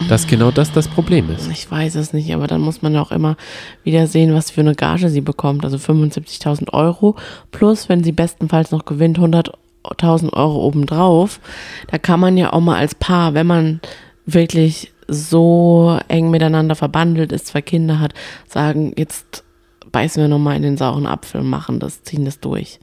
dass 0.09 0.27
genau 0.27 0.51
das 0.51 0.73
das 0.73 0.89
Problem 0.89 1.31
ist. 1.31 1.51
ich 1.51 1.71
weiß 1.71 1.97
es 1.97 2.13
nicht, 2.13 2.33
aber 2.35 2.47
dann 2.47 2.61
muss 2.61 2.83
man 2.83 2.97
auch 2.97 3.13
immer 3.13 3.37
wieder 3.85 4.07
sehen, 4.07 4.35
was 4.35 4.51
für 4.51 4.63
eine 4.63 4.75
Gage 4.75 5.09
sie 5.09 5.21
bekommt. 5.21 5.65
Also 5.65 5.77
75.000 5.77 6.73
Euro 6.73 7.17
plus, 7.51 7.89
wenn 7.89 8.03
sie 8.03 8.13
bestenfalls 8.13 8.71
noch 8.71 8.85
gewinnt, 8.85 9.19
100.000 9.19 10.33
Euro 10.33 10.65
obendrauf. 10.65 11.41
Da 11.89 11.99
kann 11.99 12.21
man 12.21 12.37
ja 12.37 12.53
auch 12.53 12.61
mal 12.61 12.79
als 12.79 12.95
Paar, 12.95 13.35
wenn 13.35 13.47
man 13.47 13.81
wirklich 14.25 14.92
so 15.13 15.99
eng 16.09 16.31
miteinander 16.31 16.75
verbandelt 16.75 17.33
ist, 17.33 17.47
zwei 17.47 17.63
Kinder 17.63 18.01
hat, 18.01 18.15
sagen, 18.49 18.93
jetzt 18.97 19.45
beißen 19.91 20.23
wir 20.23 20.29
nochmal 20.29 20.57
in 20.57 20.63
den 20.63 20.77
sauren 20.77 21.07
Apfel 21.07 21.41
und 21.41 21.51
machen 21.51 21.79
das, 21.79 22.03
ziehen 22.03 22.25
das 22.25 22.41
durch. 22.41 22.81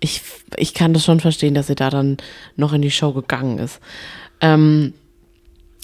Ich, 0.00 0.22
ich 0.56 0.74
kann 0.74 0.92
das 0.92 1.04
schon 1.04 1.20
verstehen, 1.20 1.54
dass 1.54 1.68
sie 1.68 1.74
da 1.74 1.90
dann 1.90 2.16
noch 2.56 2.72
in 2.72 2.82
die 2.82 2.90
Show 2.90 3.12
gegangen 3.12 3.58
ist. 3.58 3.80
Ähm, 4.40 4.94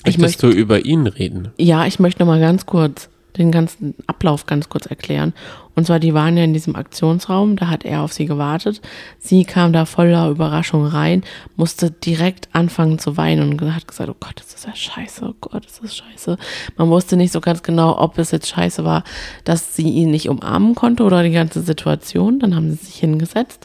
ich 0.04 0.18
Möchtest 0.18 0.42
du 0.42 0.48
über 0.48 0.84
ihn 0.84 1.06
reden? 1.06 1.52
ja, 1.58 1.86
ich 1.86 2.00
möchte 2.00 2.20
noch 2.22 2.26
mal 2.26 2.40
ganz 2.40 2.66
kurz 2.66 3.10
den 3.36 3.52
ganzen 3.52 3.94
Ablauf 4.06 4.46
ganz 4.46 4.68
kurz 4.68 4.86
erklären. 4.86 5.34
Und 5.80 5.86
zwar, 5.86 5.98
die 5.98 6.12
waren 6.12 6.36
ja 6.36 6.44
in 6.44 6.52
diesem 6.52 6.76
Aktionsraum, 6.76 7.56
da 7.56 7.68
hat 7.68 7.86
er 7.86 8.02
auf 8.02 8.12
sie 8.12 8.26
gewartet. 8.26 8.82
Sie 9.18 9.46
kam 9.46 9.72
da 9.72 9.86
voller 9.86 10.28
Überraschung 10.28 10.84
rein, 10.84 11.24
musste 11.56 11.90
direkt 11.90 12.50
anfangen 12.52 12.98
zu 12.98 13.16
weinen 13.16 13.58
und 13.58 13.74
hat 13.74 13.88
gesagt, 13.88 14.10
oh 14.10 14.16
Gott, 14.20 14.34
das 14.36 14.52
ist 14.52 14.66
ja 14.66 14.76
scheiße, 14.76 15.24
oh 15.24 15.34
Gott, 15.40 15.64
das 15.64 15.78
ist 15.78 15.96
scheiße. 15.96 16.36
Man 16.76 16.90
wusste 16.90 17.16
nicht 17.16 17.32
so 17.32 17.40
ganz 17.40 17.62
genau, 17.62 17.98
ob 17.98 18.18
es 18.18 18.30
jetzt 18.30 18.48
scheiße 18.48 18.84
war, 18.84 19.04
dass 19.44 19.74
sie 19.74 19.88
ihn 19.88 20.10
nicht 20.10 20.28
umarmen 20.28 20.74
konnte 20.74 21.02
oder 21.02 21.22
die 21.22 21.30
ganze 21.30 21.62
Situation. 21.62 22.40
Dann 22.40 22.54
haben 22.54 22.68
sie 22.72 22.84
sich 22.84 22.96
hingesetzt. 22.96 23.64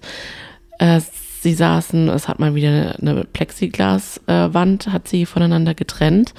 Äh, 0.80 1.02
sie 1.42 1.54
saßen, 1.54 2.08
es 2.08 2.30
hat 2.30 2.40
mal 2.40 2.56
wieder 2.56 2.96
eine 2.98 3.26
Plexiglaswand, 3.26 4.88
hat 4.88 5.10
sie 5.10 5.26
voneinander 5.26 5.74
getrennt. 5.74 6.34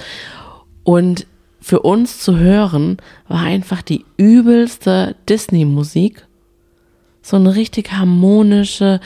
Und 0.85 1.27
für 1.67 1.81
uns 1.81 2.21
zu 2.21 2.39
hören 2.39 2.99
war 3.27 3.41
einfach 3.41 3.83
die 3.83 4.05
übelste 4.17 5.17
Disney-Musik. 5.29 6.25
So 7.23 7.35
eine 7.39 7.57
richtig 7.57 7.91
harmonische 7.91 9.01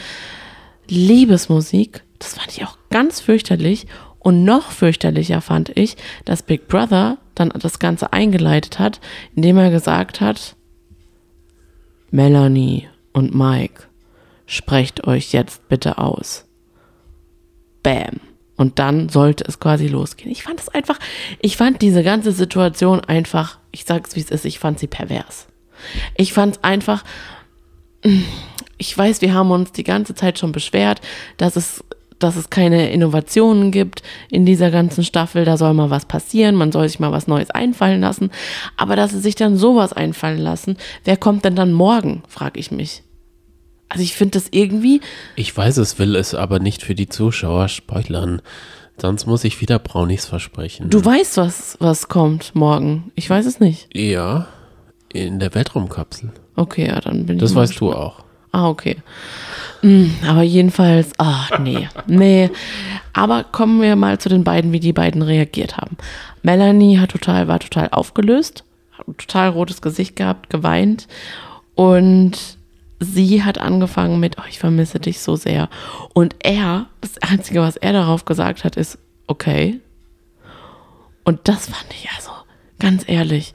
Liebesmusik. 0.87 2.05
Das 2.19 2.35
fand 2.35 2.49
ich 2.53 2.63
auch 2.67 2.77
ganz 2.91 3.19
fürchterlich. 3.19 3.87
Und 4.19 4.45
noch 4.45 4.73
fürchterlicher 4.73 5.41
fand 5.41 5.75
ich, 5.75 5.97
dass 6.27 6.43
Big 6.43 6.69
Brother 6.69 7.17
dann 7.35 7.49
das 7.49 7.79
Ganze 7.79 8.13
eingeleitet 8.13 8.79
hat, 8.79 9.01
indem 9.35 9.57
er 9.57 9.71
gesagt 9.71 10.21
hat, 10.21 10.55
Melanie 12.11 12.89
und 13.15 13.35
Mike, 13.35 13.85
sprecht 14.45 15.07
euch 15.07 15.33
jetzt 15.33 15.67
bitte 15.71 15.97
aus. 15.97 16.45
Bam. 17.83 18.21
Und 18.61 18.79
dann 18.79 19.09
sollte 19.09 19.43
es 19.49 19.59
quasi 19.59 19.89
losgehen. 19.89 20.31
Ich 20.31 20.43
fand 20.43 20.61
es 20.61 20.69
einfach, 20.69 20.99
ich 21.41 21.57
fand 21.57 21.81
diese 21.81 22.03
ganze 22.03 22.31
Situation 22.31 23.01
einfach, 23.01 23.57
ich 23.71 23.87
sag's 23.87 24.17
wie 24.17 24.21
es 24.21 24.31
ist, 24.31 24.45
ich 24.45 24.59
fand 24.59 24.79
sie 24.79 24.87
pervers. 24.87 25.47
Ich 26.15 26.35
fand 26.35 26.57
es 26.57 26.63
einfach, 26.63 27.03
ich 28.77 28.99
weiß, 28.99 29.23
wir 29.23 29.33
haben 29.33 29.51
uns 29.51 29.73
die 29.73 29.83
ganze 29.83 30.15
Zeit 30.15 30.39
schon 30.39 30.53
beschwert, 30.53 31.01
dass 31.39 31.57
es, 31.57 31.83
dass 32.19 32.37
es 32.37 32.51
keine 32.51 32.91
Innovationen 32.91 33.71
gibt 33.71 34.03
in 34.31 34.45
dieser 34.45 34.71
ganzen 34.71 35.05
Staffel. 35.05 35.47
Da 35.47 35.57
soll 35.57 35.73
mal 35.73 35.89
was 35.89 36.05
passieren, 36.05 36.55
man 36.55 36.71
soll 36.71 36.87
sich 36.87 37.01
mal 37.01 37.13
was 37.13 37.29
Neues 37.29 37.49
einfallen 37.49 38.03
lassen. 38.03 38.31
Aber 38.77 38.95
dass 38.95 39.13
sie 39.13 39.21
sich 39.21 39.37
dann 39.37 39.57
sowas 39.57 39.95
einfallen 39.95 40.37
lassen, 40.37 40.77
wer 41.05 41.17
kommt 41.17 41.47
denn 41.47 41.57
dann 41.57 41.73
morgen, 41.73 42.25
frage 42.29 42.61
ich 42.61 42.71
mich. 42.71 43.05
Also 43.91 44.03
ich 44.03 44.15
finde 44.15 44.39
das 44.39 44.49
irgendwie, 44.53 45.01
Ich 45.37 45.55
weiß 45.55 45.77
es, 45.79 45.99
will 45.99 46.17
es 46.17 46.35
aber 46.35 46.59
nicht 46.61 46.83
für 46.83 46.95
die 46.95 47.09
Zuschauer 47.09 47.69
spoilern. 47.69 48.41
Sonst 48.99 49.27
muss 49.27 49.45
ich 49.45 49.61
wieder 49.61 49.79
Brownies 49.79 50.27
versprechen. 50.27 50.89
du 50.91 51.05
weißt, 51.05 51.37
was, 51.39 51.77
was 51.81 52.09
kommt 52.09 52.55
morgen. 52.55 53.13
Ich 53.17 53.29
weiß 53.29 53.47
es 53.47 53.61
nicht. 53.61 53.89
Ja, 53.95 54.47
in 55.13 55.39
der 55.41 55.55
Weltraumkapsel. 55.55 56.33
Okay, 56.57 56.87
ja, 56.89 57.01
dann 57.01 57.27
bin 57.27 57.37
ich. 57.37 57.43
Das 57.43 57.55
weißt 57.55 57.79
du 57.81 57.93
auch. 57.93 58.23
Ah, 58.53 58.69
okay. 58.69 58.97
Hm, 59.81 60.13
Aber 60.29 60.43
jedenfalls, 60.43 61.13
ach 61.19 61.59
nee, 61.61 61.89
nee. 62.07 62.51
Aber 63.13 63.45
kommen 63.45 63.81
wir 63.81 63.97
mal 63.97 64.19
zu 64.19 64.29
den 64.29 64.45
beiden, 64.45 64.73
wie 64.73 64.81
die 64.81 64.93
beiden 64.93 65.23
reagiert 65.23 65.77
haben. 65.79 65.97
Melanie 66.43 66.99
hat 66.99 67.11
total, 67.11 67.49
war 67.49 67.59
total 67.61 67.89
aufgelöst, 67.91 68.65
hat 68.93 69.07
total 69.19 69.49
rotes 69.51 69.81
Gesicht 69.83 70.17
gehabt, 70.17 70.51
geweint 70.51 71.07
und 71.75 72.59
sie 73.01 73.43
hat 73.43 73.59
angefangen 73.59 74.21
mit, 74.21 74.37
oh, 74.39 74.45
ich 74.49 74.59
vermisse 74.59 75.01
dich 75.01 75.21
so 75.21 75.35
sehr. 75.35 75.69
Und 76.13 76.37
er, 76.41 76.87
das 77.01 77.19
Einzige, 77.19 77.61
was 77.61 77.77
er 77.77 77.93
darauf 77.93 78.27
gesagt 78.27 78.63
hat, 78.63 78.77
ist, 78.77 78.99
okay. 79.27 79.81
Und 81.25 81.41
das 81.45 81.67
fand 81.67 81.87
ich 81.91 82.09
also, 82.15 82.31
ganz 82.79 83.05
ehrlich, 83.07 83.55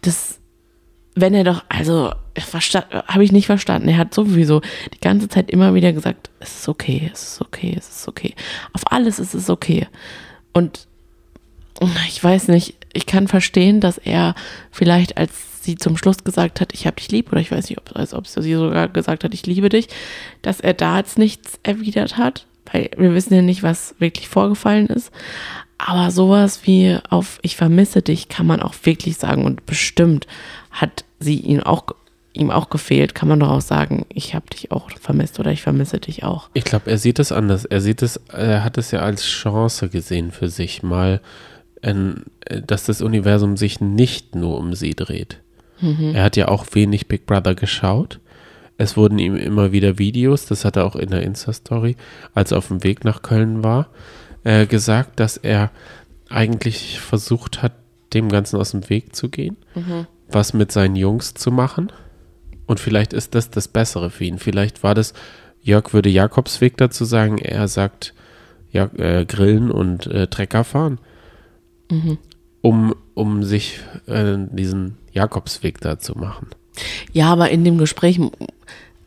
das, 0.00 0.38
wenn 1.14 1.34
er 1.34 1.44
doch, 1.44 1.62
also, 1.68 2.12
habe 3.06 3.24
ich 3.24 3.32
nicht 3.32 3.46
verstanden. 3.46 3.88
Er 3.88 3.98
hat 3.98 4.14
sowieso 4.14 4.60
die 4.92 5.00
ganze 5.00 5.28
Zeit 5.28 5.50
immer 5.50 5.74
wieder 5.74 5.92
gesagt, 5.92 6.30
es 6.40 6.60
ist 6.60 6.68
okay, 6.68 7.10
es 7.12 7.22
ist 7.22 7.40
okay, 7.40 7.74
es 7.78 7.88
ist 7.88 8.08
okay. 8.08 8.34
Auf 8.72 8.82
alles 8.90 9.18
ist 9.18 9.34
es 9.34 9.48
okay. 9.48 9.86
Und 10.52 10.86
ich 12.08 12.22
weiß 12.22 12.48
nicht, 12.48 12.76
ich 12.92 13.06
kann 13.06 13.28
verstehen, 13.28 13.80
dass 13.80 13.98
er 13.98 14.34
vielleicht, 14.70 15.18
als 15.18 15.55
sie 15.66 15.76
zum 15.76 15.98
Schluss 15.98 16.24
gesagt 16.24 16.60
hat, 16.60 16.72
ich 16.72 16.86
habe 16.86 16.96
dich 16.96 17.10
lieb, 17.10 17.30
oder 17.30 17.40
ich 17.40 17.52
weiß 17.52 17.68
nicht, 17.68 17.78
ob, 17.78 17.94
als 17.94 18.14
ob 18.14 18.26
sie 18.26 18.54
sogar 18.54 18.88
gesagt 18.88 19.24
hat, 19.24 19.34
ich 19.34 19.44
liebe 19.46 19.68
dich, 19.68 19.88
dass 20.40 20.60
er 20.60 20.72
da 20.72 20.98
jetzt 20.98 21.18
nichts 21.18 21.58
erwidert 21.62 22.16
hat, 22.16 22.46
weil 22.72 22.90
wir 22.96 23.14
wissen 23.14 23.34
ja 23.34 23.42
nicht, 23.42 23.62
was 23.62 23.94
wirklich 23.98 24.28
vorgefallen 24.28 24.86
ist. 24.86 25.10
Aber 25.78 26.10
sowas 26.10 26.60
wie 26.64 26.98
auf 27.10 27.38
Ich 27.42 27.56
vermisse 27.56 28.00
dich 28.00 28.28
kann 28.28 28.46
man 28.46 28.62
auch 28.62 28.74
wirklich 28.84 29.18
sagen 29.18 29.44
und 29.44 29.66
bestimmt 29.66 30.26
hat 30.70 31.04
sie 31.20 31.38
ihn 31.38 31.60
auch, 31.62 31.84
ihm 32.32 32.50
auch 32.50 32.70
gefehlt, 32.70 33.14
kann 33.14 33.28
man 33.28 33.40
doch 33.40 33.50
auch 33.50 33.60
sagen, 33.60 34.06
ich 34.08 34.34
habe 34.34 34.46
dich 34.48 34.72
auch 34.72 34.90
vermisst 34.98 35.38
oder 35.38 35.52
ich 35.52 35.60
vermisse 35.60 36.00
dich 36.00 36.24
auch. 36.24 36.48
Ich 36.54 36.64
glaube, 36.64 36.90
er 36.90 36.96
sieht 36.96 37.18
es 37.18 37.30
anders. 37.30 37.66
Er 37.66 37.82
sieht 37.82 38.00
es, 38.00 38.16
er 38.32 38.64
hat 38.64 38.78
es 38.78 38.90
ja 38.90 39.00
als 39.00 39.26
Chance 39.26 39.90
gesehen 39.90 40.30
für 40.30 40.48
sich, 40.48 40.82
mal, 40.82 41.20
dass 41.82 42.84
das 42.84 43.02
Universum 43.02 43.56
sich 43.56 43.80
nicht 43.80 44.34
nur 44.34 44.58
um 44.58 44.74
sie 44.74 44.94
dreht. 44.94 45.40
Er 46.14 46.22
hat 46.22 46.36
ja 46.36 46.48
auch 46.48 46.66
wenig 46.72 47.06
Big 47.08 47.26
Brother 47.26 47.54
geschaut. 47.54 48.20
Es 48.78 48.96
wurden 48.96 49.18
ihm 49.18 49.36
immer 49.36 49.72
wieder 49.72 49.98
Videos, 49.98 50.46
das 50.46 50.64
hat 50.64 50.76
er 50.76 50.84
auch 50.84 50.96
in 50.96 51.10
der 51.10 51.22
Insta-Story, 51.22 51.96
als 52.34 52.52
er 52.52 52.58
auf 52.58 52.68
dem 52.68 52.84
Weg 52.84 53.04
nach 53.04 53.22
Köln 53.22 53.64
war, 53.64 53.88
äh, 54.44 54.66
gesagt, 54.66 55.18
dass 55.18 55.38
er 55.38 55.70
eigentlich 56.28 57.00
versucht 57.00 57.62
hat, 57.62 57.72
dem 58.12 58.28
Ganzen 58.28 58.58
aus 58.58 58.72
dem 58.72 58.88
Weg 58.90 59.16
zu 59.16 59.28
gehen, 59.28 59.56
was 60.30 60.52
mit 60.54 60.72
seinen 60.72 60.96
Jungs 60.96 61.34
zu 61.34 61.50
machen. 61.50 61.90
Und 62.66 62.80
vielleicht 62.80 63.12
ist 63.12 63.34
das 63.34 63.50
das 63.50 63.68
Bessere 63.68 64.10
für 64.10 64.24
ihn. 64.24 64.38
Vielleicht 64.38 64.82
war 64.82 64.94
das, 64.94 65.14
Jörg 65.62 65.92
würde 65.92 66.08
Jakobsweg 66.08 66.76
dazu 66.76 67.04
sagen, 67.04 67.38
er 67.38 67.68
sagt 67.68 68.14
ja, 68.70 68.90
äh, 68.96 69.24
Grillen 69.24 69.70
und 69.70 70.06
äh, 70.06 70.26
Trecker 70.26 70.64
fahren, 70.64 70.98
um, 72.66 72.96
um 73.14 73.44
sich 73.44 73.78
äh, 74.06 74.36
diesen 74.50 74.96
Jakobsweg 75.12 75.80
da 75.80 76.00
zu 76.00 76.18
machen. 76.18 76.48
Ja, 77.12 77.32
aber 77.32 77.50
in 77.50 77.62
dem 77.62 77.78
Gespräch, 77.78 78.20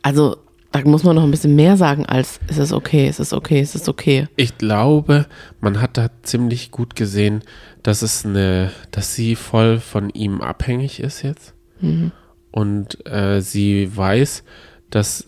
also 0.02 0.38
da 0.72 0.82
muss 0.86 1.04
man 1.04 1.18
noch 1.18 1.24
ein 1.24 1.32
bisschen 1.32 1.56
mehr 1.56 1.76
sagen 1.76 2.06
als 2.06 2.40
es 2.48 2.58
ist 2.58 2.72
okay, 2.72 3.08
es 3.08 3.20
ist 3.20 3.34
okay, 3.34 3.60
es 3.60 3.76
ist 3.76 3.90
okay. 3.90 4.28
Ich 4.38 4.58
glaube, 4.58 5.26
man 5.60 5.82
hat 5.82 5.98
da 5.98 6.10
ziemlich 6.24 6.72
gut 6.72 6.96
gesehen, 6.96 7.42
dass 7.84 8.02
es 8.02 8.26
eine, 8.26 8.72
dass 8.92 9.14
sie 9.16 9.36
voll 9.36 9.80
von 9.80 10.10
ihm 10.10 10.40
abhängig 10.40 11.02
ist 11.02 11.24
jetzt. 11.24 11.54
Und 12.52 13.06
äh, 13.08 13.42
sie 13.42 13.96
weiß, 13.96 14.44
dass, 14.90 15.28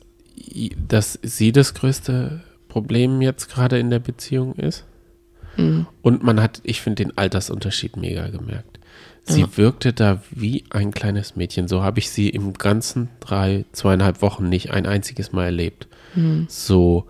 dass 0.88 1.20
sie 1.22 1.52
das 1.52 1.74
größte 1.74 2.42
Problem 2.70 3.22
jetzt 3.22 3.50
gerade 3.50 3.78
in 3.78 3.90
der 3.90 4.00
Beziehung 4.00 4.56
ist. 4.56 4.86
Und 6.02 6.24
man 6.24 6.42
hat, 6.42 6.62
ich 6.64 6.82
finde, 6.82 7.04
den 7.04 7.18
Altersunterschied 7.18 7.98
mega 7.98 8.28
gemerkt. 8.30 8.80
Sie 9.24 9.46
wirkte 9.58 9.94
da 9.94 10.22
wie 10.32 10.64
ein 10.72 10.92
kleines 10.92 11.36
Mädchen. 11.36 11.68
So 11.68 11.84
habe 11.84 12.00
ich 12.00 12.10
sie 12.10 12.30
im 12.30 12.54
ganzen 12.54 13.10
drei, 13.20 13.66
zweieinhalb 13.72 14.22
Wochen 14.22 14.50
nicht 14.50 14.72
ein 14.72 14.86
einziges 14.88 15.32
Mal 15.32 15.46
erlebt. 15.46 15.88
So 16.48 17.06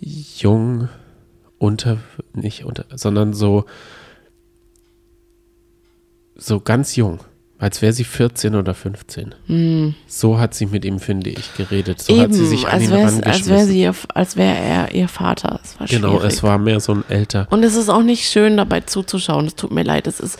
jung, 0.00 0.88
unter, 1.58 1.98
nicht 2.32 2.64
unter, 2.64 2.86
sondern 2.94 3.34
so, 3.34 3.66
so 6.34 6.60
ganz 6.60 6.96
jung. 6.96 7.20
Als 7.58 7.80
wäre 7.82 7.92
sie 7.92 8.04
14 8.04 8.56
oder 8.56 8.74
15. 8.74 9.94
So 10.08 10.38
hat 10.38 10.54
sie 10.54 10.66
mit 10.66 10.84
ihm, 10.84 10.98
finde 10.98 11.30
ich, 11.30 11.54
geredet. 11.56 12.02
So 12.02 12.20
hat 12.20 12.34
sie 12.34 12.46
sich 12.46 12.66
an 12.66 12.72
als 12.72 12.82
ihn 12.84 12.90
wäre 12.90 13.24
als 13.26 13.48
wäre 13.48 13.70
ihr- 13.70 13.94
als 14.12 14.36
wäre 14.36 14.56
er 14.56 14.94
ihr 14.94 15.08
Vater. 15.08 15.60
Es 15.62 15.78
war 15.78 15.86
genau, 15.86 16.18
schwierig. 16.18 16.32
es 16.34 16.42
war 16.42 16.58
mehr 16.58 16.80
so 16.80 16.94
ein 16.94 17.04
älter. 17.08 17.46
Und 17.50 17.62
es 17.64 17.76
ist 17.76 17.88
auch 17.88 18.02
nicht 18.02 18.28
schön, 18.28 18.56
dabei 18.56 18.80
zuzuschauen. 18.80 19.46
Es 19.46 19.54
tut 19.54 19.70
mir 19.70 19.84
leid. 19.84 20.06
Es 20.08 20.18
ist, 20.20 20.38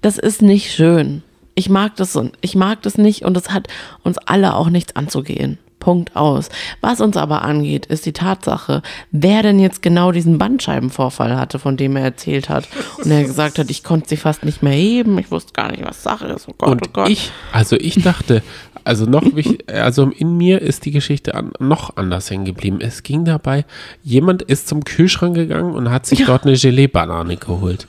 das 0.00 0.16
ist 0.18 0.40
nicht 0.42 0.72
schön. 0.72 1.22
Ich 1.54 1.68
mag 1.68 1.94
das 1.96 2.18
ich 2.40 2.54
mag 2.56 2.82
das 2.82 2.98
nicht 2.98 3.22
und 3.22 3.36
es 3.36 3.50
hat 3.50 3.68
uns 4.02 4.18
alle 4.18 4.54
auch 4.54 4.70
nichts 4.70 4.96
anzugehen. 4.96 5.58
Punkt 5.84 6.16
aus. 6.16 6.48
Was 6.80 7.02
uns 7.02 7.18
aber 7.18 7.42
angeht, 7.42 7.84
ist 7.84 8.06
die 8.06 8.14
Tatsache, 8.14 8.80
wer 9.10 9.42
denn 9.42 9.58
jetzt 9.60 9.82
genau 9.82 10.12
diesen 10.12 10.38
Bandscheibenvorfall 10.38 11.36
hatte, 11.36 11.58
von 11.58 11.76
dem 11.76 11.94
er 11.96 12.04
erzählt 12.04 12.48
hat. 12.48 12.66
Und 13.04 13.10
er 13.10 13.22
gesagt 13.22 13.58
hat, 13.58 13.68
ich 13.68 13.84
konnte 13.84 14.08
sie 14.08 14.16
fast 14.16 14.44
nicht 14.46 14.62
mehr 14.62 14.72
heben, 14.72 15.18
ich 15.18 15.30
wusste 15.30 15.52
gar 15.52 15.70
nicht, 15.70 15.84
was 15.84 16.02
Sache 16.02 16.26
ist. 16.28 16.48
Oh 16.48 16.54
Gott, 16.56 16.70
Und 16.70 16.82
oh 16.86 16.90
Gott. 16.92 17.10
ich, 17.10 17.30
also 17.52 17.76
ich 17.76 18.02
dachte, 18.02 18.42
also 18.82 19.04
noch, 19.04 19.24
wich- 19.34 19.58
also 19.68 20.10
in 20.10 20.38
mir 20.38 20.62
ist 20.62 20.86
die 20.86 20.90
Geschichte 20.90 21.34
an, 21.34 21.52
noch 21.58 21.96
anders 21.98 22.30
hängen 22.30 22.46
geblieben. 22.46 22.78
Es 22.80 23.02
ging 23.02 23.26
dabei, 23.26 23.66
jemand 24.02 24.40
ist 24.40 24.68
zum 24.68 24.84
Kühlschrank 24.84 25.34
gegangen 25.34 25.74
und 25.74 25.90
hat 25.90 26.06
sich 26.06 26.24
dort 26.24 26.44
eine 26.46 26.56
Gelee-Banane 26.56 27.36
geholt. 27.36 27.88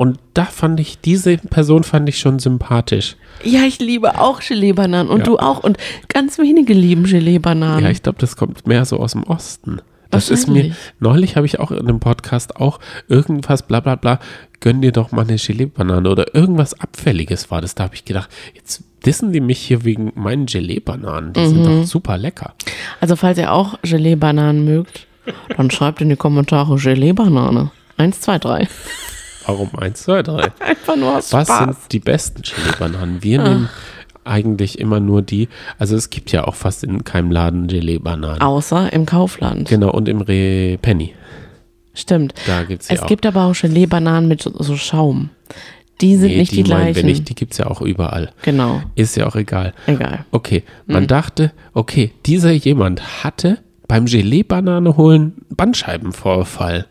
Und 0.00 0.18
da 0.32 0.46
fand 0.46 0.80
ich, 0.80 0.98
diese 1.02 1.36
Person 1.36 1.84
fand 1.84 2.08
ich 2.08 2.18
schon 2.18 2.38
sympathisch. 2.38 3.16
ja, 3.44 3.64
ich 3.64 3.80
liebe 3.80 4.18
auch 4.18 4.40
Gelee-Bananen 4.40 5.10
und 5.10 5.18
Ja. 5.18 5.24
du 5.24 5.38
auch. 5.38 5.62
Und 5.62 5.76
ganz 6.08 6.38
wenige 6.38 6.72
lieben 6.72 7.04
Gelee-Bananen. 7.04 7.84
Ja, 7.84 7.90
ich 7.90 8.02
glaube, 8.02 8.16
das 8.18 8.34
kommt 8.34 8.66
mehr 8.66 8.86
so 8.86 8.96
aus 8.98 9.12
dem 9.12 9.24
Osten. 9.24 9.82
Das 10.08 10.30
ist 10.30 10.48
mir, 10.48 10.74
neulich 11.00 11.36
habe 11.36 11.44
ich 11.44 11.60
auch 11.60 11.70
in 11.70 11.80
einem 11.80 12.00
Podcast 12.00 12.56
auch 12.56 12.80
irgendwas, 13.08 13.62
bla 13.66 13.80
bla 13.80 13.96
bla, 13.96 14.20
gönn 14.60 14.80
dir 14.80 14.90
doch 14.90 15.12
mal 15.12 15.26
eine 15.28 15.36
Gelee-Banane 15.36 16.08
oder 16.08 16.34
irgendwas 16.34 16.80
Abfälliges 16.80 17.50
war 17.50 17.60
das. 17.60 17.74
Da 17.74 17.84
habe 17.84 17.94
ich 17.94 18.06
gedacht, 18.06 18.30
jetzt 18.54 18.82
dissen 19.04 19.32
die 19.34 19.40
mich 19.42 19.58
hier 19.58 19.84
wegen 19.84 20.12
meinen 20.14 20.46
Gelee-Bananen. 20.46 21.34
Die 21.34 21.46
sind 21.46 21.62
doch 21.66 21.84
super 21.84 22.16
lecker. 22.16 22.54
Also 23.02 23.16
falls 23.16 23.36
ihr 23.36 23.52
auch 23.52 23.78
Gelee-Bananen 23.82 24.64
mögt, 24.64 25.06
dann 25.58 25.70
schreibt 25.70 26.00
in 26.00 26.08
die 26.08 26.16
Kommentare 26.16 26.76
Gelee-Banane. 26.76 27.70
Eins, 27.98 28.22
zwei, 28.22 28.38
drei. 28.38 28.66
Warum 29.50 29.74
eins, 29.76 30.02
zwei, 30.02 30.22
drei? 30.22 30.48
Einfach 30.60 30.96
nur 30.96 31.16
aus 31.18 31.32
Was 31.32 31.48
Spaß. 31.48 31.64
sind 31.64 31.92
die 31.92 31.98
besten 32.00 32.42
Gelee-Bananen? 32.42 33.22
Wir 33.22 33.42
nehmen 33.42 33.68
eigentlich 34.24 34.78
immer 34.78 35.00
nur 35.00 35.22
die, 35.22 35.48
also 35.78 35.96
es 35.96 36.10
gibt 36.10 36.30
ja 36.32 36.44
auch 36.46 36.54
fast 36.54 36.84
in 36.84 37.04
keinem 37.04 37.30
Laden 37.30 37.66
Gelee-Bananen. 37.66 38.40
Außer 38.42 38.92
im 38.92 39.06
Kaufland. 39.06 39.68
Genau, 39.68 39.90
und 39.90 40.08
im 40.08 40.20
Re 40.20 40.78
Penny. 40.80 41.14
Stimmt. 41.94 42.34
Da 42.46 42.62
gibt 42.64 42.82
es 42.82 42.88
ja 42.88 42.94
Es 42.96 43.02
auch. 43.02 43.06
gibt 43.06 43.26
aber 43.26 43.44
auch 43.46 43.54
Gelee-Bananen 43.54 44.28
mit 44.28 44.42
so, 44.42 44.76
Schaum. 44.76 45.30
Die 46.00 46.16
sind 46.16 46.28
Nee, 46.30 46.36
nicht 46.38 46.52
die, 46.52 46.56
wir 46.58 46.64
gleichen. 46.64 47.04
nicht, 47.06 47.28
die 47.28 47.34
gibt 47.34 47.52
es 47.52 47.58
ja 47.58 47.66
auch 47.66 47.82
überall. 47.82 48.32
Genau. 48.42 48.80
Ist 48.94 49.16
ja 49.16 49.26
auch 49.26 49.36
egal. 49.36 49.74
Egal. 49.86 50.24
Okay, 50.30 50.62
Mhm. 50.86 50.92
man 50.94 51.06
dachte, 51.06 51.52
okay, 51.74 52.12
dieser 52.26 52.52
jemand 52.52 53.24
hatte 53.24 53.58
beim 53.88 54.06
Gelee-Banane 54.06 54.96
holen 54.96 55.34
Bandscheibenvorfall. 55.50 56.86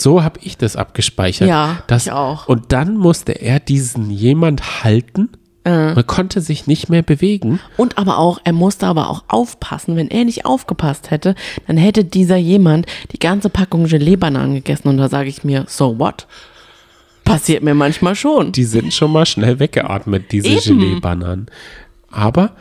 So 0.00 0.22
habe 0.22 0.40
ich 0.42 0.56
das 0.56 0.76
abgespeichert. 0.76 1.48
Ja, 1.48 1.82
das, 1.86 2.06
ich 2.06 2.12
auch. 2.12 2.48
Und 2.48 2.72
dann 2.72 2.96
musste 2.96 3.32
er 3.32 3.60
diesen 3.60 4.10
jemand 4.10 4.84
halten. 4.84 5.30
Äh. 5.64 5.94
Man 5.94 6.06
konnte 6.06 6.40
sich 6.40 6.66
nicht 6.66 6.88
mehr 6.88 7.02
bewegen. 7.02 7.60
Und 7.76 7.98
aber 7.98 8.18
auch, 8.18 8.38
er 8.44 8.52
musste 8.52 8.86
aber 8.86 9.10
auch 9.10 9.24
aufpassen. 9.28 9.96
Wenn 9.96 10.08
er 10.08 10.24
nicht 10.24 10.46
aufgepasst 10.46 11.10
hätte, 11.10 11.34
dann 11.66 11.76
hätte 11.76 12.04
dieser 12.04 12.36
jemand 12.36 12.86
die 13.12 13.18
ganze 13.18 13.50
Packung 13.50 13.86
Gelee-Bananen 13.86 14.54
gegessen. 14.54 14.88
Und 14.88 14.98
da 14.98 15.08
sage 15.08 15.28
ich 15.28 15.44
mir, 15.44 15.64
so 15.68 15.98
what? 15.98 16.26
Passiert 17.24 17.62
mir 17.62 17.74
manchmal 17.74 18.14
schon. 18.14 18.52
Die 18.52 18.64
sind 18.64 18.94
schon 18.94 19.10
mal 19.10 19.26
schnell 19.26 19.58
weggeatmet, 19.58 20.30
diese. 20.30 20.48
Gelee-Bananen. 20.48 21.46
Aber 22.10 22.52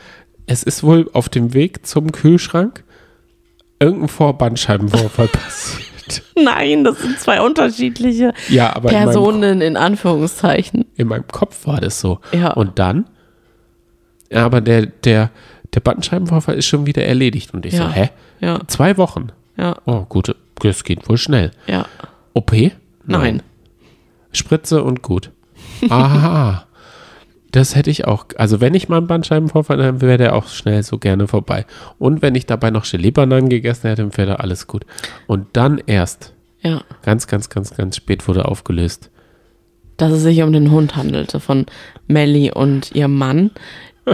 es 0.48 0.64
ist 0.64 0.84
wohl 0.84 1.10
auf 1.14 1.30
dem 1.30 1.54
Weg 1.54 1.86
zum 1.86 2.12
Kühlschrank 2.12 2.84
irgendein 3.80 4.10
Vorbandscheibenvorfall 4.10 5.28
passiert. 5.32 5.95
Nein, 6.36 6.84
das 6.84 7.00
sind 7.00 7.20
zwei 7.20 7.42
unterschiedliche 7.42 8.34
Ja, 8.50 8.76
aber 8.76 8.90
in 8.90 8.96
meinem 8.96 9.06
Personen 9.06 9.62
in 9.62 9.78
Anführungszeichen. 9.78 10.86
In 10.96 11.08
meinem 11.08 11.28
Kopf 11.28 11.66
war 11.68 11.80
das 11.82 12.00
so. 12.00 12.20
Ja. 12.32 12.54
Und 12.54 12.78
dann, 12.80 13.06
ja, 14.32 14.46
aber 14.46 14.62
der, 14.62 14.86
der, 14.88 15.30
der 15.74 15.80
Bandscheibenvorfall 15.80 16.56
ist 16.56 16.66
schon 16.68 16.86
wieder 16.86 17.04
erledigt. 17.06 17.54
Und 17.54 17.66
ich 17.66 17.74
Ja. 17.74 17.88
so, 17.88 17.94
hä? 17.94 18.10
Ja, 18.40 18.60
Zwei 18.68 18.98
Wochen. 18.98 19.28
ja, 19.58 19.76
Oh, 19.86 20.02
gut, 20.08 20.36
das 20.62 20.84
geht 20.84 21.08
wohl 21.10 21.18
schnell. 21.18 21.52
ja. 21.68 21.86
OP? 22.34 22.52
Nein. 23.06 23.42
Spritze 24.34 24.84
und 24.84 25.02
gut. 25.02 25.32
Aha. 25.90 26.65
Das 27.56 27.74
hätte 27.74 27.90
ich 27.90 28.06
auch. 28.06 28.26
Also 28.36 28.60
wenn 28.60 28.74
ich 28.74 28.90
mal 28.90 28.98
einen 28.98 29.08
Bandscheibenvorfall 29.08 29.82
hätte, 29.82 30.02
wäre 30.02 30.18
der 30.18 30.36
auch 30.36 30.50
schnell 30.50 30.84
so 30.84 30.98
gerne 30.98 31.26
vorbei. 31.26 31.66
Und 31.98 32.22
wenn 32.22 32.36
ich 32.36 32.46
dabei 32.46 32.70
noch 32.70 32.84
Gelee-Bananen 32.86 33.48
gegessen 33.48 33.88
hätte, 33.88 34.18
wäre 34.18 34.32
da 34.32 34.36
alles 34.36 34.68
gut. 34.68 34.86
Und 35.26 35.48
dann 35.54 35.82
erst, 35.86 36.34
Ja, 36.60 36.82
ganz, 37.04 37.28
ganz, 37.28 37.50
ganz, 37.50 37.74
ganz 37.74 37.96
spät 37.96 38.28
wurde 38.28 38.44
aufgelöst. 38.44 39.10
dass 39.96 40.12
es 40.12 40.24
sich 40.24 40.44
um 40.44 40.52
den 40.52 40.70
Hund 40.70 40.98
handelte 40.98 41.40
von 41.40 41.66
Melly 42.10 42.52
und 42.52 42.94
ihrem 42.94 43.16
Mann, 43.16 43.52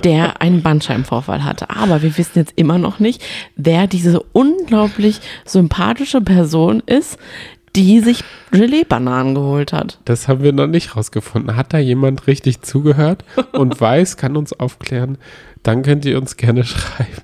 der 0.03 0.39
einen 0.43 0.61
Bandscheibenvorfall 0.61 1.43
hatte. 1.43 1.71
Aber 1.71 2.03
wir 2.03 2.15
wissen 2.19 2.37
jetzt 2.37 2.53
immer 2.57 2.77
noch 2.77 2.99
nicht, 2.99 3.23
wer 3.55 3.87
diese 3.87 4.21
unglaublich 4.33 5.19
sympathische 5.45 6.21
Person 6.21 6.83
ist, 6.85 7.17
die 7.75 7.99
sich 8.01 8.23
Gelee-Bananen 8.51 9.35
geholt 9.35 9.71
hat. 9.73 9.99
Das 10.05 10.27
haben 10.27 10.43
wir 10.43 10.51
noch 10.51 10.67
nicht 10.67 10.95
rausgefunden. 10.95 11.55
Hat 11.55 11.73
da 11.73 11.77
jemand 11.77 12.27
richtig 12.27 12.61
zugehört 12.61 13.23
und 13.53 13.79
weiß, 13.81 14.17
kann 14.17 14.35
uns 14.35 14.53
aufklären? 14.53 15.17
Dann 15.63 15.83
könnt 15.83 16.05
ihr 16.05 16.17
uns 16.17 16.37
gerne 16.37 16.63
schreiben 16.65 17.21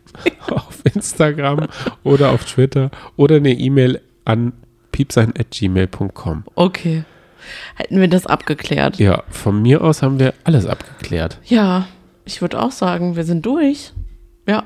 auf 0.50 0.80
Instagram 0.86 1.68
oder 2.04 2.32
auf 2.32 2.46
Twitter 2.46 2.92
oder 3.16 3.38
eine 3.38 3.54
E-Mail 3.54 4.02
an 4.26 4.54
piepsein.gmail.com. 4.92 6.44
Okay. 6.56 7.04
Hätten 7.76 8.00
wir 8.02 8.08
das 8.08 8.26
abgeklärt? 8.26 8.98
Ja, 8.98 9.24
von 9.30 9.62
mir 9.62 9.82
aus 9.82 10.02
haben 10.02 10.20
wir 10.20 10.34
alles 10.44 10.66
abgeklärt. 10.66 11.40
Ja, 11.46 11.88
ich 12.26 12.42
würde 12.42 12.62
auch 12.62 12.72
sagen, 12.72 13.16
wir 13.16 13.24
sind 13.24 13.46
durch. 13.46 13.94
Ja. 14.48 14.64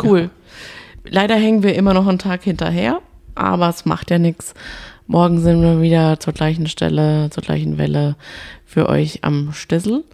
Cool. 0.00 0.30
Leider 1.04 1.34
hängen 1.34 1.62
wir 1.62 1.74
immer 1.74 1.94
noch 1.94 2.06
einen 2.06 2.18
Tag 2.18 2.42
hinterher, 2.42 3.00
aber 3.34 3.68
es 3.68 3.84
macht 3.84 4.10
ja 4.10 4.18
nichts. 4.18 4.54
Morgen 5.06 5.40
sind 5.40 5.60
wir 5.60 5.82
wieder 5.82 6.18
zur 6.18 6.32
gleichen 6.32 6.66
Stelle, 6.66 7.28
zur 7.30 7.42
gleichen 7.42 7.76
Welle 7.76 8.16
für 8.64 8.88
euch 8.88 9.18
am 9.22 9.52
Stissel. 9.52 10.04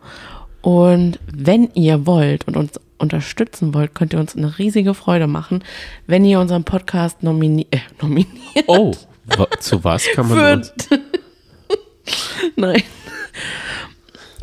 Und 0.62 1.18
wenn 1.32 1.70
ihr 1.74 2.06
wollt 2.06 2.46
und 2.46 2.56
uns 2.56 2.80
unterstützen 2.98 3.72
wollt, 3.72 3.94
könnt 3.94 4.12
ihr 4.12 4.20
uns 4.20 4.36
eine 4.36 4.58
riesige 4.58 4.94
Freude 4.94 5.26
machen, 5.26 5.64
wenn 6.06 6.24
ihr 6.24 6.40
unseren 6.40 6.64
Podcast 6.64 7.22
nomini 7.22 7.66
äh, 7.70 7.78
nominiert. 8.00 8.64
Oh, 8.66 8.92
wa 9.24 9.46
zu 9.58 9.82
was 9.84 10.06
kann 10.12 10.28
man 10.28 10.38
Für, 10.38 10.52
uns? 10.52 10.72
Nein. 12.56 12.82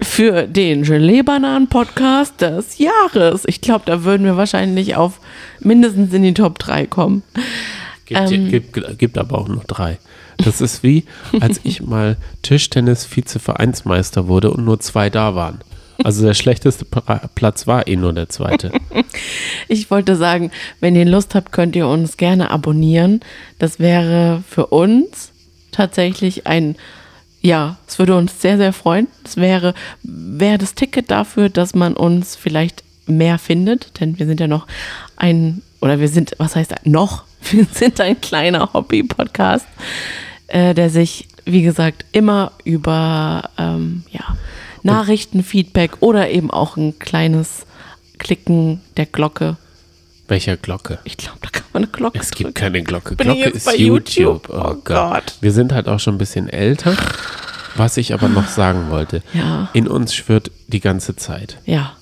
Für 0.02 0.48
den 0.48 0.84
Gelee-Bananen-Podcast 0.84 2.42
des 2.42 2.78
Jahres. 2.78 3.44
Ich 3.46 3.62
glaube, 3.62 3.84
da 3.86 4.04
würden 4.04 4.26
wir 4.26 4.38
wahrscheinlich 4.38 4.96
auf 4.96 5.20
mindestens 5.60 6.14
in 6.14 6.24
die 6.24 6.34
Top 6.34 6.60
3 6.60 6.86
kommen. 6.86 7.24
Gibt, 8.08 8.32
ähm, 8.32 8.50
gibt, 8.50 8.98
gibt 8.98 9.18
aber 9.18 9.38
auch 9.38 9.48
nur 9.48 9.64
drei. 9.68 10.00
Das 10.38 10.62
ist 10.62 10.82
wie, 10.82 11.04
als 11.40 11.60
ich 11.64 11.82
mal 11.82 12.18
Tischtennis-Vize-Vereinsmeister 12.42 14.28
wurde 14.28 14.52
und 14.52 14.66
nur 14.66 14.80
zwei 14.80 15.10
da 15.10 15.36
waren. 15.36 15.60
Also 16.04 16.26
der 16.26 16.34
schlechteste 16.34 16.86
Platz 16.86 17.68
war 17.68 17.88
eh 17.88 17.96
nur 17.96 18.14
der 18.14 18.30
zweite. 18.30 18.72
Ich 19.68 19.90
wollte 19.90 20.16
sagen, 20.16 20.52
wenn 20.80 20.96
ihr 20.96 21.06
Lust 21.06 21.36
habt, 21.36 21.52
könnt 21.52 21.76
ihr 21.76 21.88
uns 21.88 22.18
gerne 22.18 22.52
abonnieren. 22.52 23.20
Das 23.60 23.80
wäre 23.80 24.44
für 24.48 24.68
uns 24.68 25.32
tatsächlich 25.72 26.48
ein, 26.48 26.76
ja, 27.42 27.78
es 27.88 28.00
würde 28.00 28.16
uns 28.16 28.42
sehr, 28.42 28.58
sehr 28.58 28.74
freuen. 28.74 29.08
Es 29.26 29.38
wäre, 29.38 29.74
wäre 30.04 30.58
das 30.58 30.76
Ticket 30.76 31.12
dafür, 31.12 31.50
dass 31.50 31.76
man 31.76 31.96
uns 31.96 32.36
vielleicht 32.36 32.84
mehr 33.08 33.40
findet, 33.40 34.00
denn 34.00 34.20
wir 34.20 34.26
sind 34.26 34.40
ja 34.40 34.48
noch 34.48 34.68
ein, 35.16 35.64
oder 35.82 36.00
wir 36.00 36.08
sind, 36.08 36.36
was 36.38 36.56
heißt 36.56 36.76
noch? 36.86 37.24
Wir 37.52 37.66
sind 37.72 38.00
ein 38.02 38.20
kleiner 38.20 38.74
Hobby-Podcast, 38.74 39.68
äh, 40.48 40.74
der 40.74 40.90
sich, 40.90 41.28
wie 41.46 41.62
gesagt, 41.62 42.06
immer 42.12 42.52
über, 42.64 43.50
ähm, 43.58 44.04
ja, 44.12 44.38
Nachrichten, 44.84 45.44
Feedback 45.44 45.98
oder 46.02 46.30
eben 46.30 46.50
auch 46.52 46.78
ein 46.78 46.98
kleines 47.00 47.66
Klicken 48.20 48.82
der 48.96 49.06
Glocke 49.06 49.58
Welcher 50.30 50.56
Glocke? 50.58 51.00
ich 51.04 51.18
glaube, 51.18 51.40
da 51.42 51.50
kann 51.50 51.64
man 51.74 51.84
eine 51.84 51.92
Glocke 51.92 52.20
Es 52.20 52.32
gibt 52.32 52.42
drücken. 52.48 52.54
keine 52.54 52.84
Glocke. 52.84 53.16
Bin 53.16 53.28
Glocke 53.28 53.50
ist 53.50 53.66
bei 53.66 53.76
YouTube. 53.76 54.48
YouTube? 54.48 54.50
Oh 54.50 54.76
Gott. 54.84 55.36
Wir 55.42 55.52
sind 55.52 55.72
halt 55.74 55.88
auch 55.88 56.00
schon 56.00 56.16
ein 56.16 56.18
bisschen 56.18 56.48
älter. 56.50 56.96
Was 57.76 57.98
ich 57.98 58.14
aber 58.14 58.28
noch 58.28 58.48
sagen 58.48 58.90
wollte. 58.90 59.22
Ja. 59.34 59.70
In 59.74 59.88
uns 59.88 60.16
schwirrt 60.16 60.52
die 60.68 60.80
ganze 60.80 61.16
Zeit. 61.16 61.58
Ja, 61.66 61.94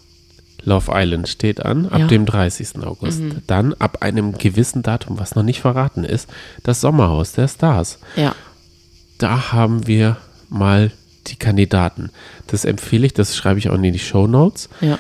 Love 0.66 0.92
Island 0.94 1.28
steht 1.30 1.64
an, 1.64 1.86
ab 1.86 2.00
Ja. 2.00 2.06
Mhm. 2.06 2.10
dem 2.10 2.26
30. 2.26 2.84
August. 2.84 3.22
Dann 3.48 3.74
ab 3.76 4.00
einem 4.02 4.38
gewissen 4.38 4.82
Datum, 4.84 5.18
was 5.20 5.36
noch 5.36 5.44
nicht 5.44 5.62
verraten 5.62 6.04
ist, 6.04 6.28
das 6.64 6.82
Sommerhaus 6.82 7.32
der 7.34 7.48
Stars. 7.48 8.00
ja. 8.16 8.36
Da 9.18 9.54
haben 9.54 9.88
wir 9.88 10.18
mal 10.50 10.92
die 11.28 11.38
Kandidaten. 11.38 12.10
Das 12.48 12.66
empfehle 12.66 13.06
ich, 13.06 13.14
das 13.14 13.34
schreibe 13.38 13.60
ich 13.60 13.70
auch 13.70 13.76
in 13.76 13.84
die 13.84 13.98
Show 13.98 14.28
Notes. 14.28 14.68
Ja, 14.82 15.00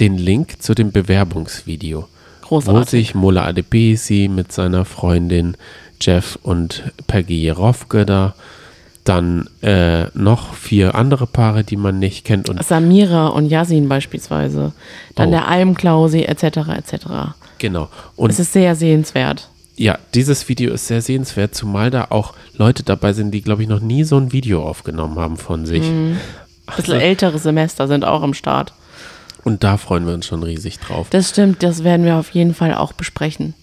Den 0.00 0.18
Link 0.18 0.60
zu 0.60 0.74
dem 0.74 0.90
Bewerbungsvideo. 0.90 2.08
Wo 2.42 2.48
großartig. 2.48 2.90
sich 2.90 3.14
Mola 3.14 3.44
Adebisi 3.44 4.28
mit 4.32 4.50
seiner 4.50 4.84
Freundin 4.84 5.56
Jeff 6.00 6.38
und 6.42 6.82
Peggy 7.06 7.40
Jerofke 7.40 8.04
da, 8.04 8.34
dann 9.08 9.48
äh, 9.62 10.06
noch 10.14 10.54
vier 10.54 10.94
andere 10.94 11.26
Paare, 11.26 11.64
die 11.64 11.76
man 11.76 11.98
nicht 11.98 12.24
kennt 12.24 12.48
und 12.48 12.62
Samira 12.64 13.28
und 13.28 13.46
Yasin 13.46 13.88
beispielsweise. 13.88 14.72
Dann 15.14 15.28
Oh. 15.28 15.32
der 15.32 15.48
Almklausi 15.48 16.22
etc. 16.22 16.44
etc. 16.76 17.06
genau. 17.58 17.88
Und 18.16 18.30
Es 18.30 18.38
ist 18.38 18.52
sehr 18.52 18.74
sehenswert. 18.74 19.48
ja, 19.76 19.98
dieses 20.14 20.48
Video 20.48 20.72
ist 20.72 20.86
sehr 20.86 21.02
sehenswert, 21.02 21.54
zumal 21.54 21.90
da 21.90 22.06
auch 22.10 22.34
Leute 22.56 22.82
dabei 22.82 23.12
sind, 23.12 23.30
die, 23.32 23.42
glaube 23.42 23.62
ich, 23.62 23.68
noch 23.68 23.80
nie 23.80 24.04
so 24.04 24.16
ein 24.18 24.32
Video 24.32 24.62
aufgenommen 24.66 25.18
haben 25.18 25.36
von 25.36 25.66
sich. 25.66 25.82
Ein 25.84 26.18
bisschen 26.76 27.00
ältere 27.00 27.38
Semester 27.38 27.86
sind 27.86 28.04
auch 28.04 28.22
am 28.22 28.34
Start. 28.34 28.72
Und 29.44 29.62
da 29.62 29.76
freuen 29.76 30.06
wir 30.06 30.14
uns 30.14 30.26
schon 30.26 30.42
riesig 30.42 30.80
drauf. 30.80 31.06
Das 31.10 31.28
stimmt, 31.30 31.62
das 31.62 31.84
werden 31.84 32.04
wir 32.04 32.16
auf 32.16 32.30
jeden 32.30 32.54
Fall 32.54 32.74
auch 32.74 32.92
besprechen 32.92 33.54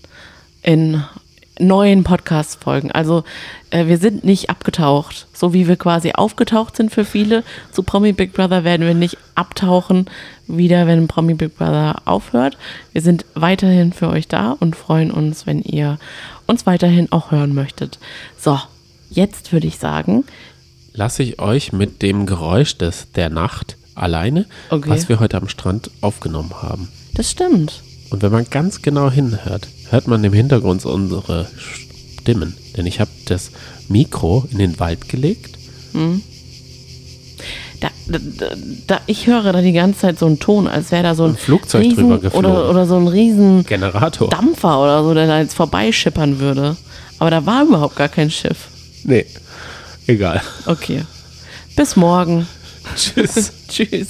in 0.62 1.04
neuen 1.60 2.04
Podcast-Folgen. 2.04 2.92
Also 2.92 3.24
äh, 3.70 3.86
wir 3.88 3.98
sind 3.98 4.24
nicht 4.24 4.50
abgetaucht, 4.50 5.28
so 5.34 5.54
wie 5.54 5.68
wir 5.68 5.76
quasi 5.76 6.12
aufgetaucht 6.14 6.76
sind 6.76 6.92
für 6.92 7.06
viele. 7.06 7.44
Zu 7.72 7.84
Promi 7.84 8.12
Big 8.14 8.34
Brother 8.34 8.64
werden 8.64 8.86
wir 8.88 8.94
nicht 8.96 9.18
abtauchen 9.36 10.10
wieder, 10.48 10.88
wenn 10.88 11.08
Promi 11.08 11.36
Big 11.36 11.56
Brother 11.58 12.02
aufhört. 12.06 12.58
Wir 12.92 13.02
sind 13.02 13.26
weiterhin 13.36 13.94
für 13.94 14.10
euch 14.10 14.28
da 14.28 14.56
und 14.60 14.76
freuen 14.76 15.12
uns, 15.12 15.46
wenn 15.46 15.62
ihr 15.62 16.00
uns 16.48 16.66
weiterhin 16.66 17.12
auch 17.12 17.32
hören 17.32 17.54
möchtet. 17.54 18.00
So, 18.40 18.60
jetzt 19.12 19.52
würde 19.54 19.68
ich 19.68 19.78
sagen, 19.78 20.24
Lasse 20.96 21.24
ich 21.24 21.40
euch 21.40 21.74
mit 21.74 22.04
dem 22.04 22.28
Geräusch 22.28 22.78
des, 22.78 23.08
der 23.14 23.30
Nacht 23.32 23.78
alleine, 23.96 24.46
Okay. 24.70 24.90
was 24.92 25.10
wir 25.10 25.20
heute 25.20 25.38
am 25.38 25.48
Strand 25.48 25.90
aufgenommen 26.02 26.54
haben. 26.62 26.88
das 27.16 27.32
stimmt. 27.32 27.82
Und 28.12 28.22
wenn 28.22 28.32
man 28.32 28.46
ganz 28.52 28.84
genau 28.84 29.10
hinhört, 29.10 29.68
hört 29.94 30.08
man 30.08 30.24
im 30.24 30.34
Hintergrund 30.34 30.82
so 30.82 30.92
unsere 30.92 31.48
Stimmen. 32.20 32.56
Denn 32.76 32.86
ich 32.86 33.00
habe 33.00 33.12
das 33.26 33.52
Mikro 33.88 34.46
in 34.52 34.58
den 34.58 34.80
Wald 34.80 35.08
gelegt. 35.10 35.58
Da, 37.80 37.90
da, 38.08 38.18
da- 38.20 38.56
da, 38.88 39.02
ich 39.08 39.28
höre 39.28 39.52
da 39.54 39.62
die 39.62 39.74
ganze 39.74 40.00
Zeit 40.02 40.20
so 40.20 40.26
einen 40.26 40.40
Ton, 40.40 40.68
als 40.68 40.92
wäre 40.92 41.04
da 41.04 41.16
so 41.16 41.26
ein, 41.26 41.32
Ein 41.32 41.38
Flugzeug 41.38 41.84
riesen, 41.84 41.96
drüber 42.04 42.20
geflogen. 42.20 42.50
oder, 42.52 42.70
oder 42.70 42.86
so 42.88 42.96
ein 42.96 43.08
riesen 43.08 43.66
Generator. 43.66 44.30
Dampfer 44.30 44.82
oder 44.82 45.04
so, 45.04 45.14
der 45.14 45.28
da 45.28 45.40
jetzt 45.40 45.54
vorbeischippern 45.54 46.40
würde. 46.40 46.78
Aber 47.20 47.30
da 47.30 47.46
war 47.46 47.64
überhaupt 47.64 47.96
gar 47.96 48.10
kein 48.10 48.32
Schiff. 48.32 48.68
Nee, 49.04 49.26
egal. 50.08 50.42
Okay. 50.66 51.04
Bis 51.76 51.96
morgen. 51.96 52.48
Tschüss. 52.96 53.52
Tschüss. 53.68 54.08